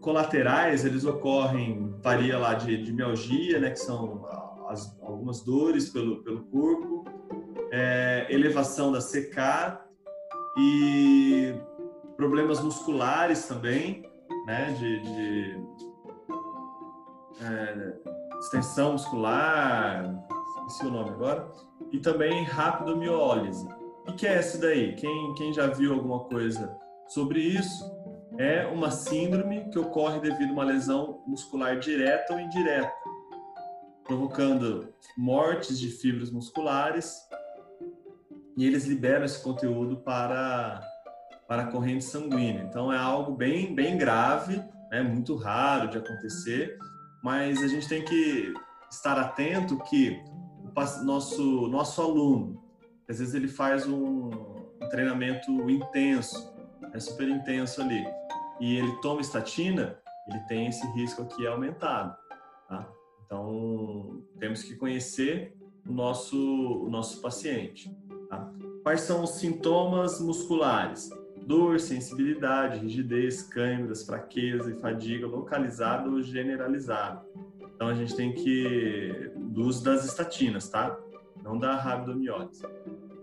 colaterais, 0.00 0.84
eles 0.84 1.04
ocorrem, 1.04 1.94
varia 2.02 2.38
lá 2.38 2.54
de, 2.54 2.82
de 2.82 2.92
mialgia, 2.92 3.60
né, 3.60 3.70
que 3.70 3.78
são 3.78 4.26
as, 4.68 4.98
algumas 5.02 5.42
dores 5.42 5.90
pelo, 5.90 6.22
pelo 6.22 6.44
corpo, 6.44 7.04
é, 7.70 8.26
elevação 8.30 8.90
da 8.90 8.98
CK 8.98 9.78
e 10.58 11.54
problemas 12.16 12.62
musculares 12.62 13.46
também, 13.46 14.04
né, 14.46 14.74
de, 14.78 15.00
de 15.00 15.58
é, 17.40 17.94
extensão 18.38 18.92
muscular, 18.92 20.14
esqueci 20.66 20.86
o 20.86 20.90
nome 20.90 21.10
agora, 21.10 21.50
e 21.92 21.98
também 21.98 22.44
rapidomiólise. 22.44 23.68
O 24.06 24.12
que 24.12 24.26
é 24.26 24.38
esse 24.38 24.58
daí? 24.58 24.94
Quem, 24.94 25.34
quem 25.34 25.52
já 25.52 25.66
viu 25.66 25.94
alguma 25.94 26.20
coisa 26.20 26.76
sobre 27.08 27.40
isso, 27.40 27.84
é 28.38 28.66
uma 28.66 28.90
síndrome 28.90 29.68
que 29.70 29.78
ocorre 29.78 30.20
devido 30.20 30.50
a 30.50 30.52
uma 30.52 30.64
lesão 30.64 31.22
muscular 31.26 31.78
direta 31.78 32.32
ou 32.32 32.40
indireta, 32.40 32.92
provocando 34.04 34.92
mortes 35.16 35.78
de 35.78 35.88
fibras 35.88 36.30
musculares, 36.30 37.16
e 38.56 38.66
eles 38.66 38.84
liberam 38.84 39.24
esse 39.24 39.42
conteúdo 39.42 39.98
para 39.98 40.82
para 41.46 41.64
a 41.64 41.66
corrente 41.66 42.04
sanguínea. 42.04 42.62
Então 42.62 42.90
é 42.90 42.96
algo 42.96 43.32
bem, 43.32 43.74
bem 43.74 43.98
grave, 43.98 44.62
é 44.90 45.02
né? 45.02 45.02
muito 45.02 45.36
raro 45.36 45.88
de 45.88 45.98
acontecer, 45.98 46.78
mas 47.22 47.62
a 47.62 47.68
gente 47.68 47.86
tem 47.86 48.02
que 48.02 48.54
estar 48.90 49.18
atento 49.18 49.78
que 49.84 50.22
nosso, 51.04 51.68
nosso 51.68 52.02
aluno, 52.02 52.62
às 53.08 53.18
vezes 53.18 53.34
ele 53.34 53.48
faz 53.48 53.86
um, 53.86 54.30
um 54.30 54.88
treinamento 54.90 55.50
intenso, 55.70 56.54
é 56.92 56.98
super 56.98 57.28
intenso 57.28 57.82
ali, 57.82 58.04
e 58.60 58.76
ele 58.76 58.92
toma 59.00 59.20
estatina, 59.20 59.98
ele 60.28 60.38
tem 60.48 60.66
esse 60.68 60.86
risco 60.92 61.22
aqui 61.22 61.46
aumentado. 61.46 62.16
Tá? 62.68 62.88
Então, 63.24 64.22
temos 64.38 64.62
que 64.62 64.76
conhecer 64.76 65.56
o 65.88 65.92
nosso, 65.92 66.36
o 66.36 66.88
nosso 66.88 67.20
paciente. 67.20 67.94
Tá? 68.28 68.50
Quais 68.82 69.02
são 69.02 69.22
os 69.22 69.30
sintomas 69.30 70.20
musculares? 70.20 71.10
dor, 71.46 71.78
sensibilidade, 71.78 72.80
rigidez, 72.80 73.42
câimbras, 73.42 74.04
fraqueza 74.04 74.70
e 74.70 74.74
fadiga 74.74 75.26
localizada 75.26 76.08
ou 76.08 76.22
generalizada. 76.22 77.24
Então 77.74 77.88
a 77.88 77.94
gente 77.94 78.14
tem 78.14 78.32
que 78.32 79.32
do 79.36 79.62
uso 79.62 79.84
das 79.84 80.04
estatinas, 80.04 80.68
tá? 80.68 80.96
Não 81.42 81.58
da 81.58 81.74
rabdomiólise. 81.76 82.62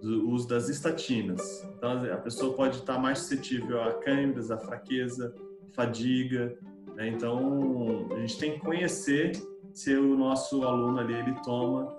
do 0.01 0.29
uso 0.29 0.47
das 0.47 0.67
estatinas. 0.67 1.67
Então, 1.77 2.03
a 2.11 2.17
pessoa 2.17 2.55
pode 2.55 2.77
estar 2.77 2.97
mais 2.97 3.19
suscetível 3.19 3.81
a 3.81 3.93
câimbras, 3.93 4.49
a 4.49 4.57
fraqueza, 4.57 5.33
fadiga. 5.73 6.57
Né? 6.95 7.09
Então, 7.09 8.07
a 8.11 8.19
gente 8.19 8.37
tem 8.39 8.53
que 8.53 8.59
conhecer 8.59 9.31
se 9.73 9.95
o 9.95 10.17
nosso 10.17 10.63
aluno 10.63 10.99
ali 10.99 11.13
ele 11.13 11.35
toma 11.43 11.95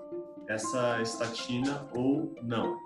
essa 0.47 1.01
estatina 1.01 1.87
ou 1.95 2.35
não. 2.43 2.77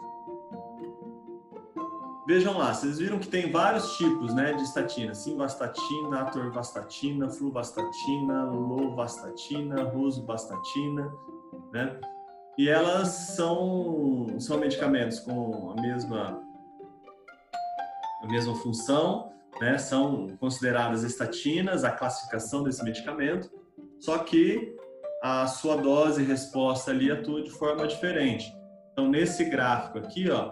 Vejam 2.28 2.58
lá, 2.58 2.74
vocês 2.74 3.00
viram 3.00 3.20
que 3.20 3.28
tem 3.30 3.50
vários 3.50 3.96
tipos 3.96 4.34
né, 4.34 4.52
de 4.52 4.62
estatina. 4.62 5.16
Simvastatina, 5.16 6.24
atorvastatina, 6.24 7.30
fluvastatina, 7.30 8.44
lovastatina, 8.44 9.84
rosuvastatina, 9.84 11.10
né? 11.72 11.98
E 12.58 12.68
elas 12.68 13.08
são, 13.08 14.28
são 14.40 14.58
medicamentos 14.58 15.22
com 15.22 15.72
a 15.72 15.82
mesma, 15.82 16.44
a 18.22 18.28
mesma 18.28 18.56
função, 18.56 19.32
né? 19.62 19.78
São 19.78 20.36
consideradas 20.38 21.04
estatinas, 21.04 21.86
a 21.86 21.92
classificação 21.92 22.62
desse 22.62 22.84
medicamento, 22.84 23.50
só 24.02 24.18
que 24.18 24.76
a 25.24 25.48
sua 25.48 25.78
dose 25.78 26.24
resposta 26.24 26.92
ali 26.92 27.10
atua 27.10 27.42
de 27.42 27.52
forma 27.52 27.88
diferente. 27.88 28.54
Então, 28.92 29.08
nesse 29.08 29.46
gráfico 29.46 30.00
aqui, 30.00 30.30
ó, 30.30 30.52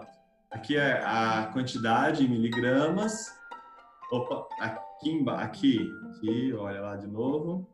Aqui 0.56 0.74
é 0.74 1.02
a 1.04 1.50
quantidade 1.52 2.24
em 2.24 2.28
miligramas. 2.28 3.30
Opa, 4.10 4.48
aqui, 4.58 5.22
aqui, 5.28 5.92
aqui, 6.08 6.52
olha 6.54 6.80
lá 6.80 6.96
de 6.96 7.06
novo. 7.06 7.68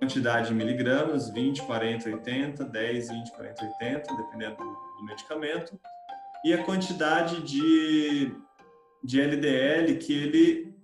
Quantidade 0.00 0.52
em 0.52 0.56
miligramas, 0.56 1.30
20, 1.30 1.62
40, 1.62 2.10
80, 2.10 2.64
10, 2.64 3.08
20, 3.10 3.30
40, 3.30 3.64
80, 3.64 4.16
dependendo 4.16 4.56
do, 4.56 5.04
medicamento. 5.04 5.78
E 6.44 6.52
a 6.52 6.64
quantidade 6.64 7.40
de, 7.42 8.34
de 9.04 9.20
LDL 9.20 9.96
que 9.96 10.12
ele, 10.12 10.74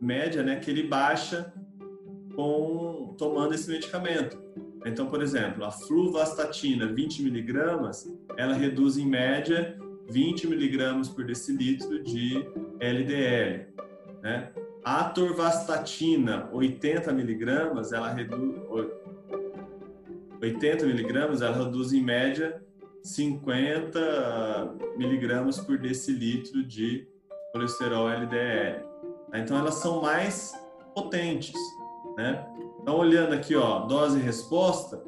média, 0.00 0.42
né, 0.42 0.56
que 0.56 0.72
ele 0.72 0.88
baixa 0.88 1.54
com 2.34 3.14
tomando 3.16 3.54
esse 3.54 3.70
medicamento. 3.70 4.42
Então, 4.84 5.06
por 5.06 5.22
exemplo, 5.22 5.64
a 5.64 5.70
fluvastatina 5.70 6.86
20 6.86 7.22
miligramas, 7.22 8.10
ela 8.36 8.54
reduz 8.54 8.96
em 8.96 9.06
média 9.06 9.78
20 10.08 10.46
miligramas 10.48 11.08
por 11.08 11.24
decilitro 11.24 12.02
de 12.02 12.44
LDL, 12.80 13.66
né? 14.22 14.50
A 14.82 15.00
atorvastatina 15.02 16.48
80 16.52 17.12
miligramas, 17.12 17.92
ela 17.92 18.10
reduz 18.10 18.56
80 20.40 20.86
miligramas, 20.86 21.42
ela 21.42 21.64
reduz 21.64 21.92
em 21.92 22.02
média 22.02 22.62
50 23.02 24.76
miligramas 24.96 25.58
por 25.58 25.78
decilitro 25.78 26.64
de 26.64 27.06
colesterol 27.52 28.08
LDL. 28.08 28.84
Então 29.34 29.58
elas 29.58 29.74
são 29.74 30.00
mais 30.00 30.52
potentes, 30.94 31.54
né? 32.16 32.46
Então, 32.80 32.96
olhando 32.96 33.34
aqui, 33.34 33.54
ó, 33.54 33.80
dose 33.80 34.18
e 34.18 34.22
resposta, 34.22 35.02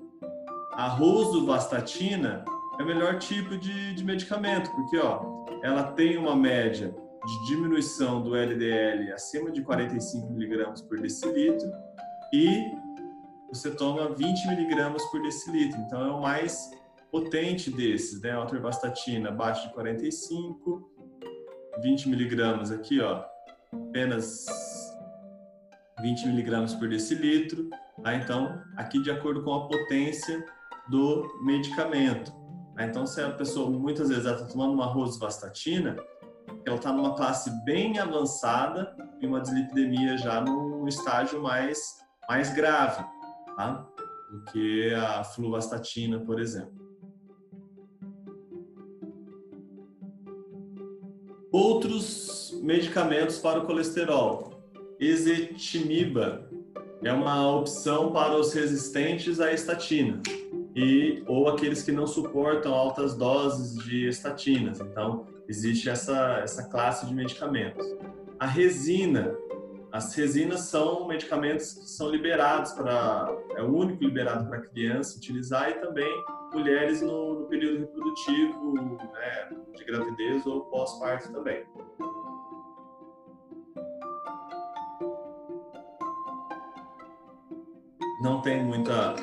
a 0.72 0.88
rosuvastatina 0.88 2.44
é 2.78 2.82
o 2.82 2.86
melhor 2.86 3.18
tipo 3.18 3.56
de, 3.56 3.94
de 3.94 4.04
medicamento, 4.04 4.70
porque 4.70 4.98
ó, 4.98 5.44
ela 5.62 5.92
tem 5.92 6.16
uma 6.16 6.36
média 6.36 6.94
de 7.24 7.46
diminuição 7.46 8.20
do 8.20 8.34
LDL 8.36 9.12
acima 9.12 9.50
de 9.50 9.62
45 9.62 10.32
miligramas 10.32 10.82
por 10.82 11.00
decilitro 11.00 11.70
e 12.32 12.62
você 13.48 13.70
toma 13.70 14.08
20 14.14 14.48
miligramas 14.48 15.04
por 15.06 15.22
decilitro. 15.22 15.78
Então, 15.80 16.00
é 16.06 16.10
o 16.10 16.20
mais 16.20 16.70
potente 17.10 17.70
desses, 17.70 18.20
né? 18.22 18.32
A 18.32 19.28
abaixo 19.28 19.68
de 19.68 19.74
45, 19.74 20.90
20 21.82 22.08
miligramas 22.08 22.70
aqui, 22.70 23.00
ó, 23.00 23.22
apenas 23.72 24.46
20 26.01 26.26
miligramas 26.26 26.74
por 26.74 26.88
decilitro. 26.88 27.68
Tá? 28.03 28.14
Então, 28.14 28.61
aqui 28.76 29.01
de 29.03 29.11
acordo 29.11 29.43
com 29.43 29.53
a 29.55 29.68
potência 29.68 30.45
do 30.88 31.28
medicamento. 31.43 32.32
Tá? 32.74 32.84
Então, 32.84 33.07
se 33.07 33.20
a 33.20 33.30
pessoa 33.30 33.70
muitas 33.70 34.09
vezes 34.09 34.24
está 34.24 34.45
tomando 34.47 34.74
uma 34.74 34.86
rosuvastatina, 34.86 35.97
ela 36.66 36.76
está 36.76 36.93
numa 36.93 37.14
classe 37.14 37.51
bem 37.64 37.99
avançada 37.99 38.95
e 39.20 39.26
uma 39.26 39.40
dislipidemia 39.40 40.16
já 40.16 40.40
num 40.40 40.86
estágio 40.86 41.43
mais, 41.43 41.99
mais 42.28 42.53
grave 42.53 43.05
tá? 43.57 43.86
do 44.30 44.45
que 44.53 44.93
a 44.95 45.24
fluvastatina, 45.24 46.20
por 46.20 46.40
exemplo. 46.40 46.80
Outros 51.53 52.59
medicamentos 52.62 53.38
para 53.38 53.59
o 53.59 53.66
colesterol 53.66 54.51
ezetimiba 55.03 56.48
é 57.03 57.12
uma 57.12 57.50
opção 57.50 58.12
para 58.12 58.36
os 58.36 58.53
resistentes 58.53 59.40
à 59.40 59.53
estatina 59.53 60.22
e 60.74 61.22
ou 61.26 61.48
aqueles 61.48 61.82
que 61.82 61.90
não 61.90 62.07
suportam 62.07 62.72
altas 62.72 63.14
doses 63.14 63.76
de 63.84 64.07
estatinas. 64.07 64.80
Então, 64.80 65.26
existe 65.48 65.90
essa 65.90 66.38
essa 66.42 66.68
classe 66.68 67.05
de 67.07 67.14
medicamentos. 67.14 67.84
A 68.38 68.46
resina, 68.46 69.36
as 69.90 70.14
resinas 70.14 70.61
são 70.62 71.07
medicamentos 71.09 71.72
que 71.74 71.90
são 71.90 72.09
liberados 72.09 72.72
para 72.72 73.36
é 73.57 73.62
o 73.62 73.74
único 73.74 74.05
liberado 74.05 74.48
para 74.48 74.61
criança 74.61 75.18
utilizar 75.18 75.70
e 75.70 75.74
também 75.74 76.24
mulheres 76.55 77.03
no, 77.03 77.40
no 77.40 77.46
período 77.46 77.80
reprodutivo, 77.80 78.74
né, 79.12 79.50
de 79.76 79.84
gravidez 79.84 80.46
ou 80.46 80.62
pós-parto 80.66 81.32
também. 81.32 81.64
Não 88.22 88.40
tem 88.40 88.64
muita 88.64 89.16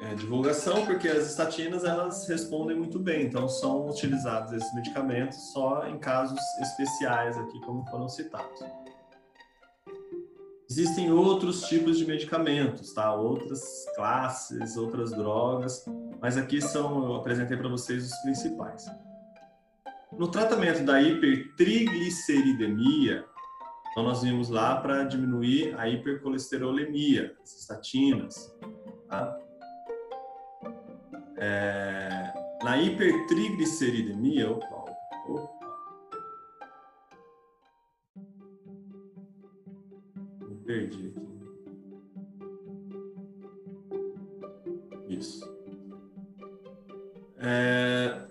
é, 0.00 0.14
divulgação, 0.16 0.84
porque 0.84 1.06
as 1.06 1.30
estatinas 1.30 1.84
elas 1.84 2.26
respondem 2.26 2.76
muito 2.76 2.98
bem, 2.98 3.26
então 3.26 3.48
são 3.48 3.88
utilizados 3.88 4.52
esses 4.52 4.74
medicamentos 4.74 5.52
só 5.52 5.86
em 5.86 5.96
casos 5.96 6.40
especiais 6.60 7.38
aqui, 7.38 7.60
como 7.60 7.86
foram 7.86 8.08
citados. 8.08 8.58
Existem 10.68 11.12
outros 11.12 11.68
tipos 11.68 11.98
de 11.98 12.06
medicamentos, 12.06 12.92
tá? 12.92 13.14
Outras 13.14 13.62
classes, 13.94 14.76
outras 14.76 15.12
drogas, 15.12 15.84
mas 16.20 16.36
aqui 16.36 16.60
são 16.60 17.04
eu 17.04 17.14
apresentei 17.14 17.56
para 17.56 17.68
vocês 17.68 18.10
os 18.10 18.18
principais. 18.22 18.90
No 20.18 20.26
tratamento 20.28 20.84
da 20.84 21.00
hipertrigliceridemia, 21.00 23.24
então, 23.92 24.02
nós 24.04 24.22
vimos 24.22 24.48
lá 24.48 24.80
para 24.80 25.04
diminuir 25.04 25.78
a 25.78 25.86
hipercolesterolemia, 25.86 27.36
as 27.42 27.60
estatinas. 27.60 28.56
Tá? 29.06 29.38
É, 31.36 32.32
na 32.64 32.78
hipertrigliceridemia, 32.78 34.50
opa, 34.50 34.96
opa, 35.28 35.60
me 40.48 40.56
perdi 40.64 41.08
aqui. 41.08 41.22
Isso. 45.08 45.52
É, 47.36 48.26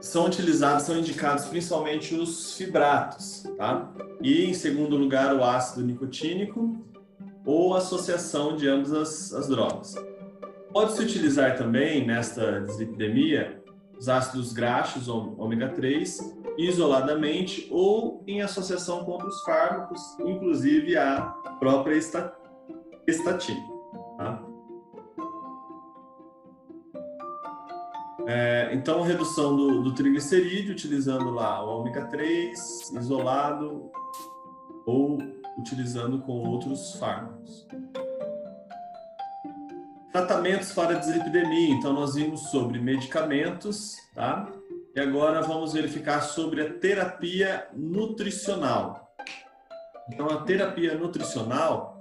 são 0.00 0.26
utilizados, 0.26 0.84
são 0.84 0.96
indicados 0.96 1.44
principalmente 1.46 2.14
os 2.14 2.54
fibratos, 2.54 3.44
tá? 3.56 3.90
E, 4.20 4.44
em 4.44 4.54
segundo 4.54 4.96
lugar, 4.96 5.34
o 5.34 5.44
ácido 5.44 5.84
nicotínico 5.84 6.76
ou 7.44 7.74
associação 7.74 8.56
de 8.56 8.68
ambas 8.68 8.92
as, 8.92 9.32
as 9.32 9.48
drogas. 9.48 9.94
Pode-se 10.72 11.02
utilizar 11.02 11.56
também, 11.56 12.06
nesta 12.06 12.60
dislipidemia, 12.60 13.62
os 13.98 14.08
ácidos 14.08 14.52
graxos, 14.52 15.08
ômega 15.08 15.68
3, 15.70 16.36
isoladamente 16.58 17.66
ou 17.70 18.22
em 18.26 18.42
associação 18.42 19.04
com 19.04 19.12
outros 19.12 19.42
fármacos, 19.42 20.00
inclusive 20.20 20.96
a 20.96 21.22
própria 21.58 21.96
estatina. 23.06 23.75
É, 28.26 28.70
então, 28.72 29.02
redução 29.02 29.56
do, 29.56 29.82
do 29.82 29.94
triglicerídeo, 29.94 30.72
utilizando 30.72 31.30
lá 31.30 31.64
o 31.64 31.80
ômega 31.80 32.06
3 32.06 32.90
isolado 32.94 33.88
ou 34.84 35.18
utilizando 35.56 36.18
com 36.18 36.32
outros 36.32 36.96
fármacos. 36.96 37.66
Tratamentos 40.12 40.72
para 40.72 40.94
dislipidemia. 40.94 41.74
Então, 41.74 41.92
nós 41.92 42.14
vimos 42.14 42.50
sobre 42.50 42.80
medicamentos, 42.80 43.96
tá? 44.12 44.50
E 44.94 44.98
agora 44.98 45.42
vamos 45.42 45.72
verificar 45.72 46.20
sobre 46.22 46.62
a 46.62 46.72
terapia 46.72 47.68
nutricional. 47.74 49.14
Então, 50.08 50.28
a 50.30 50.42
terapia 50.42 50.94
nutricional 50.94 51.95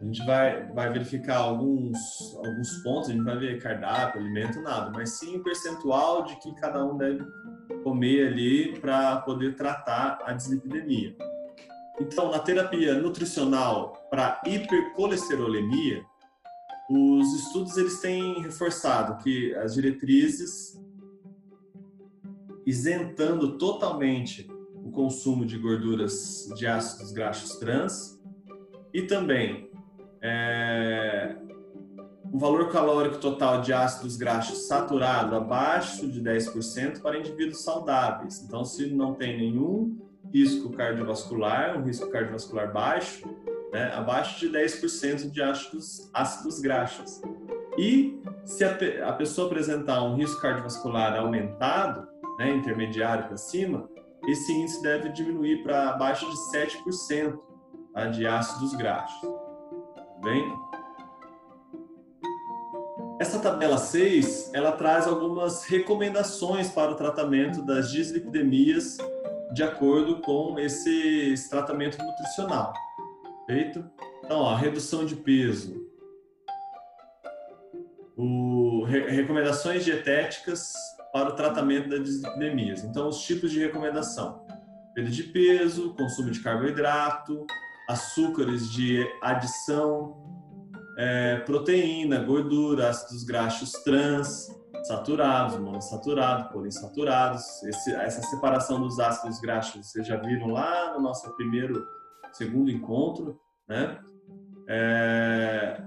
A 0.00 0.04
gente 0.04 0.24
vai, 0.26 0.66
vai 0.72 0.92
verificar 0.92 1.38
alguns, 1.38 1.96
alguns 2.36 2.82
pontos, 2.82 3.08
a 3.08 3.12
gente 3.12 3.24
vai 3.24 3.38
ver 3.38 3.62
cardápio, 3.62 4.20
alimento, 4.20 4.60
nada, 4.60 4.90
mas 4.90 5.18
sim 5.18 5.36
o 5.36 5.42
percentual 5.42 6.24
de 6.24 6.36
que 6.36 6.54
cada 6.56 6.84
um 6.84 6.98
deve 6.98 7.24
comer 7.82 8.28
ali 8.28 8.78
para 8.78 9.22
poder 9.22 9.56
tratar 9.56 10.18
a 10.24 10.32
dislipidemia. 10.32 11.16
Então, 11.98 12.30
na 12.30 12.38
terapia 12.38 12.94
nutricional 12.94 14.06
para 14.10 14.40
hipercolesterolemia, 14.44 16.04
os 16.90 17.32
estudos 17.34 17.76
eles 17.78 17.98
têm 18.00 18.42
reforçado 18.42 19.22
que 19.22 19.54
as 19.54 19.74
diretrizes 19.74 20.78
isentando 22.66 23.56
totalmente 23.56 24.46
o 24.74 24.90
consumo 24.90 25.46
de 25.46 25.56
gorduras 25.56 26.48
de 26.54 26.66
ácidos 26.66 27.12
graxos 27.12 27.56
trans 27.56 28.20
e 28.92 29.02
também 29.02 29.70
é, 30.22 31.36
o 32.32 32.38
valor 32.38 32.70
calórico 32.70 33.18
total 33.18 33.60
de 33.60 33.72
ácidos 33.72 34.16
graxos 34.16 34.66
saturado 34.66 35.34
abaixo 35.34 36.06
de 36.06 36.20
10% 36.20 37.00
para 37.00 37.18
indivíduos 37.18 37.62
saudáveis. 37.62 38.42
Então, 38.42 38.64
se 38.64 38.86
não 38.88 39.14
tem 39.14 39.36
nenhum 39.36 39.96
risco 40.32 40.70
cardiovascular, 40.70 41.78
um 41.78 41.84
risco 41.84 42.10
cardiovascular 42.10 42.72
baixo, 42.72 43.26
né, 43.72 43.92
abaixo 43.94 44.40
de 44.40 44.50
10% 44.50 45.30
de 45.30 45.42
ácidos, 45.42 46.10
ácidos 46.12 46.60
graxos. 46.60 47.20
E 47.78 48.20
se 48.44 48.64
a, 48.64 48.76
a, 49.08 49.12
pessoa 49.12 49.46
apresentar 49.46 50.02
um 50.02 50.16
risco 50.16 50.40
cardiovascular 50.40 51.16
aumentado, 51.16 52.08
né, 52.38 52.54
intermediário 52.54 53.26
para 53.26 53.36
cima, 53.36 53.88
esse 54.26 54.52
índice 54.52 54.82
deve 54.82 55.10
diminuir 55.10 55.62
para 55.62 55.90
abaixo 55.90 56.26
de 56.28 56.58
7% 56.58 57.38
tá, 57.94 58.06
de 58.06 58.26
ácidos 58.26 58.74
graxos. 58.74 59.45
Bem? 60.26 60.58
Essa 63.20 63.38
tabela 63.38 63.78
6, 63.78 64.50
ela 64.52 64.72
traz 64.72 65.06
algumas 65.06 65.62
recomendações 65.66 66.68
para 66.68 66.90
o 66.90 66.96
tratamento 66.96 67.62
das 67.62 67.92
dislipidemias 67.92 68.98
de 69.52 69.62
acordo 69.62 70.20
com 70.22 70.58
esse, 70.58 71.32
tratamento 71.48 71.96
nutricional. 72.02 72.74
Feito? 73.46 73.88
Então, 74.24 74.40
ó, 74.40 74.56
redução 74.56 75.06
de 75.06 75.14
peso. 75.14 75.80
O, 78.16 78.82
re, 78.82 79.08
recomendações 79.08 79.84
dietéticas 79.84 80.72
para 81.12 81.28
o 81.28 81.36
tratamento 81.36 81.88
das 81.88 82.02
dislipidemias. 82.02 82.82
Então, 82.82 83.06
os 83.06 83.22
tipos 83.22 83.52
de 83.52 83.60
recomendação: 83.60 84.44
perda 84.92 85.08
de 85.08 85.22
peso, 85.22 85.94
consumo 85.94 86.32
de 86.32 86.40
carboidrato, 86.40 87.46
açúcares 87.88 88.70
de 88.70 89.06
adição, 89.22 90.16
é, 90.98 91.36
proteína, 91.40 92.20
gordura, 92.20 92.88
ácidos 92.88 93.24
graxos 93.24 93.72
trans, 93.84 94.48
saturados, 94.84 95.58
monossaturados, 95.58 96.50
poliinsaturados. 96.52 97.42
Essa 97.64 98.22
separação 98.22 98.80
dos 98.80 98.98
ácidos 98.98 99.40
graxos 99.40 99.86
vocês 99.86 100.06
já 100.06 100.16
viram 100.16 100.48
lá 100.48 100.94
no 100.94 101.00
nosso 101.00 101.30
primeiro, 101.36 101.84
segundo 102.32 102.70
encontro, 102.70 103.38
né? 103.68 103.98
É, 104.68 105.82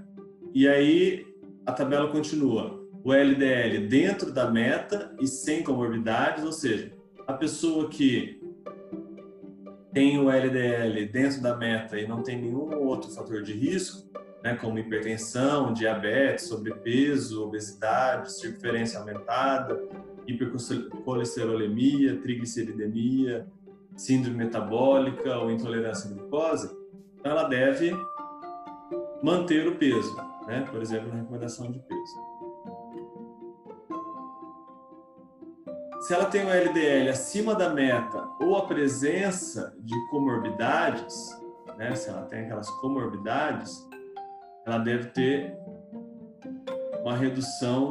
e 0.54 0.66
aí 0.68 1.26
a 1.66 1.72
tabela 1.72 2.08
continua. 2.10 2.78
O 3.02 3.12
LDL 3.12 3.88
dentro 3.88 4.32
da 4.32 4.50
meta 4.50 5.14
e 5.20 5.26
sem 5.26 5.62
comorbidades, 5.62 6.44
ou 6.44 6.52
seja, 6.52 6.92
a 7.26 7.32
pessoa 7.32 7.88
que 7.88 8.39
tem 9.92 10.18
o 10.18 10.30
LDL 10.30 11.06
dentro 11.06 11.42
da 11.42 11.56
meta 11.56 11.98
e 11.98 12.06
não 12.06 12.22
tem 12.22 12.40
nenhum 12.40 12.72
outro 12.86 13.10
fator 13.10 13.42
de 13.42 13.52
risco, 13.52 14.08
né, 14.42 14.54
como 14.54 14.78
hipertensão, 14.78 15.72
diabetes, 15.72 16.46
sobrepeso, 16.46 17.44
obesidade, 17.44 18.32
circunferência 18.32 18.98
aumentada, 18.98 19.78
hipercolesterolemia, 20.26 22.16
trigliceridemia, 22.20 23.46
síndrome 23.96 24.38
metabólica 24.38 25.38
ou 25.38 25.50
intolerância 25.50 26.10
à 26.10 26.14
glicose, 26.14 26.70
então 27.18 27.32
ela 27.32 27.44
deve 27.44 27.92
manter 29.22 29.68
o 29.68 29.76
peso, 29.76 30.16
né? 30.46 30.64
por 30.70 30.80
exemplo, 30.80 31.08
na 31.08 31.16
recomendação 31.16 31.70
de 31.70 31.78
peso. 31.80 32.29
Se 36.00 36.14
ela 36.14 36.24
tem 36.24 36.44
o 36.44 36.50
LDL 36.50 37.10
acima 37.10 37.54
da 37.54 37.68
meta 37.68 38.26
ou 38.40 38.56
a 38.56 38.66
presença 38.66 39.74
de 39.80 39.94
comorbidades, 40.08 41.38
né? 41.76 41.94
se 41.94 42.08
ela 42.08 42.22
tem 42.22 42.44
aquelas 42.44 42.70
comorbidades, 42.80 43.86
ela 44.66 44.78
deve 44.78 45.08
ter 45.08 45.54
uma 47.02 47.16
redução 47.16 47.90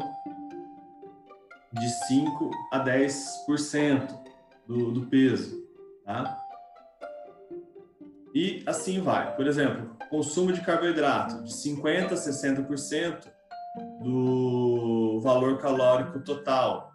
de 1.71 1.87
5 2.07 2.49
a 2.71 2.83
10% 2.83 4.19
do, 4.67 4.91
do 4.91 5.05
peso, 5.05 5.63
tá? 6.03 6.35
E 8.33 8.63
assim 8.65 9.01
vai. 9.01 9.35
Por 9.35 9.45
exemplo, 9.45 9.95
consumo 10.09 10.51
de 10.51 10.61
carboidrato 10.61 11.43
de 11.43 11.53
50 11.53 12.13
a 12.15 12.17
60% 12.17 13.27
do 14.01 15.19
valor 15.21 15.59
calórico 15.59 16.19
total, 16.19 16.88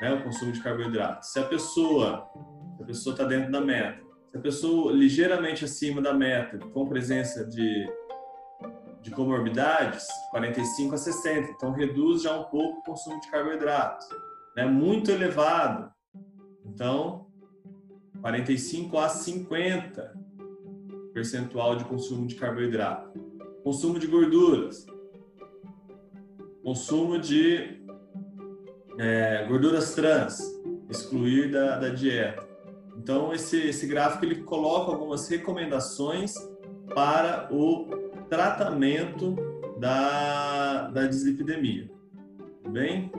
né, 0.00 0.14
o 0.14 0.22
consumo 0.22 0.52
de 0.52 0.62
carboidrato. 0.62 1.26
Se 1.26 1.38
a 1.38 1.44
pessoa, 1.44 2.28
se 2.76 2.82
a 2.82 2.86
pessoa 2.86 3.14
está 3.14 3.24
dentro 3.24 3.50
da 3.50 3.60
meta, 3.60 4.02
se 4.30 4.36
a 4.36 4.40
pessoa 4.40 4.92
ligeiramente 4.92 5.64
acima 5.64 6.00
da 6.00 6.12
meta, 6.12 6.58
com 6.58 6.86
presença 6.86 7.44
de 7.46 7.88
de 9.02 9.10
comorbidades, 9.10 10.06
45 10.30 10.94
a 10.94 10.98
60. 10.98 11.50
Então, 11.52 11.72
reduz 11.72 12.22
já 12.22 12.38
um 12.38 12.44
pouco 12.44 12.80
o 12.80 12.82
consumo 12.82 13.20
de 13.20 13.30
carboidratos. 13.30 14.06
Né? 14.56 14.66
Muito 14.66 15.10
elevado. 15.10 15.90
Então, 16.64 17.26
45 18.20 18.98
a 18.98 19.08
50 19.08 20.18
percentual 21.14 21.76
de 21.76 21.84
consumo 21.84 22.26
de 22.26 22.34
carboidrato. 22.34 23.18
Consumo 23.62 23.98
de 23.98 24.06
gorduras. 24.06 24.86
Consumo 26.62 27.18
de 27.18 27.77
é, 28.98 29.44
gorduras 29.46 29.94
trans, 29.94 30.40
excluir 30.90 31.50
da, 31.50 31.78
da 31.78 31.88
dieta. 31.88 32.46
Então, 32.96 33.32
esse, 33.32 33.56
esse 33.68 33.86
gráfico 33.86 34.24
ele 34.24 34.42
coloca 34.42 34.90
algumas 34.90 35.28
recomendações 35.28 36.34
para 36.94 37.48
o 37.52 37.86
tratamento 38.28 39.36
da, 39.78 40.88
da 40.88 41.06
dislipidemia. 41.06 41.88
Tudo 42.62 42.72
bem? 42.72 43.10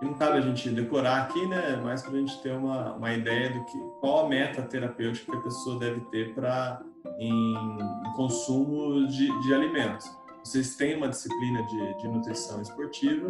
Não 0.00 0.14
cabe 0.14 0.38
a 0.38 0.40
gente 0.40 0.68
decorar 0.70 1.22
aqui, 1.22 1.46
né? 1.46 1.80
Mas 1.82 2.02
para 2.02 2.12
a 2.12 2.18
gente 2.18 2.40
ter 2.42 2.52
uma, 2.52 2.92
uma 2.92 3.12
ideia 3.12 3.50
do 3.50 3.64
que 3.64 3.78
qual 4.00 4.26
a 4.26 4.28
meta 4.28 4.62
terapêutica 4.62 5.32
que 5.32 5.38
a 5.38 5.40
pessoa 5.40 5.78
deve 5.78 6.00
ter 6.10 6.34
para 6.34 6.80
em, 7.18 7.54
em, 7.54 8.12
consumo 8.14 9.06
de, 9.08 9.42
de 9.42 9.54
alimentos. 9.54 10.08
Vocês 10.44 10.76
têm 10.76 10.96
uma 10.96 11.08
disciplina 11.08 11.62
de, 11.62 11.98
de 11.98 12.08
nutrição 12.08 12.60
esportiva 12.60 13.28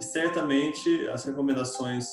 e 0.00 0.02
certamente 0.02 1.06
as 1.08 1.22
recomendações 1.24 2.08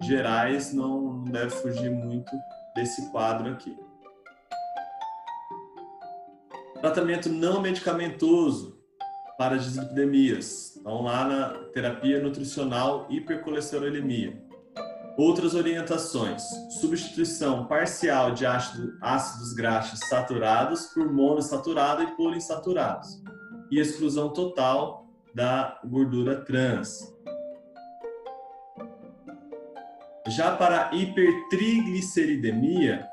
gerais 0.00 0.72
não, 0.72 1.14
não 1.14 1.24
devem 1.24 1.50
fugir 1.50 1.90
muito 1.90 2.30
desse 2.76 3.10
quadro 3.10 3.50
aqui. 3.50 3.76
Tratamento 6.80 7.28
não 7.28 7.60
medicamentoso 7.60 8.80
para 9.36 9.58
dislipidemias. 9.58 10.76
Então, 10.76 11.02
lá 11.02 11.26
na 11.26 11.48
terapia 11.72 12.22
nutricional 12.22 13.08
hipercolesterolemia. 13.10 14.40
Outras 15.18 15.54
orientações: 15.54 16.42
substituição 16.80 17.66
parcial 17.66 18.30
de 18.30 18.46
ácido, 18.46 18.96
ácidos 19.02 19.52
graxos 19.52 19.98
saturados 20.08 20.86
por 20.94 21.12
monossaturado 21.12 22.04
e 22.04 22.16
poliinsaturados. 22.16 23.20
E 23.70 23.78
exclusão 23.78 24.30
total 24.30 25.06
da 25.34 25.78
gordura 25.84 26.42
trans. 26.44 27.14
Já 30.28 30.56
para 30.56 30.90
hipertrigliceridemia, 30.94 33.06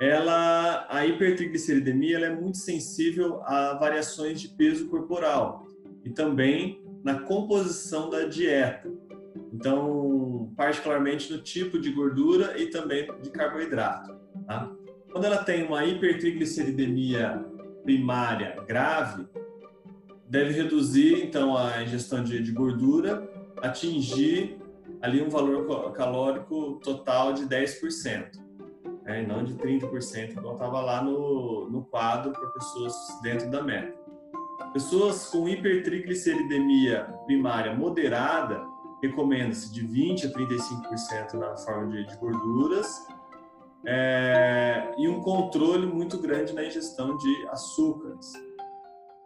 ela, 0.00 0.86
a 0.88 1.06
hipertrigliceridemia 1.06 2.16
ela 2.16 2.26
é 2.26 2.34
muito 2.34 2.58
sensível 2.58 3.40
a 3.44 3.74
variações 3.74 4.40
de 4.40 4.48
peso 4.48 4.88
corporal 4.88 5.64
e 6.04 6.10
também 6.10 6.82
na 7.04 7.20
composição 7.20 8.10
da 8.10 8.24
dieta. 8.24 8.90
Então, 9.52 10.52
particularmente 10.56 11.32
no 11.32 11.40
tipo 11.42 11.78
de 11.78 11.92
gordura 11.92 12.60
e 12.60 12.66
também 12.66 13.06
de 13.22 13.30
carboidrato. 13.30 14.12
Tá? 14.46 14.72
Quando 15.12 15.26
ela 15.26 15.44
tem 15.44 15.64
uma 15.64 15.84
hipertrigliceridemia 15.84 17.44
primária 17.84 18.56
grave, 18.66 19.28
deve 20.34 20.52
reduzir 20.52 21.24
então 21.24 21.56
a 21.56 21.80
ingestão 21.80 22.24
de, 22.24 22.42
de 22.42 22.50
gordura, 22.50 23.30
atingir 23.62 24.58
ali 25.00 25.22
um 25.22 25.28
valor 25.28 25.92
calórico 25.92 26.80
total 26.82 27.32
de 27.32 27.46
10%. 27.46 28.42
né, 29.04 29.22
e 29.22 29.26
não 29.26 29.44
de 29.44 29.54
30%, 29.54 30.32
igual 30.32 30.54
estava 30.54 30.80
lá 30.80 31.04
no, 31.04 31.70
no 31.70 31.84
quadro 31.84 32.32
para 32.32 32.48
pessoas 32.48 32.94
dentro 33.22 33.48
da 33.48 33.62
meta. 33.62 33.96
Pessoas 34.72 35.26
com 35.26 35.48
hipertrigliceridemia 35.48 37.04
primária 37.26 37.72
moderada, 37.72 38.60
recomenda-se 39.00 39.72
de 39.72 39.86
20% 39.86 40.24
a 40.24 40.32
35% 40.36 41.34
na 41.34 41.56
forma 41.58 41.92
de, 41.92 42.08
de 42.08 42.16
gorduras 42.16 43.06
é, 43.86 44.94
e 44.98 45.06
um 45.06 45.20
controle 45.20 45.86
muito 45.86 46.18
grande 46.18 46.52
na 46.54 46.64
ingestão 46.64 47.16
de 47.16 47.46
açúcares. 47.50 48.32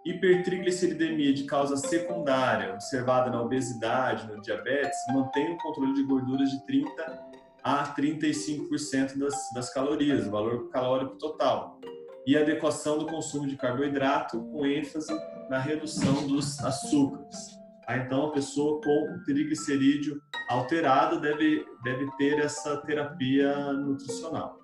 Hipertrigliceridemia 0.09 1.35
de 1.35 1.45
causa 1.45 1.77
secundária, 1.77 2.73
observada 2.73 3.31
na 3.31 3.43
obesidade, 3.43 4.27
no 4.27 4.41
diabetes, 4.41 4.97
mantém 5.13 5.53
um 5.53 5.59
controle 5.59 5.93
de 5.93 6.03
gorduras 6.03 6.51
de 6.51 6.65
30 6.65 7.29
a 7.63 7.95
35% 7.95 9.19
das, 9.19 9.35
das 9.53 9.71
calorias, 9.71 10.27
o 10.27 10.31
valor 10.31 10.71
calórico 10.71 11.17
total. 11.17 11.79
E 12.27 12.39
adequação 12.39 12.97
do 12.97 13.05
consumo 13.05 13.47
de 13.47 13.57
carboidrato 13.57 14.41
com 14.47 14.65
ênfase 14.65 15.13
na 15.51 15.59
redução 15.59 16.27
dos 16.27 16.59
açúcares. 16.65 17.59
Ah, 17.87 17.99
então, 17.99 18.29
a 18.29 18.33
pessoa 18.33 18.81
com 18.81 19.15
o 19.15 19.25
triglicerídeo 19.25 20.23
alterado 20.49 21.21
deve, 21.21 21.67
deve 21.85 22.11
ter 22.17 22.39
essa 22.39 22.79
terapia 22.79 23.75
nutricional. 23.75 24.59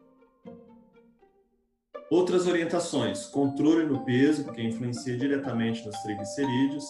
Outras 2.10 2.46
orientações: 2.46 3.26
controle 3.26 3.86
no 3.86 4.04
peso, 4.04 4.50
que 4.52 4.62
influencia 4.62 5.16
diretamente 5.16 5.84
nos 5.86 5.96
triglicerídeos, 6.02 6.84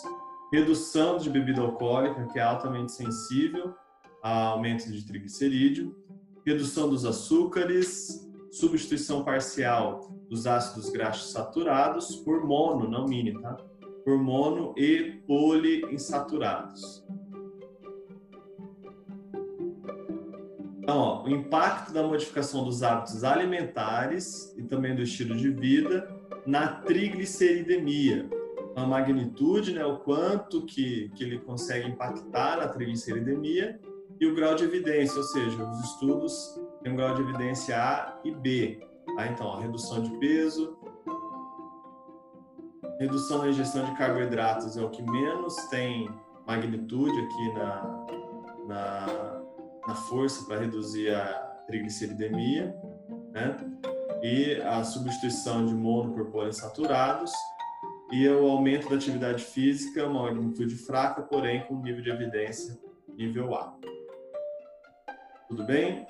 redução 0.53 1.19
de 1.19 1.31
bebida 1.31 1.61
alcoólica, 1.61 2.27
que 2.33 2.39
é 2.39 2.43
altamente 2.43 2.93
sensível 2.93 3.75
a 4.23 4.49
aumento 4.49 4.91
de 4.91 5.05
triglicerídeo, 5.05 5.95
redução 6.45 6.89
dos 6.89 7.05
açúcares, 7.05 8.27
substituição 8.51 9.25
parcial 9.25 10.11
dos 10.29 10.47
ácidos 10.47 10.91
graxos 10.91 11.33
saturados 11.33 12.17
por 12.17 12.45
mono, 12.47 12.89
não 12.89 13.07
mini, 13.07 13.33
tá? 13.41 13.57
Por 14.05 14.19
mono 14.19 14.75
e 14.77 15.23
poliinsaturados. 15.27 17.05
Então, 20.85 20.99
ó, 20.99 21.25
o 21.25 21.31
impacto 21.31 21.95
da 21.95 22.03
modificação 22.03 22.63
dos 22.63 22.83
hábitos 22.83 23.25
alimentares 23.25 24.55
e 24.55 24.63
também 24.63 24.95
do 24.95 25.01
estilo 25.01 25.35
de 25.35 25.49
vida 25.49 26.15
na 26.47 26.69
trigliceridemia. 26.69 28.29
A 28.77 28.85
magnitude, 28.85 29.73
né, 29.73 29.83
o 29.83 29.97
quanto 29.97 30.67
que, 30.67 31.09
que 31.15 31.25
ele 31.25 31.39
consegue 31.39 31.89
impactar 31.89 32.59
na 32.59 32.69
trigliceridemia 32.69 33.81
e 34.21 34.27
o 34.27 34.35
grau 34.35 34.55
de 34.55 34.65
evidência, 34.65 35.17
ou 35.17 35.25
seja, 35.25 35.65
os 35.65 35.81
estudos 35.85 36.61
têm 36.83 36.93
um 36.93 36.97
grau 36.97 37.15
de 37.15 37.23
evidência 37.23 37.83
A 37.83 38.21
e 38.23 38.31
B. 38.31 38.87
Tá? 39.17 39.27
Então, 39.29 39.55
a 39.55 39.61
redução 39.63 40.03
de 40.03 40.11
peso, 40.19 40.77
redução 43.01 43.39
na 43.39 43.49
ingestão 43.49 43.87
de 43.87 43.97
carboidratos 43.97 44.77
é 44.77 44.83
o 44.83 44.91
que 44.91 45.03
menos 45.03 45.57
tem 45.71 46.11
magnitude 46.47 47.19
aqui 47.19 47.55
na, 47.55 48.07
na, 48.67 49.34
na 49.87 49.95
força 49.95 50.45
para 50.47 50.61
reduzir 50.61 51.15
a 51.15 51.25
trigliceridemia, 51.67 52.75
né? 53.33 53.57
E 54.23 54.61
a 54.63 54.83
substituição 54.85 55.67
de 55.67 55.75
mono 55.75 56.15
por 56.15 56.31
poliinsaturados 56.31 57.33
e 58.11 58.29
o 58.29 58.47
aumento 58.49 58.89
da 58.89 58.97
atividade 58.97 59.45
física, 59.45 60.07
uma 60.07 60.23
magnitude 60.23 60.77
fraca, 60.77 61.23
porém 61.23 61.67
com 61.67 61.83
nível 61.83 62.03
de 62.03 62.11
evidência 62.11 62.79
nível 63.17 63.55
A. 63.55 63.75
Tudo 65.49 65.65
bem? 65.65 66.07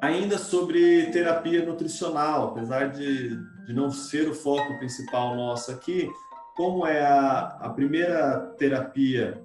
Ainda 0.00 0.38
sobre 0.38 1.06
terapia 1.10 1.64
nutricional, 1.64 2.48
apesar 2.48 2.90
de, 2.90 3.36
de 3.66 3.72
não 3.72 3.90
ser 3.90 4.28
o 4.28 4.34
foco 4.34 4.78
principal 4.78 5.36
nosso 5.36 5.70
aqui, 5.70 6.08
como 6.56 6.86
é 6.86 7.04
a, 7.04 7.58
a 7.60 7.70
primeira 7.70 8.38
terapia 8.58 9.40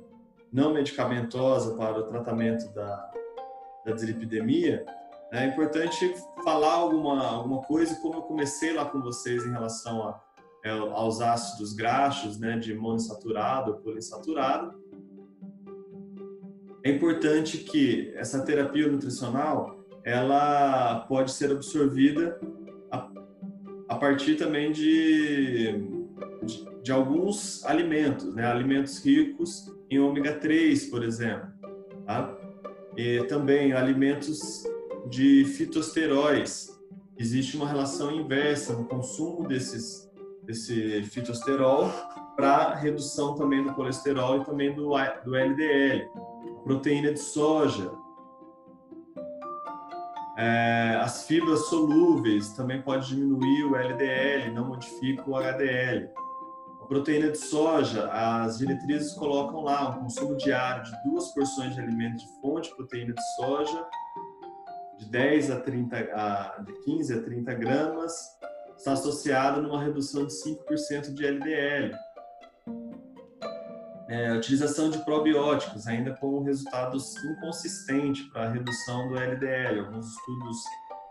não 0.54 0.72
medicamentosa 0.72 1.76
para 1.76 1.99
o 1.99 2.04
tratamento 2.04 2.72
da, 2.74 3.12
da 3.84 3.91
dislipidemia, 3.91 4.86
é 5.32 5.47
importante 5.47 6.14
falar 6.43 6.74
alguma, 6.74 7.26
alguma 7.26 7.62
coisa, 7.64 7.95
como 7.95 8.20
eu 8.20 8.22
comecei 8.22 8.72
lá 8.72 8.86
com 8.86 9.01
vocês 9.01 9.43
em 9.43 9.51
relação 9.51 10.08
a, 10.08 10.22
é, 10.64 10.70
aos 10.70 11.22
ácidos 11.22 11.74
graxos, 11.74 12.39
né, 12.39 12.58
de 12.60 12.76
monoinsaturado 12.76 13.72
ou 13.72 13.78
poliinsaturado, 13.80 14.80
é 16.86 16.91
importante 16.91 17.58
que 17.58 18.14
essa 18.16 18.43
terapia 18.45 18.88
nutricional 18.88 19.84
ela 20.04 20.99
pode 21.08 21.32
ser 21.32 21.49
absorvida 21.51 22.39
a, 22.91 23.10
a 23.88 23.95
partir 23.95 24.36
também 24.36 24.72
de, 24.72 25.82
de, 26.43 26.82
de, 26.84 26.91
alguns 26.91 27.64
alimentos, 27.66 28.36
né? 28.36 28.45
alimentos 28.45 29.04
ricos 29.04 29.72
em 29.94 30.00
ômega 30.00 30.34
3, 30.34 30.86
por 30.86 31.04
exemplo, 31.04 31.48
tá? 32.06 32.36
e 32.98 33.24
também 33.24 33.74
alimentos 33.74 34.64
de 35.10 35.46
fitosteróis. 35.46 36.70
Existe 37.18 37.56
uma 37.56 37.68
relação 37.68 38.12
inversa 38.12 38.74
no 38.74 38.86
consumo 38.86 39.48
desses, 39.48 40.10
desse 40.44 41.04
fitosterol 41.04 41.91
para 42.36 42.74
redução 42.74 43.36
também 43.36 43.64
do 43.64 43.74
colesterol 43.74 44.41
e 44.41 44.46
também 44.46 44.74
do, 44.74 44.89
do 45.24 45.36
LDL 45.36 46.10
proteína 46.64 47.14
de 47.14 47.20
soja, 47.20 47.91
é, 50.38 50.98
as 51.02 51.28
fibras 51.28 51.68
solúveis 51.68 52.54
também 52.54 52.82
pode 52.82 53.10
diminuir 53.10 53.66
o 53.66 53.76
LDL, 53.76 54.52
não 54.52 54.70
modifica 54.70 55.30
o 55.30 55.36
HDL. 55.36 56.10
Proteína 56.94 57.32
de 57.32 57.39
soja, 57.39 58.08
as 58.12 58.60
diretrizes 58.60 59.14
colocam 59.14 59.64
lá 59.64 59.89
um 59.89 60.04
consumo 60.04 60.38
diário 60.38 60.84
de 60.84 60.91
duas 61.04 61.34
porções 61.34 61.74
de 61.74 61.82
alimento 61.82 62.18
de 62.18 62.28
fonte 62.39 62.70
proteína 62.76 63.16
de 63.16 63.36
soja, 63.36 63.84
de 65.00 65.10
10 65.10 65.50
a 65.50 65.60
30, 65.60 65.98
a, 65.98 66.62
de 66.62 66.74
15 66.84 67.14
a 67.16 67.24
30 67.24 67.54
gramas, 67.56 68.14
está 68.78 68.91
associado 68.91 69.60
numa 69.60 69.82
redução 69.82 70.28
de 70.28 70.34
5% 70.34 71.16
de 71.16 71.26
LDL 71.26 71.98
é, 74.08 74.32
utilização 74.34 74.91
de 74.91 75.00
probióticos, 75.00 75.88
ainda 75.88 76.14
com 76.14 76.44
resultados 76.44 77.16
inconsistentes 77.24 78.24
para 78.30 78.44
a 78.44 78.52
redução 78.52 79.08
do 79.08 79.18
LDL. 79.18 79.80
Alguns 79.80 80.12
estudos 80.12 80.58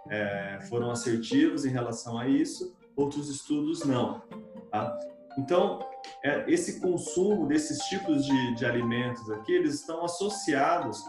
é, 0.08 0.60
foram 0.68 0.92
assertivos 0.92 1.64
em 1.64 1.70
relação 1.70 2.16
a 2.16 2.28
isso, 2.28 2.72
outros 2.94 3.28
estudos 3.28 3.84
não. 3.84 4.22
Tá? 4.70 4.96
Então, 5.38 5.80
é, 6.22 6.44
esse 6.50 6.80
consumo 6.80 7.46
desses 7.46 7.78
tipos 7.84 8.24
de, 8.24 8.54
de, 8.54 8.64
alimentos 8.64 9.30
aqui, 9.30 9.52
eles 9.52 9.74
estão 9.74 10.04
associados 10.04 11.02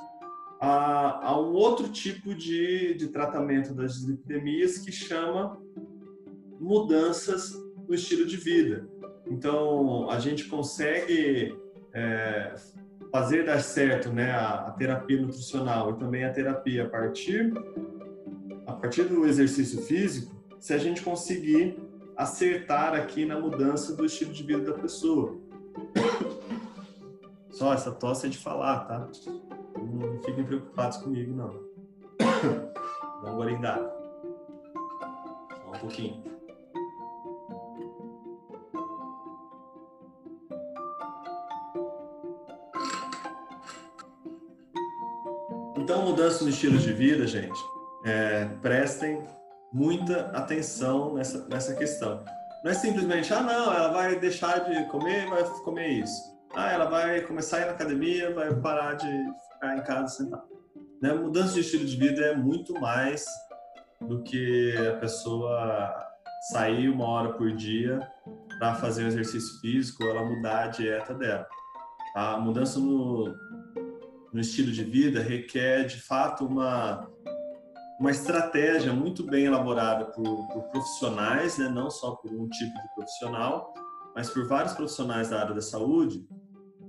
a, 0.60 1.28
a 1.28 1.42
um 1.42 1.54
outro 1.54 1.90
tipo 1.90 2.34
de, 2.34 2.94
de 2.94 3.08
tratamento 3.08 3.74
das 3.74 3.94
dislipidemias 3.94 4.78
que 4.78 4.92
chama 4.92 5.60
mudanças 6.60 7.52
no 7.88 7.94
estilo 7.94 8.26
de 8.26 8.38
vida. 8.38 8.88
Então, 9.28 10.10
a 10.10 10.20
gente 10.20 10.46
consegue 10.46 11.58
é, 11.94 12.56
fazer 13.12 13.46
dar 13.46 13.62
certo 13.62 14.12
né, 14.12 14.32
a, 14.32 14.68
a, 14.68 14.72
terapia 14.72 15.22
nutricional 15.22 15.92
e 15.92 16.00
também 16.00 16.24
a 16.24 16.32
terapia 16.32 16.86
a 16.86 16.90
partir, 16.90 17.54
a 18.66 18.74
partir 18.74 19.04
do 19.04 19.26
exercício 19.26 19.82
físico, 19.82 20.34
se 20.60 20.74
a 20.74 20.78
gente 20.78 21.02
conseguir 21.02 21.78
acertar 22.16 22.94
aqui 22.94 23.26
na 23.26 23.40
mudança 23.40 23.96
do 23.96 24.06
estilo 24.06 24.34
de 24.34 24.44
vida 24.44 24.72
da 24.72 24.78
pessoa. 24.78 25.38
Só 27.52 27.74
essa 27.74 27.92
tosse 27.92 28.28
é 28.28 28.30
de 28.30 28.38
falar, 28.38 28.86
tá? 28.86 29.08
Não 29.78 30.22
fiquem 30.24 30.44
preocupados 30.44 30.98
comigo, 30.98 31.36
não. 31.36 31.64
Uma 33.22 33.32
gorindada. 33.34 33.94
Só 35.50 35.70
um 35.70 35.80
pouquinho. 35.80 36.24
Então, 45.78 46.06
mudança 46.06 46.44
no 46.44 46.50
estilo 46.50 46.78
de 46.78 46.94
vida, 46.94 47.28
gente, 47.28 47.60
é, 48.06 48.46
prestem 48.62 49.22
muita 49.74 50.28
atenção 50.28 51.16
nessa, 51.16 51.48
nessa 51.48 51.74
questão. 51.74 52.24
Não 52.64 52.72
é 52.72 52.74
simplesmente, 52.74 53.34
ah, 53.34 53.42
não, 53.42 53.74
ela 53.74 53.90
vai 53.90 54.18
deixar 54.20 54.60
de 54.60 54.86
comer, 54.86 55.28
vai 55.28 55.44
comer 55.64 55.90
isso. 55.90 56.34
Ah, 56.56 56.72
ela 56.72 56.86
vai 56.86 57.22
começar 57.22 57.58
a 57.58 57.62
ir 57.62 57.66
na 57.66 57.72
academia, 57.72 58.34
vai 58.34 58.54
parar 58.54 58.94
de 58.94 59.08
ficar 59.52 59.78
em 59.78 59.84
casa 59.84 60.08
sentada. 60.16 60.44
Né? 61.02 61.14
Mudança 61.14 61.56
de 61.56 61.62
estilo 61.62 61.86
de 61.86 61.98
vida 61.98 62.22
é 62.22 62.36
muito 62.36 62.80
mais 62.80 63.26
do 64.00 64.22
que 64.24 64.76
a 64.78 64.98
pessoa 64.98 65.94
sair 66.52 66.90
uma 66.90 67.06
hora 67.06 67.34
por 67.34 67.52
dia 67.52 68.00
para 68.60 68.76
fazer 68.76 69.04
um 69.04 69.08
exercício 69.08 69.60
físico, 69.60 70.04
ela 70.04 70.24
mudar 70.24 70.66
a 70.66 70.68
dieta 70.68 71.14
dela. 71.14 71.48
A 72.16 72.38
mudança 72.38 72.80
no, 72.80 73.34
no 74.32 74.40
estilo 74.40 74.72
de 74.72 74.84
vida 74.84 75.22
requer, 75.22 75.86
de 75.86 76.00
fato, 76.00 76.46
uma, 76.46 77.10
uma 78.04 78.12
estratégia 78.12 78.92
muito 78.92 79.24
bem 79.24 79.46
elaborada 79.46 80.04
por, 80.08 80.46
por 80.50 80.64
profissionais, 80.64 81.58
né? 81.58 81.70
não 81.70 81.90
só 81.90 82.12
por 82.12 82.34
um 82.34 82.50
tipo 82.50 82.74
de 82.74 82.94
profissional, 82.94 83.74
mas 84.14 84.30
por 84.30 84.46
vários 84.46 84.74
profissionais 84.74 85.30
da 85.30 85.40
área 85.40 85.56
da 85.56 85.62
saúde 85.62 86.28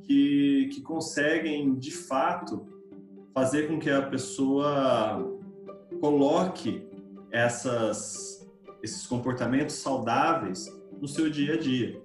que, 0.03 0.69
que 0.75 0.83
conseguem, 0.83 1.77
de 1.77 1.93
fato, 1.93 2.67
fazer 3.33 3.69
com 3.69 3.79
que 3.79 3.89
a 3.89 4.03
pessoa 4.03 5.25
coloque 6.01 6.85
essas, 7.31 8.45
esses 8.83 9.07
comportamentos 9.07 9.77
saudáveis 9.77 10.67
no 11.01 11.07
seu 11.07 11.31
dia 11.31 11.55
a 11.55 11.57
dia. 11.57 12.03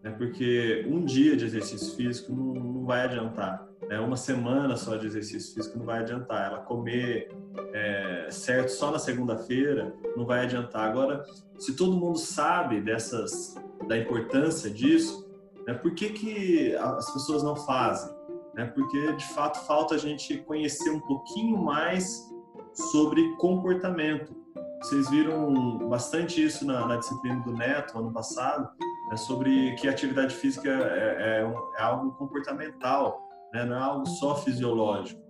Né? 0.00 0.12
Porque 0.12 0.86
um 0.88 1.04
dia 1.04 1.36
de 1.36 1.44
exercício 1.44 1.96
físico 1.96 2.32
não, 2.32 2.54
não 2.54 2.84
vai 2.84 3.02
adiantar. 3.02 3.66
Né? 3.88 4.00
Uma 4.00 4.16
semana 4.16 4.76
só 4.76 4.96
de 4.96 5.06
exercício 5.06 5.54
físico 5.54 5.78
não 5.78 5.86
vai 5.86 6.00
adiantar. 6.00 6.50
Ela 6.50 6.58
comer 6.60 7.28
é, 7.72 8.28
certo 8.30 8.70
só 8.70 8.90
na 8.90 8.98
segunda-feira 8.98 9.94
não 10.16 10.24
vai 10.24 10.44
adiantar. 10.44 10.88
Agora, 10.88 11.24
se 11.58 11.76
todo 11.76 11.96
mundo 11.96 12.18
sabe 12.18 12.80
dessas 12.80 13.54
da 13.86 13.96
importância 13.98 14.70
disso, 14.70 15.28
né, 15.66 15.74
por 15.74 15.94
que, 15.94 16.10
que 16.10 16.74
as 16.76 17.12
pessoas 17.12 17.42
não 17.42 17.56
fazem? 17.56 18.14
Né? 18.54 18.64
Porque, 18.66 19.12
de 19.12 19.24
fato, 19.34 19.58
falta 19.66 19.94
a 19.94 19.98
gente 19.98 20.38
conhecer 20.38 20.90
um 20.90 21.00
pouquinho 21.00 21.56
mais 21.56 22.32
sobre 22.72 23.36
comportamento. 23.36 24.34
Vocês 24.80 25.08
viram 25.08 25.88
bastante 25.88 26.44
isso 26.44 26.66
na, 26.66 26.86
na 26.86 26.96
disciplina 26.96 27.40
do 27.40 27.52
Neto, 27.52 27.98
ano 27.98 28.12
passado, 28.12 28.68
né, 29.08 29.16
sobre 29.16 29.74
que 29.76 29.88
a 29.88 29.90
atividade 29.90 30.34
física 30.34 30.68
é, 30.68 31.40
é, 31.40 31.54
é 31.78 31.82
algo 31.82 32.12
comportamental, 32.12 33.23
né, 33.54 33.64
não 33.64 33.76
é 33.76 33.80
algo 33.80 34.06
só 34.06 34.34
fisiológico. 34.34 35.22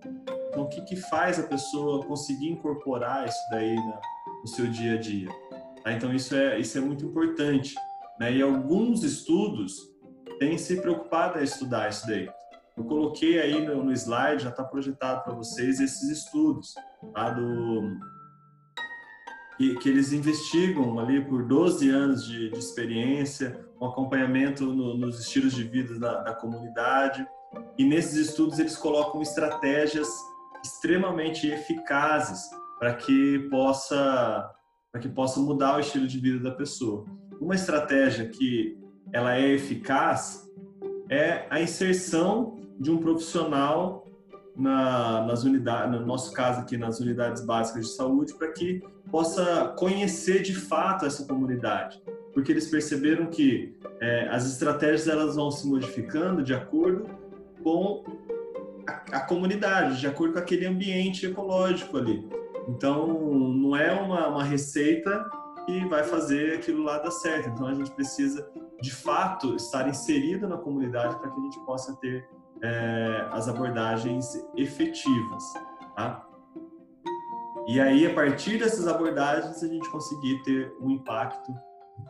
Então, 0.49 0.63
o 0.63 0.67
que, 0.67 0.81
que 0.81 0.95
faz 0.95 1.39
a 1.39 1.43
pessoa 1.43 2.03
conseguir 2.03 2.49
incorporar 2.49 3.27
isso 3.27 3.49
daí 3.51 3.75
na, 3.75 4.01
no 4.41 4.47
seu 4.47 4.65
dia 4.65 4.95
a 4.95 4.97
dia? 4.97 5.29
Tá? 5.83 5.93
Então, 5.93 6.11
isso 6.11 6.35
é, 6.35 6.59
isso 6.59 6.75
é 6.75 6.81
muito 6.81 7.05
importante. 7.05 7.75
Né? 8.19 8.33
E 8.33 8.41
alguns 8.41 9.03
estudos 9.03 9.79
têm 10.39 10.57
se 10.57 10.81
preocupado 10.81 11.39
em 11.39 11.43
estudar 11.43 11.89
isso 11.89 12.07
daí. 12.07 12.27
Eu 12.75 12.83
coloquei 12.83 13.39
aí 13.39 13.63
no, 13.63 13.83
no 13.83 13.91
slide, 13.91 14.43
já 14.43 14.49
está 14.49 14.63
projetado 14.63 15.23
para 15.23 15.33
vocês 15.33 15.79
esses 15.79 16.09
estudos, 16.09 16.73
tá? 17.13 17.29
Do, 17.29 17.97
que, 19.57 19.75
que, 19.75 19.87
eles 19.87 20.11
investigam 20.11 20.99
ali 20.99 21.23
por 21.23 21.45
12 21.45 21.89
anos 21.89 22.25
de, 22.25 22.49
de 22.49 22.59
experiência, 22.59 23.65
um 23.79 23.85
acompanhamento 23.85 24.65
no, 24.65 24.97
nos 24.97 25.21
estilos 25.21 25.53
de 25.53 25.63
vida 25.63 25.97
da, 25.97 26.21
da 26.21 26.33
comunidade. 26.33 27.25
E 27.77 27.85
nesses 27.85 28.29
estudos 28.29 28.59
eles 28.59 28.77
colocam 28.77 29.21
estratégias 29.21 30.07
extremamente 30.63 31.47
eficazes 31.47 32.49
para 32.79 32.93
que 32.93 33.47
possa 33.49 34.51
para 34.91 35.01
que 35.01 35.09
possa 35.09 35.41
mudar 35.41 35.75
o 35.75 35.79
estilo 35.81 36.07
de 36.07 36.17
vida 36.17 36.39
da 36.39 36.55
pessoa. 36.55 37.05
Uma 37.41 37.53
estratégia 37.53 38.29
que 38.29 38.77
ela 39.11 39.35
é 39.35 39.49
eficaz 39.49 40.49
é 41.09 41.45
a 41.49 41.59
inserção 41.59 42.57
de 42.79 42.89
um 42.89 42.97
profissional 42.97 44.07
na, 44.55 45.25
nas 45.25 45.43
unidades, 45.43 45.91
no 45.91 46.05
nosso 46.05 46.31
caso 46.31 46.61
aqui 46.61 46.77
nas 46.77 47.01
unidades 47.01 47.43
básicas 47.43 47.87
de 47.87 47.91
saúde, 47.91 48.33
para 48.35 48.53
que 48.53 48.81
possa 49.11 49.73
conhecer 49.77 50.41
de 50.41 50.55
fato 50.55 51.05
essa 51.05 51.25
comunidade, 51.25 52.01
porque 52.33 52.51
eles 52.51 52.67
perceberam 52.69 53.27
que 53.27 53.77
é, 53.99 54.29
as 54.29 54.45
estratégias 54.49 55.07
elas 55.07 55.35
vão 55.35 55.51
se 55.51 55.67
modificando 55.67 56.41
de 56.41 56.53
acordo 56.53 57.05
com 57.65 58.03
a, 58.87 59.17
a, 59.17 59.19
comunidade, 59.21 59.99
de 59.99 60.05
acordo 60.05 60.33
com 60.33 60.39
aquele 60.39 60.67
ambiente 60.67 61.25
ecológico 61.25 61.97
ali. 61.97 62.29
Então, 62.69 63.07
não 63.07 63.75
é 63.75 63.91
uma, 63.91 64.27
uma 64.27 64.43
receita 64.43 65.25
que 65.65 65.83
vai 65.85 66.03
fazer 66.03 66.57
aquilo 66.57 66.83
lá 66.83 66.99
dar 66.99 67.09
certo. 67.09 67.49
Então, 67.49 67.65
a 67.65 67.73
gente 67.73 67.89
precisa, 67.89 68.47
de 68.79 68.93
fato, 68.93 69.55
estar 69.55 69.89
inserido 69.89 70.47
na 70.47 70.57
comunidade 70.57 71.17
para 71.17 71.27
que 71.31 71.39
a 71.39 71.43
gente 71.43 71.59
possa 71.65 71.95
ter 71.95 72.29
é, 72.61 73.27
as 73.31 73.49
abordagens 73.49 74.39
efetivas. 74.55 75.43
Tá? 75.95 76.23
E 77.67 77.79
aí, 77.79 78.05
a 78.05 78.13
partir 78.13 78.59
dessas 78.59 78.87
abordagens, 78.87 79.63
a 79.63 79.67
gente 79.67 79.89
conseguir 79.89 80.43
ter 80.43 80.71
um 80.79 80.91
impacto 80.91 81.51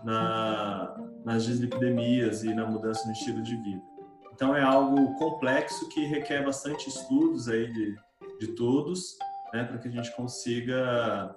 na, 0.04 0.98
nas 1.24 1.46
dislipidemias 1.46 2.44
e 2.44 2.54
na 2.54 2.66
mudança 2.66 3.06
no 3.06 3.14
estilo 3.14 3.42
de 3.42 3.56
vida. 3.56 3.95
Então, 4.36 4.54
é 4.54 4.62
algo 4.62 5.16
complexo 5.16 5.88
que 5.88 6.06
requer 6.08 6.44
bastante 6.44 6.90
estudos 6.90 7.48
aí 7.48 7.72
de, 7.72 7.96
de 8.38 8.48
todos, 8.48 9.18
né, 9.54 9.64
para 9.64 9.78
que 9.78 9.88
a 9.88 9.92
gente 9.92 10.14
consiga 10.14 11.34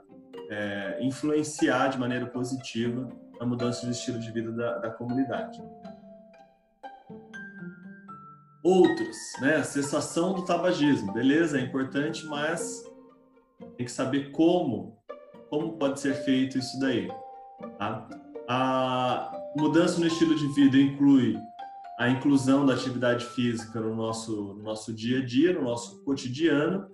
é, 0.51 0.99
influenciar 1.01 1.91
de 1.91 1.99
maneira 1.99 2.27
positiva 2.27 3.09
a 3.39 3.47
mudança 3.47 3.87
de 3.87 3.93
estilo 3.93 4.19
de 4.19 4.33
vida 4.33 4.51
da, 4.51 4.79
da 4.79 4.91
comunidade. 4.91 5.63
Outros, 8.65 9.17
né, 9.41 9.55
a 9.55 9.65
cessação 9.65 10.35
do 10.35 10.45
tabagismo, 10.45 11.13
beleza, 11.13 11.57
é 11.57 11.63
importante, 11.63 12.27
mas 12.27 12.83
tem 13.77 13.87
que 13.87 13.93
saber 13.93 14.33
como, 14.33 14.99
como 15.49 15.79
pode 15.79 16.01
ser 16.01 16.15
feito 16.25 16.59
isso 16.59 16.81
daí. 16.81 17.07
Tá? 17.79 18.09
A 18.49 19.31
mudança 19.57 20.01
no 20.01 20.07
estilo 20.09 20.35
de 20.35 20.49
vida 20.49 20.77
inclui 20.77 21.39
a 21.99 22.09
inclusão 22.09 22.65
da 22.65 22.75
atividade 22.75 23.25
física 23.25 23.81
no 23.81 23.95
nosso, 23.95 24.55
no 24.55 24.63
nosso 24.63 24.93
dia 24.95 25.19
a 25.19 25.25
dia, 25.25 25.53
no 25.53 25.63
nosso 25.63 26.01
cotidiano, 26.05 26.87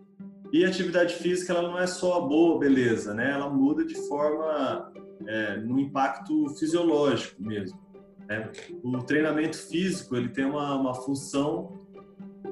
e 0.51 0.65
a 0.65 0.69
atividade 0.69 1.15
física 1.15 1.53
ela 1.53 1.69
não 1.69 1.79
é 1.79 1.87
só 1.87 2.23
boa 2.23 2.59
beleza, 2.59 3.13
né? 3.13 3.33
Ela 3.33 3.51
muda 3.51 3.85
de 3.85 3.95
forma 4.09 4.91
é, 5.27 5.59
no 5.59 5.79
impacto 5.79 6.49
fisiológico 6.57 7.43
mesmo. 7.43 7.79
Né? 8.27 8.51
O 8.83 8.99
treinamento 9.03 9.59
físico 9.59 10.17
ele 10.17 10.29
tem 10.29 10.47
uma, 10.47 10.75
uma 10.75 10.95
função 10.95 11.87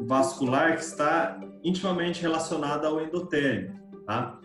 vascular 0.03 0.77
que 0.77 0.83
está 0.83 1.41
intimamente 1.65 2.21
relacionada 2.21 2.87
ao 2.89 3.01
endotélio. 3.01 3.73
Tá? 4.05 4.39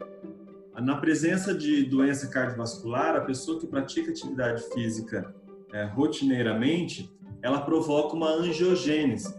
Na 0.80 0.96
presença 0.96 1.54
de 1.54 1.84
doença 1.84 2.30
cardiovascular, 2.30 3.16
a 3.16 3.22
pessoa 3.22 3.60
que 3.60 3.68
pratica 3.68 4.12
atividade 4.12 4.64
física 4.72 5.34
é, 5.74 5.84
rotineiramente, 5.86 7.12
ela 7.42 7.62
provoca 7.62 8.16
uma 8.16 8.30
angiogênese. 8.30 9.34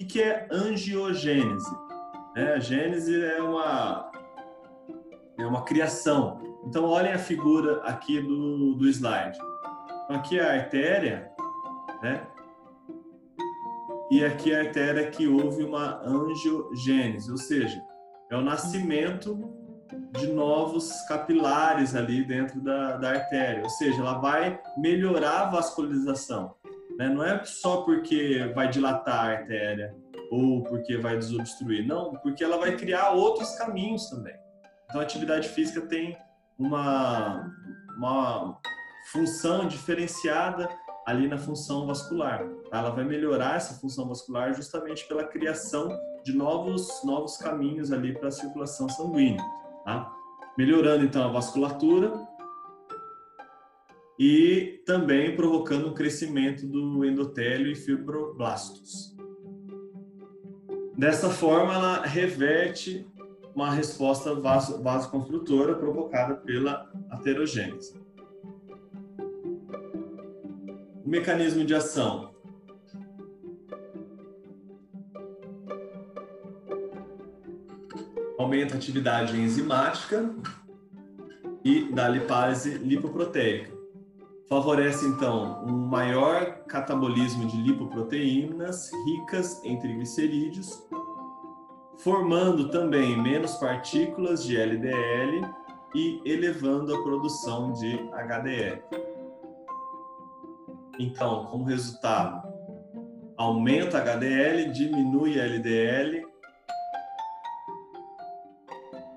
O 0.00 0.06
que 0.06 0.20
é 0.20 0.48
angiogênese? 0.50 1.70
É, 2.36 2.54
a 2.54 2.58
gênese 2.58 3.24
é 3.24 3.40
uma, 3.40 4.10
é 5.38 5.46
uma 5.46 5.62
criação. 5.62 6.40
Então, 6.66 6.84
olhem 6.84 7.12
a 7.12 7.18
figura 7.18 7.80
aqui 7.82 8.20
do, 8.20 8.74
do 8.74 8.88
slide. 8.88 9.38
Então, 10.04 10.16
aqui 10.16 10.38
é 10.38 10.42
a 10.42 10.54
artéria, 10.54 11.30
né? 12.02 12.26
E 14.10 14.24
aqui 14.24 14.52
é 14.52 14.60
a 14.60 14.64
artéria 14.64 15.10
que 15.10 15.26
houve 15.26 15.64
uma 15.64 16.00
angiogênese, 16.04 17.30
ou 17.30 17.38
seja, 17.38 17.82
é 18.30 18.36
o 18.36 18.42
nascimento 18.42 19.38
de 20.12 20.28
novos 20.28 20.92
capilares 21.08 21.94
ali 21.94 22.24
dentro 22.24 22.60
da, 22.60 22.96
da 22.96 23.10
artéria, 23.10 23.62
ou 23.62 23.70
seja, 23.70 24.00
ela 24.00 24.18
vai 24.18 24.60
melhorar 24.76 25.42
a 25.42 25.50
vascularização. 25.50 26.54
Né? 26.98 27.08
Não 27.08 27.24
é 27.24 27.44
só 27.44 27.82
porque 27.82 28.52
vai 28.54 28.68
dilatar 28.68 29.26
a 29.26 29.28
artéria, 29.30 29.94
ou 30.30 30.62
porque 30.64 30.96
vai 30.96 31.16
desobstruir. 31.16 31.86
Não, 31.86 32.14
porque 32.16 32.42
ela 32.42 32.56
vai 32.56 32.76
criar 32.76 33.10
outros 33.10 33.56
caminhos 33.56 34.08
também. 34.08 34.34
Então, 34.84 35.00
a 35.00 35.04
atividade 35.04 35.48
física 35.48 35.80
tem 35.82 36.16
uma, 36.58 37.50
uma 37.96 38.58
função 39.12 39.66
diferenciada 39.66 40.68
ali 41.06 41.28
na 41.28 41.36
função 41.36 41.86
vascular. 41.86 42.46
Ela 42.72 42.90
vai 42.90 43.04
melhorar 43.04 43.56
essa 43.56 43.74
função 43.74 44.08
vascular 44.08 44.54
justamente 44.54 45.06
pela 45.06 45.24
criação 45.24 45.88
de 46.24 46.32
novos, 46.32 46.88
novos 47.04 47.36
caminhos 47.36 47.92
ali 47.92 48.14
para 48.14 48.28
a 48.28 48.32
circulação 48.32 48.88
sanguínea. 48.88 49.42
Tá? 49.84 50.10
Melhorando 50.56 51.04
então 51.04 51.24
a 51.24 51.32
vasculatura 51.32 52.12
e 54.18 54.82
também 54.86 55.34
provocando 55.34 55.88
um 55.88 55.94
crescimento 55.94 56.66
do 56.66 57.04
endotélio 57.04 57.70
e 57.70 57.74
fibroblastos. 57.74 59.14
Dessa 60.96 61.28
forma, 61.28 61.74
ela 61.74 62.02
reverte 62.02 63.06
uma 63.54 63.70
resposta 63.72 64.34
vasoconstrutora 64.34 65.74
provocada 65.74 66.34
pela 66.34 66.90
aterogênese. 67.10 68.00
O 71.04 71.08
mecanismo 71.08 71.64
de 71.64 71.74
ação. 71.74 72.32
Aumenta 78.38 78.74
a 78.74 78.76
atividade 78.76 79.36
enzimática 79.36 80.34
e 81.64 81.92
da 81.92 82.08
lipase 82.08 82.78
lipoproteica. 82.78 83.73
Favorece, 84.48 85.06
então, 85.06 85.64
um 85.64 85.72
maior 85.72 86.64
catabolismo 86.66 87.46
de 87.46 87.56
lipoproteínas 87.56 88.90
ricas 89.06 89.64
em 89.64 89.78
triglicerídeos, 89.78 90.86
formando 91.96 92.68
também 92.68 93.20
menos 93.20 93.54
partículas 93.54 94.44
de 94.44 94.56
LDL 94.56 95.40
e 95.94 96.20
elevando 96.26 96.94
a 96.94 97.02
produção 97.02 97.72
de 97.72 97.98
HDL. 98.12 98.82
Então, 100.98 101.46
como 101.46 101.64
resultado, 101.64 102.46
aumenta 103.38 103.98
HDL, 103.98 104.70
diminui 104.72 105.38
LDL 105.38 106.26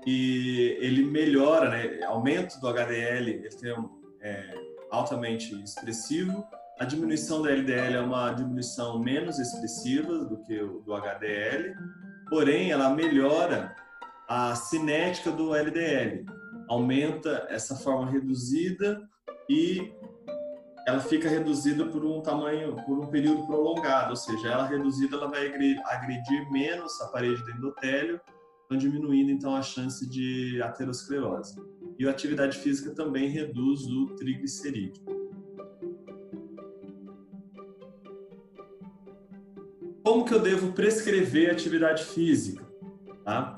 e 0.06 0.78
ele 0.80 1.04
melhora, 1.04 1.68
né? 1.68 2.02
Aumento 2.04 2.58
do 2.60 2.68
HDL, 2.68 3.28
ele 3.28 3.48
tem 3.50 3.74
é, 4.20 4.67
altamente 4.90 5.54
expressivo. 5.62 6.46
A 6.78 6.84
diminuição 6.84 7.42
da 7.42 7.50
LDL 7.50 7.94
é 7.94 8.00
uma 8.00 8.32
diminuição 8.32 8.98
menos 8.98 9.38
expressiva 9.38 10.24
do 10.24 10.38
que 10.42 10.60
o 10.60 10.80
do 10.80 10.94
HDL, 10.94 11.74
porém 12.28 12.70
ela 12.70 12.90
melhora 12.90 13.74
a 14.28 14.54
cinética 14.54 15.30
do 15.30 15.54
LDL, 15.54 16.26
aumenta 16.68 17.46
essa 17.48 17.74
forma 17.74 18.10
reduzida 18.10 19.08
e 19.48 19.92
ela 20.86 21.00
fica 21.00 21.28
reduzida 21.28 21.84
por 21.86 22.04
um 22.04 22.20
tamanho, 22.20 22.76
por 22.84 22.98
um 22.98 23.06
período 23.06 23.46
prolongado, 23.46 24.10
ou 24.10 24.16
seja, 24.16 24.48
ela 24.48 24.66
reduzida 24.66 25.16
ela 25.16 25.28
vai 25.28 25.46
agredir 25.46 26.50
menos 26.50 27.00
a 27.00 27.08
parede 27.08 27.42
do 27.42 27.50
endotélio, 27.50 28.20
então 28.64 28.76
diminuindo 28.76 29.30
então 29.30 29.54
a 29.56 29.62
chance 29.62 30.08
de 30.08 30.60
aterosclerose. 30.62 31.58
E 31.98 32.06
a 32.06 32.10
atividade 32.10 32.58
física 32.58 32.90
também 32.90 33.28
reduz 33.28 33.86
o 33.86 34.06
triglicerídeo. 34.14 35.02
Como 40.02 40.24
que 40.24 40.32
eu 40.32 40.40
devo 40.40 40.72
prescrever 40.72 41.50
atividade 41.50 42.04
física? 42.04 42.64
Tá? 43.24 43.54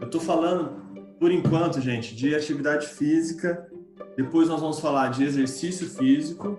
Eu 0.00 0.06
estou 0.06 0.20
falando, 0.20 1.16
por 1.18 1.32
enquanto, 1.32 1.80
gente, 1.80 2.14
de 2.14 2.34
atividade 2.34 2.86
física. 2.86 3.68
Depois 4.16 4.48
nós 4.48 4.60
vamos 4.60 4.80
falar 4.80 5.08
de 5.10 5.24
exercício 5.24 5.88
físico 5.88 6.58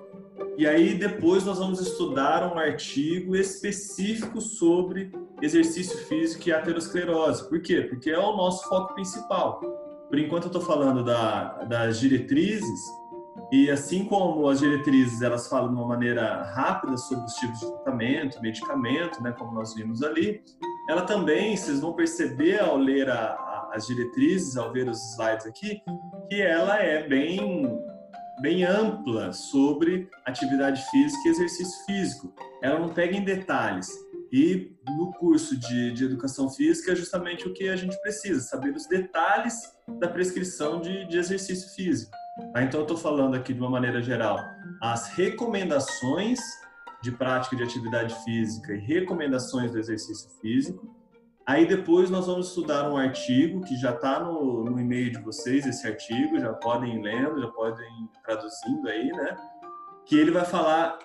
e 0.57 0.67
aí 0.67 0.93
depois 0.93 1.45
nós 1.45 1.57
vamos 1.57 1.80
estudar 1.80 2.53
um 2.53 2.57
artigo 2.57 3.34
específico 3.34 4.41
sobre 4.41 5.09
exercício 5.41 5.97
físico 5.99 6.49
e 6.49 6.51
aterosclerose. 6.51 7.47
Por 7.47 7.61
quê? 7.61 7.84
Porque 7.84 8.09
é 8.09 8.19
o 8.19 8.36
nosso 8.36 8.67
foco 8.67 8.93
principal. 8.93 9.61
Por 10.10 10.18
enquanto 10.18 10.45
eu 10.45 10.47
estou 10.47 10.62
falando 10.62 11.03
da, 11.03 11.64
das 11.66 11.99
diretrizes 11.99 12.80
e 13.51 13.70
assim 13.70 14.05
como 14.05 14.47
as 14.47 14.60
diretrizes 14.60 15.22
elas 15.22 15.47
falam 15.47 15.70
de 15.70 15.76
uma 15.76 15.88
maneira 15.88 16.43
rápida 16.55 16.97
sobre 16.97 17.26
os 17.26 17.34
tipos 17.36 17.60
de 17.60 17.68
tratamento, 17.68 18.41
medicamento, 18.41 19.22
né, 19.22 19.32
como 19.32 19.53
nós 19.53 19.74
vimos 19.74 20.03
ali, 20.03 20.41
ela 20.89 21.03
também, 21.03 21.55
vocês 21.55 21.80
vão 21.80 21.93
perceber 21.93 22.60
ao 22.60 22.78
ler 22.78 23.10
a, 23.10 23.34
a, 23.34 23.72
as 23.74 23.86
diretrizes, 23.86 24.57
ao 24.57 24.72
ver 24.74 24.89
os 24.89 24.99
slides 25.14 25.45
aqui, 25.45 25.82
que 26.30 26.41
ela 26.41 26.78
é 26.80 27.07
bem 27.07 27.80
bem 28.41 28.64
ampla 28.64 29.34
sobre 29.34 30.10
atividade 30.26 30.82
física 30.89 31.28
e 31.28 31.32
exercício 31.32 31.86
físico. 31.86 32.34
Ela 32.62 32.80
não 32.80 32.89
pega 32.89 33.16
em 33.16 33.24
detalhes. 33.24 33.89
E 34.32 34.75
no 34.97 35.11
curso 35.13 35.57
de, 35.57 35.91
de 35.91 36.05
educação 36.05 36.49
física 36.49 36.91
é 36.91 36.95
justamente 36.95 37.47
o 37.47 37.53
que 37.53 37.69
a 37.69 37.75
gente 37.75 37.99
precisa, 38.01 38.41
saber 38.41 38.75
os 38.75 38.88
detalhes 38.88 39.55
da 39.99 40.07
prescrição 40.07 40.80
de, 40.80 41.05
de 41.05 41.17
exercício 41.17 41.73
físico. 41.75 42.11
Tá? 42.53 42.63
Então, 42.63 42.82
eu 42.82 42.84
estou 42.84 42.97
falando 42.97 43.36
aqui 43.36 43.53
de 43.53 43.59
uma 43.59 43.69
maneira 43.69 44.01
geral 44.01 44.39
as 44.82 45.09
recomendações 45.09 46.39
de 47.01 47.11
prática 47.11 47.55
de 47.55 47.63
atividade 47.63 48.15
física 48.23 48.73
e 48.73 48.77
recomendações 48.77 49.71
do 49.71 49.80
exercício 49.80 50.30
físico 50.41 50.99
Aí 51.49 51.65
depois 51.65 52.11
nós 52.11 52.27
vamos 52.27 52.49
estudar 52.49 52.88
um 52.91 52.95
artigo 52.95 53.61
que 53.61 53.75
já 53.75 53.89
está 53.89 54.19
no, 54.19 54.63
no 54.63 54.80
e-mail 54.80 55.11
de 55.11 55.17
vocês, 55.17 55.65
esse 55.65 55.88
artigo, 55.88 56.39
já 56.39 56.53
podem 56.53 56.97
ir 56.97 57.01
lendo, 57.01 57.41
já 57.41 57.47
podem 57.47 57.88
ir 58.03 58.09
traduzindo 58.23 58.88
aí, 58.88 59.07
né? 59.07 59.36
Que 60.05 60.15
ele 60.15 60.30
vai 60.30 60.45
falar, 60.45 60.99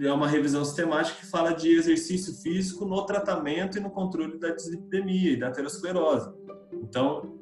é 0.00 0.12
uma 0.12 0.26
revisão 0.26 0.64
sistemática 0.64 1.20
que 1.20 1.26
fala 1.26 1.52
de 1.52 1.72
exercício 1.72 2.34
físico 2.34 2.84
no 2.84 3.04
tratamento 3.06 3.78
e 3.78 3.80
no 3.80 3.90
controle 3.90 4.38
da 4.38 4.50
dislipidemia 4.50 5.32
e 5.32 5.36
da 5.36 5.48
aterosclerose. 5.48 6.30
Então, 6.72 7.38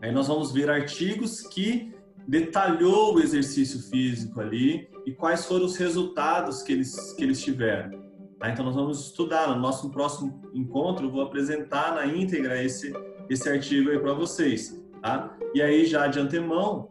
aí 0.00 0.12
nós 0.12 0.28
vamos 0.28 0.52
ver 0.52 0.70
artigos 0.70 1.40
que 1.42 1.92
detalhou 2.28 3.16
o 3.16 3.20
exercício 3.20 3.80
físico 3.90 4.40
ali 4.40 4.88
e 5.04 5.12
quais 5.12 5.46
foram 5.46 5.64
os 5.64 5.76
resultados 5.76 6.62
que 6.62 6.72
eles, 6.72 7.12
que 7.14 7.24
eles 7.24 7.42
tiveram. 7.42 7.98
Tá? 8.38 8.50
Então, 8.50 8.64
nós 8.64 8.76
vamos 8.76 9.06
estudar. 9.06 9.48
No 9.48 9.60
nosso 9.60 9.90
próximo 9.90 10.40
encontro, 10.54 11.06
eu 11.06 11.10
vou 11.10 11.22
apresentar 11.22 11.94
na 11.94 12.06
íntegra 12.06 12.62
esse, 12.62 12.92
esse 13.28 13.48
artigo 13.48 13.90
aí 13.90 13.98
para 13.98 14.12
vocês. 14.12 14.80
Tá? 15.02 15.36
E 15.54 15.60
aí, 15.60 15.84
já 15.84 16.06
de 16.06 16.20
antemão, 16.20 16.88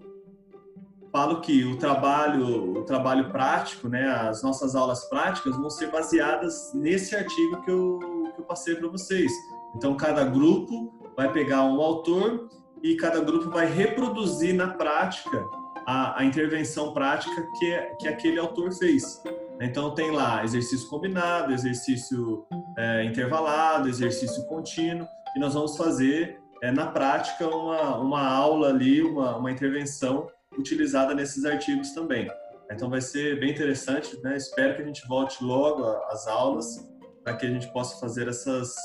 falo 1.12 1.42
que 1.42 1.64
o 1.66 1.78
trabalho, 1.78 2.80
o 2.80 2.86
trabalho 2.86 3.32
prático, 3.32 3.88
né, 3.88 4.08
as 4.08 4.44
nossas 4.44 4.76
aulas 4.76 5.06
práticas 5.06 5.56
vão 5.58 5.70
ser 5.70 5.92
baseadas 5.92 6.72
nesse 6.74 7.16
artigo 7.16 7.62
que 7.62 7.72
eu, 7.72 8.00
que 8.36 8.42
eu 8.42 8.46
passei 8.46 8.76
para 8.76 8.88
vocês. 8.88 9.32
Então, 9.76 9.96
cada 9.96 10.24
grupo 10.24 10.94
vai 11.16 11.32
pegar 11.32 11.64
um 11.64 11.82
autor 11.82 12.50
e 12.82 12.96
cada 12.96 13.20
grupo 13.20 13.50
vai 13.50 13.66
reproduzir 13.66 14.56
na 14.56 14.68
prática 14.68 15.44
a, 15.86 16.20
a 16.20 16.26
intervenção 16.26 16.94
prática 16.94 17.48
que, 17.58 17.96
que 18.00 18.08
aquele 18.08 18.40
autor 18.40 18.72
fez. 18.72 19.22
Então 19.60 19.94
tem 19.94 20.12
lá 20.12 20.44
exercício 20.44 20.88
combinado, 20.88 21.52
exercício 21.52 22.46
é, 22.78 23.04
intervalado, 23.04 23.90
exercício 23.90 24.46
contínuo, 24.46 25.08
e 25.36 25.40
nós 25.40 25.54
vamos 25.54 25.76
fazer 25.76 26.40
é, 26.62 26.72
na 26.72 26.88
prática 26.88 27.48
uma, 27.48 27.98
uma 27.98 28.28
aula 28.28 28.70
ali, 28.70 29.02
uma, 29.02 29.36
uma 29.36 29.52
intervenção 29.52 30.28
utilizada 30.58 31.14
nesses 31.14 31.46
artigos 31.46 31.92
também. 31.92 32.30
Então 32.72 32.90
vai 32.90 33.02
ser 33.02 33.40
bem 33.40 33.52
interessante, 33.52 34.20
né? 34.22 34.38
Espero 34.38 34.76
que 34.76 34.82
a 34.82 34.86
gente 34.86 35.08
volte 35.08 35.44
logo 35.44 35.84
às 35.84 36.28
aulas 36.28 36.88
para 37.24 37.36
que 37.36 37.46
a 37.46 37.50
gente 37.50 37.72
possa 37.72 38.00
fazer 38.00 38.28
essas, 38.28 38.76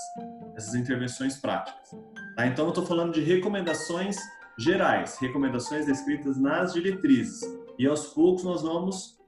essas 0.57 0.75
intervenções 0.75 1.37
práticas. 1.37 1.91
Tá? 2.37 2.47
Então 2.47 2.65
eu 2.65 2.71
estou 2.71 2.87
falando 2.87 3.13
de 3.13 3.21
recomendações 3.21 4.17
gerais, 4.59 5.19
recomendações 5.19 5.87
descritas 5.87 6.39
nas 6.39 6.73
diretrizes. 6.73 7.41
E 7.79 7.87
aos 7.87 8.07
poucos 8.07 8.45
nós 8.45 8.63
vamos 8.63 9.19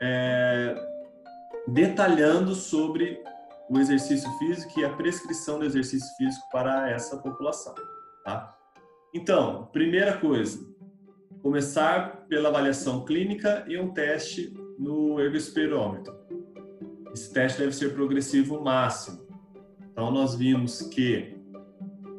é, 0.00 0.74
detalhando 1.66 2.54
sobre 2.54 3.22
o 3.68 3.78
exercício 3.78 4.30
físico 4.38 4.80
e 4.80 4.84
a 4.84 4.90
prescrição 4.94 5.58
do 5.58 5.64
exercício 5.64 6.08
físico 6.16 6.48
para 6.50 6.90
essa 6.90 7.18
população. 7.18 7.74
Tá? 8.24 8.56
Então, 9.14 9.66
primeira 9.72 10.16
coisa, 10.16 10.58
começar 11.42 12.26
pela 12.28 12.48
avaliação 12.48 13.04
clínica 13.04 13.64
e 13.68 13.78
um 13.78 13.92
teste 13.92 14.52
no 14.78 15.20
ergospirometro. 15.20 16.14
Esse 17.12 17.32
teste 17.32 17.58
deve 17.58 17.74
ser 17.74 17.94
progressivo 17.94 18.62
máximo. 18.62 19.26
Então, 19.90 20.10
nós 20.10 20.34
vimos 20.34 20.82
que 20.82 21.36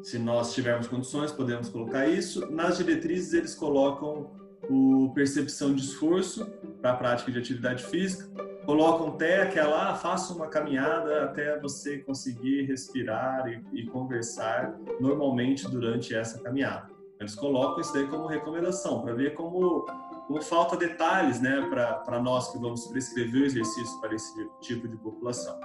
se 0.02 0.18
nós 0.18 0.54
tivermos 0.54 0.86
condições, 0.86 1.32
podemos 1.32 1.68
colocar 1.68 2.06
isso. 2.08 2.50
Nas 2.50 2.78
diretrizes, 2.78 3.32
eles 3.32 3.54
colocam 3.54 4.30
o 4.68 5.12
percepção 5.14 5.74
de 5.74 5.82
esforço 5.82 6.46
para 6.80 6.92
a 6.92 6.96
prática 6.96 7.30
de 7.30 7.38
atividade 7.38 7.84
física, 7.84 8.28
colocam 8.64 9.08
até 9.08 9.42
aquela, 9.42 9.90
ah, 9.90 9.94
faça 9.94 10.32
uma 10.32 10.46
caminhada 10.46 11.24
até 11.24 11.58
você 11.58 11.98
conseguir 11.98 12.62
respirar 12.62 13.48
e, 13.48 13.80
e 13.80 13.86
conversar 13.86 14.78
normalmente 15.00 15.68
durante 15.68 16.14
essa 16.14 16.38
caminhada. 16.40 16.89
Eles 17.20 17.34
colocam 17.34 17.80
isso 17.80 17.92
daí 17.92 18.06
como 18.06 18.26
recomendação, 18.26 19.02
para 19.02 19.12
ver 19.12 19.34
como, 19.34 19.84
como 20.26 20.40
falta 20.40 20.74
detalhes 20.74 21.38
né, 21.38 21.60
para 21.70 22.18
nós 22.18 22.50
que 22.50 22.58
vamos 22.58 22.86
prescrever 22.86 23.42
o 23.42 23.44
exercício 23.44 24.00
para 24.00 24.14
esse 24.14 24.50
tipo 24.60 24.88
de 24.88 24.96
população. 24.96 25.60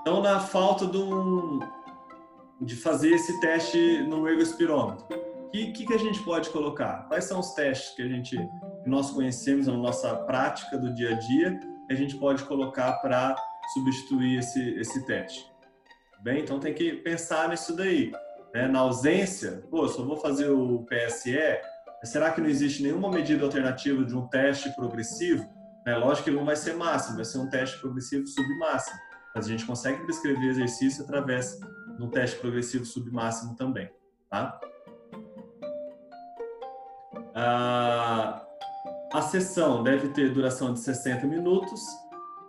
Então, 0.00 0.22
na 0.22 0.38
falta 0.38 0.86
de, 0.86 0.96
um, 0.96 1.58
de 2.60 2.76
fazer 2.76 3.10
esse 3.10 3.40
teste 3.40 4.02
no 4.04 4.28
ergospirômetro, 4.28 5.04
o 5.46 5.50
que, 5.50 5.72
que, 5.72 5.86
que, 5.86 5.92
a 5.92 5.98
gente 5.98 6.22
pode 6.22 6.48
colocar? 6.50 7.08
Quais 7.08 7.24
são 7.24 7.40
os 7.40 7.52
testes 7.54 7.96
que 7.96 8.02
a 8.02 8.08
gente 8.08 8.38
nós 8.86 9.10
conhecemos 9.10 9.66
na 9.66 9.76
nossa 9.76 10.14
prática 10.14 10.78
do 10.78 10.94
dia 10.94 11.10
a 11.10 11.18
dia 11.18 11.58
que 11.88 11.92
a 11.92 11.96
gente 11.96 12.16
pode 12.16 12.44
colocar 12.44 12.92
para 13.02 13.34
substituir 13.74 14.38
esse, 14.38 14.70
esse 14.78 15.04
teste? 15.04 15.50
Bem, 16.22 16.42
então 16.42 16.60
tem 16.60 16.72
que 16.72 16.92
pensar 16.92 17.48
nisso 17.48 17.74
daí. 17.74 18.12
Né? 18.54 18.68
Na 18.68 18.80
ausência, 18.80 19.62
pô, 19.70 19.86
só 19.88 20.02
vou 20.02 20.16
fazer 20.16 20.50
o 20.50 20.84
PSE, 20.84 21.38
será 22.04 22.30
que 22.30 22.40
não 22.40 22.48
existe 22.48 22.82
nenhuma 22.82 23.10
medida 23.10 23.44
alternativa 23.44 24.04
de 24.04 24.16
um 24.16 24.26
teste 24.28 24.74
progressivo? 24.74 25.48
É 25.86 25.96
lógico 25.96 26.24
que 26.24 26.30
ele 26.30 26.38
não 26.38 26.44
vai 26.44 26.56
ser 26.56 26.74
máximo, 26.74 27.16
vai 27.16 27.24
ser 27.24 27.38
um 27.38 27.48
teste 27.48 27.78
progressivo 27.80 28.26
submáximo, 28.26 28.98
mas 29.34 29.46
a 29.46 29.48
gente 29.48 29.64
consegue 29.64 30.02
prescrever 30.04 30.50
exercício 30.50 31.04
através 31.04 31.58
um 31.98 32.08
teste 32.08 32.38
progressivo 32.38 32.84
submáximo 32.84 33.54
também, 33.56 33.90
tá? 34.28 34.60
Ah, 37.34 38.44
a 39.12 39.22
sessão 39.22 39.82
deve 39.82 40.08
ter 40.10 40.32
duração 40.32 40.72
de 40.72 40.80
60 40.80 41.26
minutos, 41.26 41.80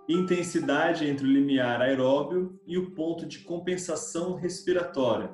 intensidade 0.07 1.07
entre 1.07 1.25
o 1.25 1.31
limiar 1.31 1.81
aeróbio 1.81 2.59
e 2.67 2.77
o 2.77 2.91
ponto 2.91 3.25
de 3.25 3.39
compensação 3.39 4.35
respiratória, 4.35 5.31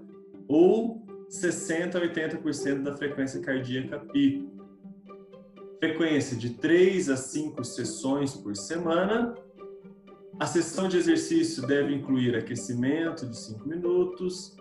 ou 0.47 1.05
60 1.29 1.97
a 1.97 2.01
80% 2.01 2.83
da 2.83 2.95
frequência 2.95 3.41
cardíaca 3.41 3.99
pico. 3.99 4.55
Frequência 5.79 6.35
de 6.35 6.51
3 6.51 7.09
a 7.09 7.17
5 7.17 7.63
sessões 7.63 8.35
por 8.35 8.55
semana. 8.55 9.35
A 10.39 10.45
sessão 10.45 10.87
de 10.87 10.97
exercício 10.97 11.65
deve 11.67 11.93
incluir 11.93 12.35
aquecimento 12.35 13.25
de 13.25 13.37
5 13.37 13.67
minutos, 13.67 14.55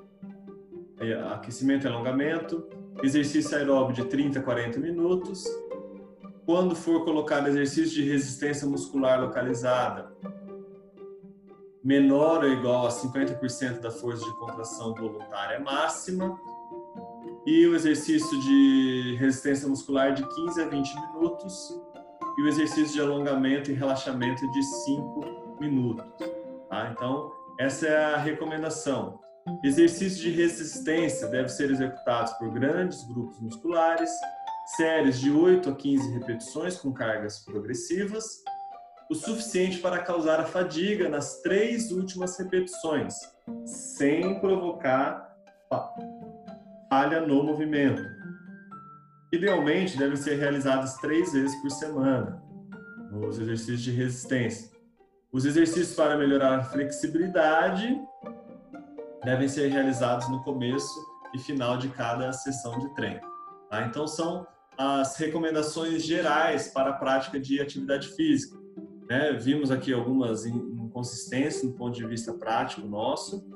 aquecimento 1.32 1.86
e 1.86 1.88
alongamento, 1.88 2.66
exercício 3.02 3.56
aeróbio 3.56 3.94
de 3.94 4.04
30 4.06 4.38
a 4.38 4.42
40 4.42 4.80
minutos. 4.80 5.44
Quando 6.44 6.74
for 6.74 7.04
colocado 7.04 7.48
exercício 7.48 7.94
de 7.94 8.10
resistência 8.10 8.66
muscular 8.66 9.20
localizada, 9.20 10.12
menor 11.86 12.42
ou 12.42 12.50
igual 12.50 12.88
a 12.88 12.90
50% 12.90 13.78
da 13.78 13.92
força 13.92 14.24
de 14.24 14.36
contração 14.38 14.92
voluntária 14.92 15.60
máxima, 15.60 16.36
e 17.46 17.64
o 17.68 17.76
exercício 17.76 18.40
de 18.40 19.16
resistência 19.20 19.68
muscular 19.68 20.12
de 20.12 20.28
15 20.34 20.62
a 20.62 20.66
20 20.66 20.94
minutos 21.12 21.80
e 22.36 22.42
o 22.42 22.48
exercício 22.48 22.92
de 22.92 23.00
alongamento 23.00 23.70
e 23.70 23.74
relaxamento 23.74 24.50
de 24.50 24.62
5 24.64 25.56
minutos. 25.60 26.04
Tá? 26.68 26.90
Então, 26.90 27.30
essa 27.60 27.86
é 27.86 28.14
a 28.14 28.16
recomendação. 28.16 29.20
Exercícios 29.62 30.18
de 30.18 30.30
resistência 30.30 31.28
devem 31.28 31.48
ser 31.48 31.70
executados 31.70 32.32
por 32.32 32.50
grandes 32.50 33.04
grupos 33.04 33.38
musculares, 33.38 34.10
séries 34.76 35.20
de 35.20 35.30
8 35.30 35.70
a 35.70 35.74
15 35.76 36.18
repetições 36.18 36.76
com 36.78 36.92
cargas 36.92 37.44
progressivas, 37.44 38.42
o 39.10 39.14
suficiente 39.14 39.78
para 39.78 39.98
causar 39.98 40.40
a 40.40 40.44
fadiga 40.44 41.08
nas 41.08 41.40
três 41.40 41.92
últimas 41.92 42.38
repetições, 42.38 43.14
sem 43.64 44.40
provocar 44.40 45.26
falha 46.88 47.20
no 47.20 47.42
movimento. 47.42 48.02
Idealmente, 49.32 49.98
devem 49.98 50.16
ser 50.16 50.36
realizadas 50.36 50.94
três 50.98 51.32
vezes 51.32 51.54
por 51.60 51.70
semana, 51.70 52.42
os 53.12 53.38
exercícios 53.38 53.82
de 53.82 53.90
resistência. 53.90 54.70
Os 55.32 55.44
exercícios 55.44 55.94
para 55.94 56.16
melhorar 56.16 56.58
a 56.58 56.64
flexibilidade 56.64 58.00
devem 59.24 59.48
ser 59.48 59.68
realizados 59.68 60.28
no 60.30 60.42
começo 60.42 60.94
e 61.34 61.38
final 61.38 61.76
de 61.76 61.88
cada 61.88 62.32
sessão 62.32 62.78
de 62.78 62.94
treino. 62.94 63.20
Tá? 63.68 63.82
Então, 63.82 64.06
são 64.06 64.46
as 64.78 65.16
recomendações 65.16 66.04
gerais 66.04 66.68
para 66.68 66.90
a 66.90 66.92
prática 66.94 67.40
de 67.40 67.60
atividade 67.60 68.08
física. 68.08 68.56
Né? 69.08 69.32
Vimos 69.32 69.70
aqui 69.70 69.92
algumas 69.92 70.44
inconsistências 70.46 71.62
no 71.62 71.72
ponto 71.72 71.94
de 71.94 72.06
vista 72.06 72.32
prático 72.32 72.86
nosso, 72.86 73.46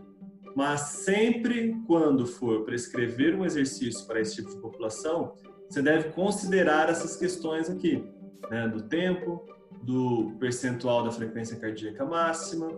mas 0.55 0.81
sempre 0.81 1.77
quando 1.87 2.27
for 2.27 2.65
prescrever 2.65 3.35
um 3.35 3.45
exercício 3.45 4.07
para 4.07 4.21
esse 4.21 4.37
tipo 4.37 4.51
de 4.51 4.57
população, 4.57 5.35
você 5.69 5.83
deve 5.83 6.11
considerar 6.11 6.89
essas 6.89 7.17
questões 7.17 7.71
aqui, 7.71 8.05
né? 8.51 8.69
do 8.69 8.83
tempo, 8.83 9.45
do 9.83 10.33
percentual 10.39 11.05
da 11.05 11.11
frequência 11.11 11.57
cardíaca 11.57 12.05
máxima, 12.05 12.69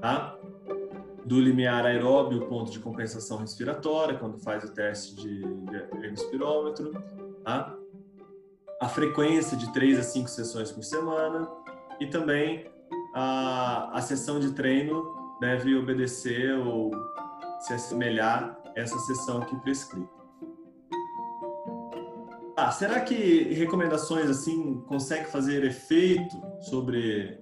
tá? 0.00 0.36
do 1.24 1.40
limiar 1.40 1.86
aeróbio, 1.86 2.46
ponto 2.48 2.70
de 2.70 2.80
compensação 2.80 3.38
respiratória, 3.38 4.18
quando 4.18 4.38
faz 4.38 4.64
o 4.64 4.72
teste 4.72 5.14
de, 5.14 5.42
ergospirômetro, 6.02 6.92
tá? 7.44 7.76
a 8.80 8.88
frequência 8.88 9.56
de 9.56 9.72
3 9.72 10.00
a 10.00 10.02
5 10.02 10.28
sessões 10.28 10.72
por 10.72 10.82
semana 10.82 11.48
e 12.02 12.06
também 12.08 12.66
a, 13.14 13.96
a 13.96 14.02
sessão 14.02 14.40
de 14.40 14.52
treino 14.52 15.36
deve 15.40 15.76
obedecer 15.76 16.52
ou 16.58 16.90
se 17.60 17.72
assemelhar 17.72 18.58
a 18.66 18.80
essa 18.80 18.98
sessão 18.98 19.40
aqui 19.40 19.54
prescrita. 19.60 20.10
Ah, 22.56 22.72
será 22.72 23.00
que 23.00 23.54
recomendações 23.54 24.28
assim 24.28 24.80
conseguem 24.88 25.26
fazer 25.26 25.64
efeito 25.64 26.36
sobre 26.60 27.38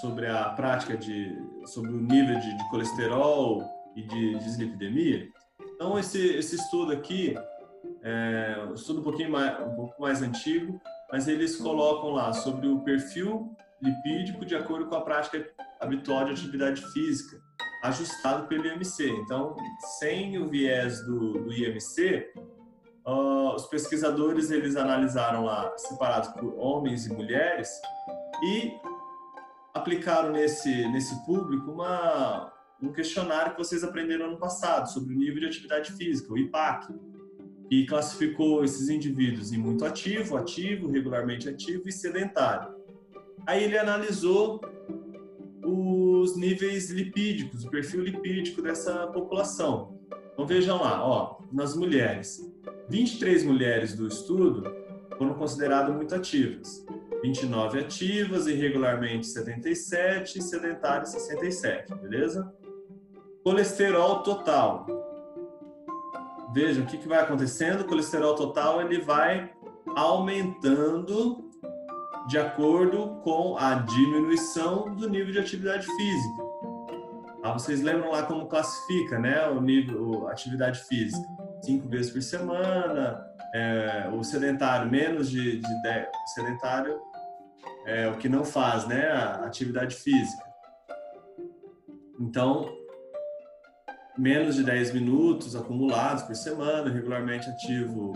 sobre 0.00 0.26
a 0.26 0.50
prática 0.50 0.96
de 0.96 1.36
sobre 1.66 1.90
o 1.90 2.00
nível 2.00 2.38
de, 2.40 2.56
de 2.56 2.70
colesterol 2.70 3.62
e 3.94 4.02
de 4.02 4.38
dislipidemia? 4.38 5.28
Então 5.74 5.98
esse 5.98 6.18
esse 6.18 6.56
estudo 6.56 6.92
aqui 6.92 7.34
é 8.02 8.66
um 8.70 8.74
estudo 8.74 9.00
um 9.00 9.04
pouquinho 9.04 9.30
mais 9.30 9.60
um 9.60 9.74
pouco 9.76 10.00
mais 10.00 10.22
antigo, 10.22 10.80
mas 11.10 11.28
eles 11.28 11.56
colocam 11.56 12.10
lá 12.10 12.32
sobre 12.32 12.66
o 12.66 12.80
perfil 12.80 13.56
lipídico 13.82 14.44
de 14.44 14.54
acordo 14.54 14.86
com 14.86 14.96
a 14.96 15.02
prática 15.02 15.46
habitual 15.80 16.24
de 16.24 16.32
atividade 16.32 16.82
física 16.92 17.40
ajustado 17.82 18.46
pelo 18.46 18.66
IMC. 18.66 19.10
Então, 19.10 19.54
sem 19.98 20.38
o 20.38 20.48
viés 20.48 21.04
do, 21.04 21.44
do 21.44 21.52
IMC, 21.52 22.32
uh, 23.06 23.54
os 23.54 23.66
pesquisadores 23.66 24.50
eles 24.50 24.74
analisaram 24.74 25.44
lá 25.44 25.70
separados 25.76 26.30
por 26.30 26.54
homens 26.58 27.06
e 27.06 27.12
mulheres 27.12 27.68
e 28.42 28.72
aplicaram 29.74 30.30
nesse 30.30 30.88
nesse 30.88 31.14
público 31.26 31.70
uma 31.70 32.52
um 32.82 32.92
questionário 32.92 33.52
que 33.52 33.58
vocês 33.58 33.84
aprenderam 33.84 34.26
ano 34.26 34.38
passado 34.38 34.90
sobre 34.90 35.14
o 35.14 35.18
nível 35.18 35.40
de 35.40 35.46
atividade 35.46 35.92
física, 35.92 36.32
o 36.32 36.38
IPAC, 36.38 36.92
e 37.70 37.86
classificou 37.86 38.64
esses 38.64 38.88
indivíduos 38.88 39.52
em 39.52 39.58
muito 39.58 39.84
ativo, 39.84 40.36
ativo, 40.36 40.90
regularmente 40.90 41.48
ativo 41.48 41.88
e 41.88 41.92
sedentário. 41.92 42.74
Aí 43.46 43.64
ele 43.64 43.78
analisou 43.78 44.60
os 45.62 46.36
níveis 46.36 46.90
lipídicos, 46.90 47.64
o 47.64 47.70
perfil 47.70 48.02
lipídico 48.02 48.62
dessa 48.62 49.06
população. 49.08 49.98
Então 50.32 50.46
vejam 50.46 50.80
lá, 50.80 51.06
ó, 51.06 51.38
nas 51.52 51.76
mulheres, 51.76 52.40
23 52.88 53.44
mulheres 53.44 53.94
do 53.94 54.06
estudo 54.06 54.64
foram 55.16 55.34
consideradas 55.34 55.94
muito 55.94 56.14
ativas, 56.14 56.84
29 57.22 57.78
ativas, 57.78 58.46
irregularmente 58.46 59.26
77 59.26 60.38
e 60.38 60.42
sedentárias 60.42 61.10
67, 61.10 61.94
beleza? 61.94 62.52
Colesterol 63.42 64.22
total. 64.22 64.86
Vejam 66.54 66.84
o 66.84 66.86
que, 66.86 66.98
que 66.98 67.08
vai 67.08 67.18
acontecendo, 67.18 67.80
o 67.80 67.84
colesterol 67.84 68.36
total 68.36 68.80
ele 68.80 69.00
vai 69.00 69.52
aumentando 69.96 71.50
de 72.28 72.38
acordo 72.38 73.20
com 73.24 73.56
a 73.58 73.74
diminuição 73.74 74.94
do 74.94 75.10
nível 75.10 75.32
de 75.32 75.40
atividade 75.40 75.84
física. 75.84 76.44
Ah, 77.42 77.52
vocês 77.52 77.82
lembram 77.82 78.12
lá 78.12 78.22
como 78.22 78.46
classifica, 78.46 79.18
né, 79.18 79.48
o 79.48 79.60
nível, 79.60 80.28
a 80.28 80.30
atividade 80.30 80.80
física? 80.84 81.26
Cinco 81.60 81.88
vezes 81.88 82.12
por 82.12 82.22
semana, 82.22 83.26
é, 83.52 84.08
o 84.12 84.22
sedentário 84.22 84.88
menos 84.88 85.28
de, 85.28 85.58
de 85.58 85.82
10, 85.82 86.06
o 86.06 86.28
sedentário 86.34 87.00
é 87.84 88.08
o 88.08 88.16
que 88.16 88.28
não 88.28 88.44
faz, 88.44 88.86
né, 88.86 89.08
a 89.08 89.44
atividade 89.44 89.96
física. 89.96 90.44
Então, 92.20 92.83
menos 94.16 94.56
de 94.56 94.64
10 94.64 94.94
minutos 94.94 95.56
acumulados 95.56 96.22
por 96.22 96.34
semana, 96.34 96.90
regularmente 96.90 97.48
ativo 97.48 98.12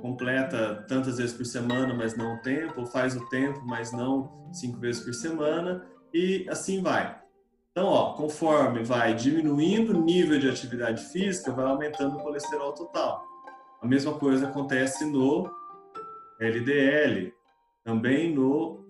completa 0.00 0.84
tantas 0.88 1.18
vezes 1.18 1.36
por 1.36 1.44
semana, 1.44 1.94
mas 1.94 2.16
não 2.16 2.34
o 2.34 2.38
tempo, 2.38 2.80
ou 2.80 2.86
faz 2.86 3.16
o 3.16 3.28
tempo, 3.28 3.60
mas 3.64 3.92
não 3.92 4.48
cinco 4.52 4.78
vezes 4.78 5.02
por 5.02 5.14
semana, 5.14 5.84
e 6.12 6.46
assim 6.48 6.82
vai. 6.82 7.18
Então, 7.70 7.86
ó, 7.86 8.14
conforme 8.14 8.82
vai 8.82 9.14
diminuindo 9.14 9.96
o 9.96 10.04
nível 10.04 10.38
de 10.38 10.48
atividade 10.48 11.04
física, 11.04 11.52
vai 11.52 11.66
aumentando 11.66 12.16
o 12.16 12.22
colesterol 12.22 12.72
total. 12.72 13.24
A 13.80 13.86
mesma 13.86 14.12
coisa 14.14 14.48
acontece 14.48 15.04
no 15.04 15.50
LDL, 16.40 17.32
também 17.84 18.34
no 18.34 18.84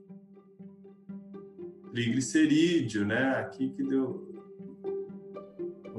triglicerídeo, 1.90 3.04
né? 3.04 3.36
Aqui 3.40 3.70
que 3.70 3.82
deu 3.82 4.29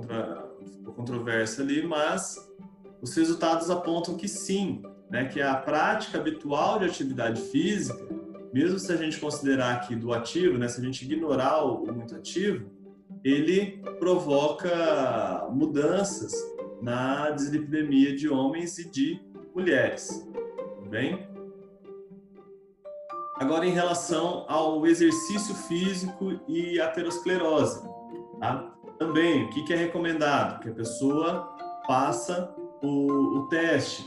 contra, 0.02 0.52
controvérsia 0.96 1.64
ali, 1.64 1.86
mas 1.86 2.36
os 3.02 3.16
resultados 3.16 3.70
apontam 3.70 4.16
que 4.16 4.28
sim, 4.28 4.82
né, 5.10 5.26
que 5.26 5.42
a 5.42 5.56
prática 5.56 6.18
habitual 6.18 6.80
de 6.80 6.86
atividade 6.86 7.42
física, 7.42 8.08
mesmo 8.54 8.78
se 8.78 8.92
a 8.92 8.96
gente 8.96 9.20
considerar 9.20 9.76
aqui 9.76 9.96
do 9.96 10.14
ativo, 10.14 10.58
né, 10.58 10.68
se 10.68 10.80
a 10.80 10.84
gente 10.84 11.04
ignorar 11.06 11.64
o, 11.64 11.84
o 11.84 11.94
muito 11.94 12.16
ativo, 12.16 12.70
ele 13.24 13.82
provoca 14.00 15.48
mudanças 15.52 16.34
na 16.82 17.30
dislipidemia 17.30 18.16
de 18.16 18.28
homens 18.28 18.78
e 18.80 18.90
de 18.90 19.22
mulheres. 19.54 20.28
Tudo 20.76 20.90
bem? 20.90 21.28
Agora, 23.36 23.66
em 23.66 23.72
relação 23.72 24.46
ao 24.48 24.86
exercício 24.86 25.56
físico 25.56 26.40
e 26.48 26.80
aterosclerose, 26.80 27.82
tá? 28.40 28.72
Também 29.02 29.46
o 29.46 29.50
que, 29.50 29.74
é 29.74 29.76
recomendado? 29.76 30.62
Que 30.62 30.70
a 30.70 30.74
pessoa 30.74 31.58
faça 31.88 32.54
o, 32.84 33.40
o 33.40 33.50
teste, 33.50 34.06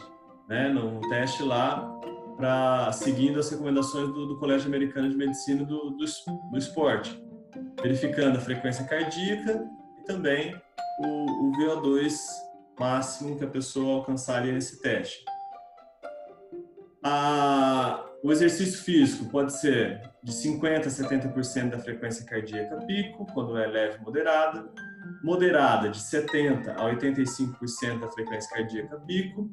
né, 0.49 0.69
no 0.69 1.01
teste 1.09 1.43
lá, 1.43 1.93
para 2.37 2.93
seguindo 2.93 3.41
as 3.41 3.51
recomendações 3.51 4.07
do, 4.13 4.27
do, 4.29 4.39
Colégio 4.39 4.69
Americano 4.69 5.11
de 5.11 5.17
Medicina 5.17 5.65
do, 5.65 5.91
do, 5.91 5.97
do, 5.97 6.57
esporte, 6.57 7.21
verificando 7.83 8.37
a 8.37 8.41
frequência 8.41 8.85
cardíaca 8.85 9.69
e 9.99 10.05
também 10.05 10.55
o, 11.01 11.49
o 11.49 11.53
VO2 11.59 12.13
máximo 12.79 13.37
que 13.37 13.45
a 13.45 13.49
pessoa 13.49 13.97
alcançaria 13.97 14.53
nesse 14.53 14.81
teste. 14.81 15.25
A, 17.03 18.05
o 18.25 18.33
exercício 18.33 18.83
físico 18.83 19.27
pode 19.27 19.53
ser 19.53 20.01
de 20.23 20.33
50% 20.33 20.87
a 20.87 20.89
70% 20.89 21.69
da 21.69 21.79
frequência 21.79 22.25
cardíaca 22.25 22.79
pico, 22.87 23.27
quando 23.35 23.59
é 23.59 23.67
leve 23.67 23.99
moderada, 24.03 24.67
moderada 25.23 25.91
de 25.91 25.99
70% 25.99 26.71
a 26.71 26.91
85% 26.91 28.01
da 28.01 28.09
frequência 28.09 28.51
cardíaca 28.51 28.99
pico, 29.01 29.51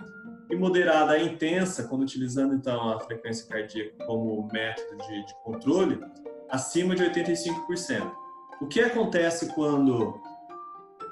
e 0.50 0.56
moderada 0.56 1.20
intensa, 1.20 1.86
quando 1.90 2.04
utilizando 2.04 2.56
então 2.56 2.94
a 2.94 3.00
frequência 3.02 3.46
cardíaca 3.46 4.06
como 4.06 4.48
método 4.54 5.04
de, 5.06 5.26
de 5.26 5.34
controle, 5.44 6.00
acima 6.50 6.96
de 6.96 7.04
85%. 7.04 8.10
O 8.62 8.68
que 8.68 8.80
acontece 8.80 9.54
quando, 9.54 10.18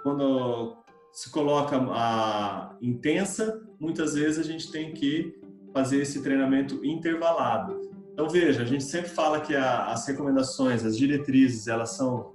quando 0.01 0.77
se 1.11 1.29
coloca 1.29 1.75
a 1.91 2.73
intensa? 2.81 3.61
Muitas 3.77 4.13
vezes 4.13 4.39
a 4.39 4.49
gente 4.49 4.71
tem 4.71 4.93
que 4.93 5.38
fazer 5.73 6.01
esse 6.01 6.21
treinamento 6.21 6.83
intervalado. 6.85 7.89
Então 8.13 8.27
veja, 8.27 8.63
a 8.63 8.65
gente 8.65 8.83
sempre 8.83 9.09
fala 9.09 9.39
que 9.39 9.55
a, 9.55 9.85
as 9.91 10.05
recomendações, 10.07 10.83
as 10.85 10.97
diretrizes, 10.97 11.67
elas 11.67 11.91
são 11.91 12.33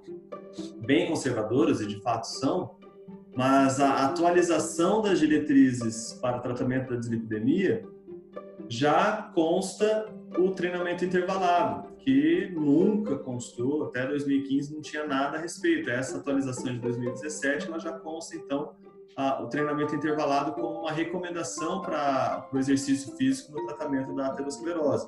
bem 0.85 1.07
conservadoras 1.07 1.81
e 1.81 1.87
de 1.87 2.01
fato 2.01 2.25
são, 2.25 2.75
mas 3.35 3.79
a 3.79 4.05
atualização 4.05 5.01
das 5.01 5.19
diretrizes 5.19 6.13
para 6.21 6.37
o 6.37 6.41
tratamento 6.41 6.89
da 6.91 6.95
dislipidemia 6.95 7.85
já 8.69 9.29
consta 9.33 10.07
o 10.37 10.51
treinamento 10.51 11.05
intervalado, 11.05 11.93
que 11.97 12.49
nunca 12.55 13.17
constou, 13.17 13.85
até 13.85 14.07
2015 14.07 14.73
não 14.73 14.81
tinha 14.81 15.05
nada 15.05 15.37
a 15.37 15.41
respeito. 15.41 15.89
Essa 15.89 16.17
atualização 16.17 16.73
de 16.73 16.79
2017 16.79 17.67
ela 17.67 17.79
já 17.79 17.91
consta, 17.91 18.35
então, 18.35 18.73
o 19.17 19.47
treinamento 19.47 19.95
intervalado 19.95 20.51
como 20.53 20.81
uma 20.81 20.91
recomendação 20.91 21.81
para 21.81 22.47
o 22.51 22.57
exercício 22.57 23.15
físico 23.15 23.53
no 23.53 23.65
tratamento 23.65 24.13
da 24.13 24.27
aterosclerose. 24.27 25.07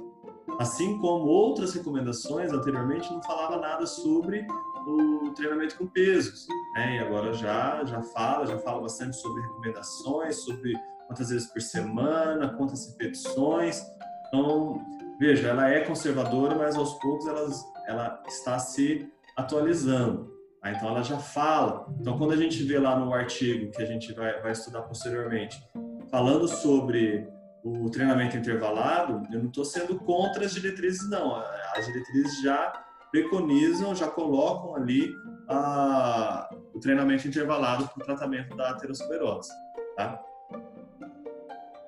Assim 0.60 0.98
como 1.00 1.26
outras 1.26 1.74
recomendações 1.74 2.52
anteriormente 2.52 3.12
não 3.12 3.22
falava 3.22 3.58
nada 3.58 3.86
sobre 3.86 4.48
o 4.88 5.32
treinamento 5.36 5.78
com 5.78 5.88
pesos, 5.88 6.48
né? 6.74 6.96
E 6.96 7.00
agora 7.00 7.34
já 7.34 7.84
já 7.84 8.02
fala, 8.02 8.48
já 8.48 8.58
fala 8.60 8.82
bastante 8.82 9.18
sobre 9.18 9.42
recomendações, 9.42 10.38
sobre 10.38 10.74
quantas 11.06 11.30
vezes 11.30 11.48
por 11.48 11.62
semana, 11.62 12.56
quantas 12.56 12.88
repetições. 12.88 13.84
Então, 14.28 14.82
veja, 15.20 15.50
ela 15.50 15.70
é 15.70 15.82
conservadora, 15.82 16.56
mas 16.56 16.76
aos 16.76 16.94
poucos 16.96 17.28
ela, 17.28 17.50
ela 17.86 18.24
está 18.28 18.58
se 18.58 19.12
atualizando. 19.36 20.37
Então, 20.72 20.90
ela 20.90 21.04
já 21.04 21.18
fala. 21.18 21.88
Então, 22.00 22.18
quando 22.18 22.34
a 22.34 22.38
gente 22.38 22.64
vê 22.64 22.80
lá 22.80 22.98
no 22.98 23.14
artigo 23.14 23.72
que 23.72 23.82
a 23.82 23.86
gente 23.86 24.14
vai, 24.14 24.42
vai 24.42 24.52
estudar 24.52 24.82
posteriormente, 24.82 25.62
falando 26.10 26.48
sobre 26.48 27.28
o 27.64 27.90
treinamento 27.90 28.38
intervalado, 28.38 29.28
eu 29.32 29.40
não 29.40 29.50
estou 29.50 29.66
sendo 29.66 30.00
contra 30.00 30.46
as 30.46 30.54
diretrizes, 30.54 31.10
não. 31.10 31.36
As 31.76 31.86
diretrizes 31.86 32.42
já 32.42 32.84
preconizam, 33.12 33.96
já 33.96 34.08
colocam 34.08 34.76
ali 34.76 35.14
a, 35.48 36.50
o 36.74 36.80
treinamento 36.80 37.28
intervalado 37.28 37.88
para 37.88 38.02
o 38.02 38.06
tratamento 38.06 38.56
da 38.56 38.72
aterosclerose. 38.72 39.52
Tá? 39.96 40.22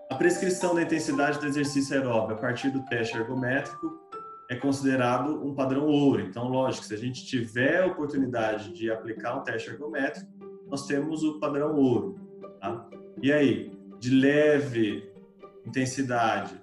A 0.10 0.16
prescrição 0.16 0.74
da 0.74 0.82
intensidade 0.82 1.40
do 1.40 1.46
exercício 1.46 1.96
aeróbio 1.96 2.36
a 2.36 2.40
partir 2.40 2.70
do 2.72 2.84
teste 2.86 3.16
ergométrico 3.16 4.09
é 4.50 4.56
considerado 4.56 5.46
um 5.46 5.54
padrão 5.54 5.86
ouro. 5.86 6.22
Então, 6.22 6.50
lógico, 6.50 6.86
se 6.86 6.94
a 6.96 6.98
gente 6.98 7.24
tiver 7.24 7.84
a 7.84 7.86
oportunidade 7.86 8.74
de 8.74 8.90
aplicar 8.92 9.38
um 9.38 9.44
teste 9.44 9.70
ergométrico, 9.70 10.28
nós 10.68 10.88
temos 10.88 11.24
o 11.24 11.40
padrão 11.40 11.76
ouro. 11.76 12.20
Tá? 12.60 12.90
E 13.22 13.32
aí, 13.32 13.72
de 14.00 14.10
leve 14.10 15.08
intensidade, 15.66 16.60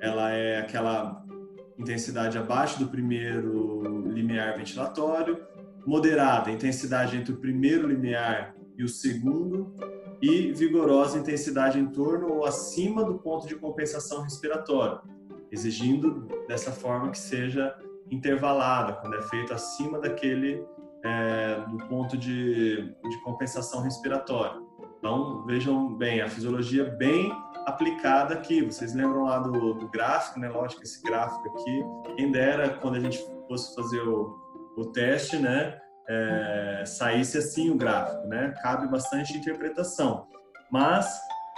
ela 0.00 0.32
é 0.32 0.58
aquela 0.58 1.24
intensidade 1.78 2.36
abaixo 2.36 2.80
do 2.80 2.88
primeiro 2.88 4.08
limiar 4.08 4.56
ventilatório, 4.56 5.40
moderada, 5.86 6.50
intensidade 6.50 7.16
entre 7.16 7.32
o 7.32 7.36
primeiro 7.36 7.86
limiar 7.86 8.54
e 8.76 8.82
o 8.82 8.88
segundo, 8.88 9.72
e 10.20 10.52
vigorosa 10.52 11.18
intensidade 11.18 11.78
em 11.78 11.86
torno 11.86 12.32
ou 12.32 12.44
acima 12.44 13.04
do 13.04 13.14
ponto 13.18 13.46
de 13.46 13.54
compensação 13.54 14.22
respiratória, 14.22 15.00
exigindo 15.50 16.28
dessa 16.46 16.72
forma 16.72 17.10
que 17.10 17.18
seja 17.18 17.74
intervalada, 18.10 18.94
quando 18.94 19.16
é 19.16 19.22
feito 19.22 19.52
acima 19.52 19.98
daquele 19.98 20.64
é, 21.04 21.60
do 21.68 21.78
ponto 21.88 22.16
de, 22.16 22.82
de 22.82 23.22
compensação 23.22 23.82
respiratória. 23.82 24.60
Então, 24.98 25.44
vejam 25.46 25.94
bem, 25.94 26.20
a 26.20 26.28
fisiologia 26.28 26.84
bem 26.84 27.32
aplicada 27.66 28.34
aqui. 28.34 28.62
Vocês 28.62 28.94
lembram 28.94 29.24
lá 29.24 29.38
do, 29.38 29.74
do 29.74 29.88
gráfico, 29.88 30.40
né? 30.40 30.48
Lógico, 30.48 30.82
esse 30.82 31.02
gráfico 31.02 31.48
aqui, 31.50 31.84
quem 32.16 32.32
dera 32.32 32.70
quando 32.70 32.96
a 32.96 33.00
gente 33.00 33.18
fosse 33.46 33.74
fazer 33.74 34.00
o, 34.00 34.36
o 34.76 34.86
teste, 34.86 35.36
né? 35.36 35.78
É, 36.10 36.84
saísse 36.86 37.38
assim 37.38 37.70
o 37.70 37.76
gráfico, 37.76 38.26
né? 38.26 38.54
Cabe 38.62 38.88
bastante 38.88 39.36
interpretação, 39.36 40.26
mas 40.70 41.06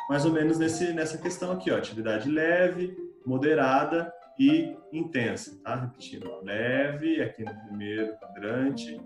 mais 0.09 0.25
ou 0.25 0.33
menos 0.33 0.59
nesse, 0.59 0.93
nessa 0.93 1.17
questão 1.17 1.53
aqui, 1.53 1.71
ó, 1.71 1.77
atividade 1.77 2.29
leve, 2.29 2.97
moderada 3.27 4.13
e 4.39 4.77
intensa, 4.93 5.61
tá? 5.63 5.75
Repetindo, 5.75 6.43
leve 6.43 7.23
aqui 7.23 7.45
no 7.45 7.55
primeiro 7.67 8.17
quadrante, 8.19 9.01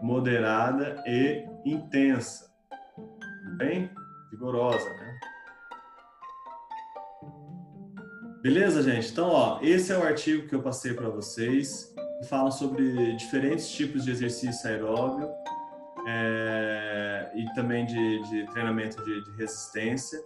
moderada 0.00 1.02
e 1.06 1.44
intensa, 1.64 2.50
bem 3.56 3.90
vigorosa, 4.30 4.88
né? 4.94 5.20
Beleza, 8.42 8.82
gente? 8.82 9.12
Então, 9.12 9.28
ó, 9.28 9.58
esse 9.60 9.92
é 9.92 9.98
o 9.98 10.02
artigo 10.02 10.48
que 10.48 10.54
eu 10.54 10.62
passei 10.62 10.94
para 10.94 11.10
vocês, 11.10 11.94
que 12.18 12.26
fala 12.26 12.50
sobre 12.50 13.14
diferentes 13.16 13.70
tipos 13.70 14.04
de 14.04 14.12
exercício 14.12 14.66
aeróbio 14.66 15.28
é, 16.06 17.30
e 17.34 17.44
também 17.52 17.84
de, 17.84 18.22
de 18.30 18.46
treinamento 18.46 19.04
de, 19.04 19.24
de, 19.24 19.30
resistência, 19.36 20.18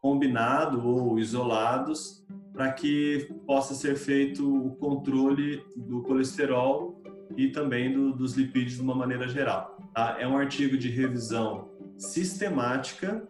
combinado 0.00 0.86
ou 0.86 1.18
isolados, 1.18 2.24
para 2.52 2.72
que 2.72 3.28
possa 3.46 3.74
ser 3.74 3.96
feito 3.96 4.66
o 4.66 4.76
controle 4.76 5.62
do 5.76 6.02
colesterol 6.02 7.00
e 7.36 7.48
também 7.48 7.92
do, 7.92 8.12
dos 8.12 8.34
lipídios 8.34 8.76
de 8.76 8.82
uma 8.82 8.94
maneira 8.94 9.28
geral. 9.28 9.76
Tá? 9.94 10.16
É 10.18 10.26
um 10.26 10.36
artigo 10.36 10.76
de 10.76 10.88
revisão 10.88 11.68
sistemática 11.96 13.26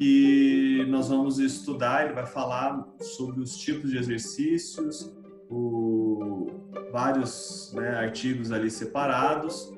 e 0.00 0.84
nós 0.88 1.08
vamos 1.08 1.38
estudar, 1.38 2.04
ele 2.04 2.14
vai 2.14 2.26
falar 2.26 2.86
sobre 3.00 3.40
os 3.40 3.56
tipos 3.56 3.90
de 3.90 3.98
exercícios, 3.98 5.12
o, 5.50 6.46
vários 6.92 7.72
né, 7.74 7.96
artigos 7.96 8.52
ali 8.52 8.70
separados 8.70 9.72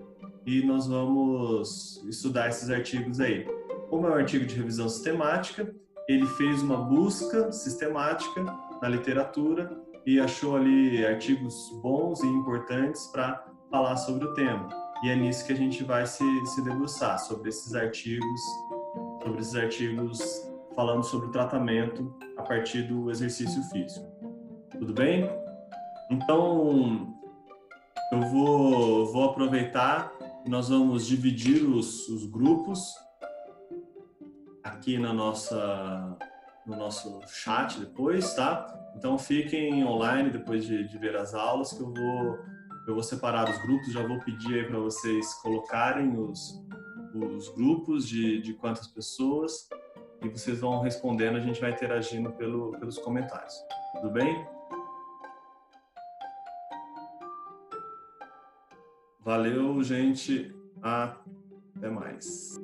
e 0.45 0.63
nós 0.63 0.87
vamos 0.87 2.03
estudar 2.09 2.49
esses 2.49 2.71
artigos 2.71 3.21
aí. 3.21 3.47
Como 3.89 4.07
é 4.07 4.11
um 4.11 4.15
artigo 4.15 4.45
de 4.45 4.55
revisão 4.55 4.89
sistemática, 4.89 5.75
ele 6.13 6.27
fez 6.27 6.63
uma 6.63 6.77
busca 6.77 7.53
sistemática 7.53 8.43
na 8.81 8.89
literatura 8.89 9.81
e 10.07 10.19
achou 10.19 10.57
ali 10.57 11.05
artigos 11.05 11.71
bons 11.83 12.23
e 12.23 12.27
importantes 12.27 13.07
para 13.09 13.45
falar 13.71 13.97
sobre 13.97 14.25
o 14.25 14.35
tema. 14.35 14.69
E 15.03 15.11
é 15.11 15.17
nisso 15.17 15.47
que 15.47 15.53
a 15.53 15.57
gente 15.57 15.85
vai 15.85 16.07
se, 16.07 16.25
se 16.47 16.63
debruçar, 16.63 17.19
sobre 17.19 17.49
esses 17.49 17.75
artigos 17.75 18.41
sobre 19.23 19.41
esses 19.41 19.55
artigos 19.55 20.51
falando 20.75 21.05
sobre 21.05 21.29
o 21.29 21.31
tratamento 21.31 22.15
a 22.39 22.43
partir 22.43 22.83
do 22.85 23.11
exercício 23.11 23.63
físico. 23.65 24.07
Tudo 24.79 24.95
bem? 24.95 25.31
Então, 26.11 27.15
eu 28.13 28.21
vou, 28.23 29.13
vou 29.13 29.25
aproveitar 29.25 30.13
nós 30.49 30.69
vamos 30.69 31.07
dividir 31.07 31.63
os, 31.63 32.09
os 32.09 32.27
grupos 32.27 32.95
aqui 34.63 34.99
na 34.99 35.13
nossa, 35.13 36.17
no 36.67 36.77
nosso 36.77 37.21
chat 37.27 37.79
depois, 37.79 38.35
tá? 38.35 38.67
Então, 38.97 39.19
fiquem 39.19 39.85
online 39.85 40.31
depois 40.31 40.65
de, 40.65 40.87
de 40.87 40.99
ver 40.99 41.17
as 41.17 41.35
aulas 41.35 41.73
que 41.73 41.81
eu 41.81 41.93
vou, 41.93 42.39
eu 42.87 42.95
vou 42.95 43.03
separar 43.03 43.49
os 43.49 43.59
grupos, 43.63 43.93
já 43.93 44.07
vou 44.07 44.19
pedir 44.21 44.55
aí 44.55 44.65
para 44.65 44.79
vocês 44.79 45.35
colocarem 45.35 46.19
os, 46.19 46.63
os 47.15 47.49
grupos 47.51 48.07
de, 48.09 48.41
de 48.41 48.55
quantas 48.55 48.87
pessoas 48.89 49.69
e 50.23 50.29
vocês 50.29 50.61
vão 50.61 50.81
respondendo, 50.81 51.37
a 51.37 51.41
gente 51.41 51.61
vai 51.61 51.71
interagindo 51.71 52.31
pelo, 52.33 52.73
pelos 52.79 52.99
comentários. 52.99 53.55
Tudo 53.95 54.11
bem? 54.11 54.47
Valeu, 59.21 59.83
gente. 59.83 60.55
Até 60.83 61.89
mais. 61.89 62.59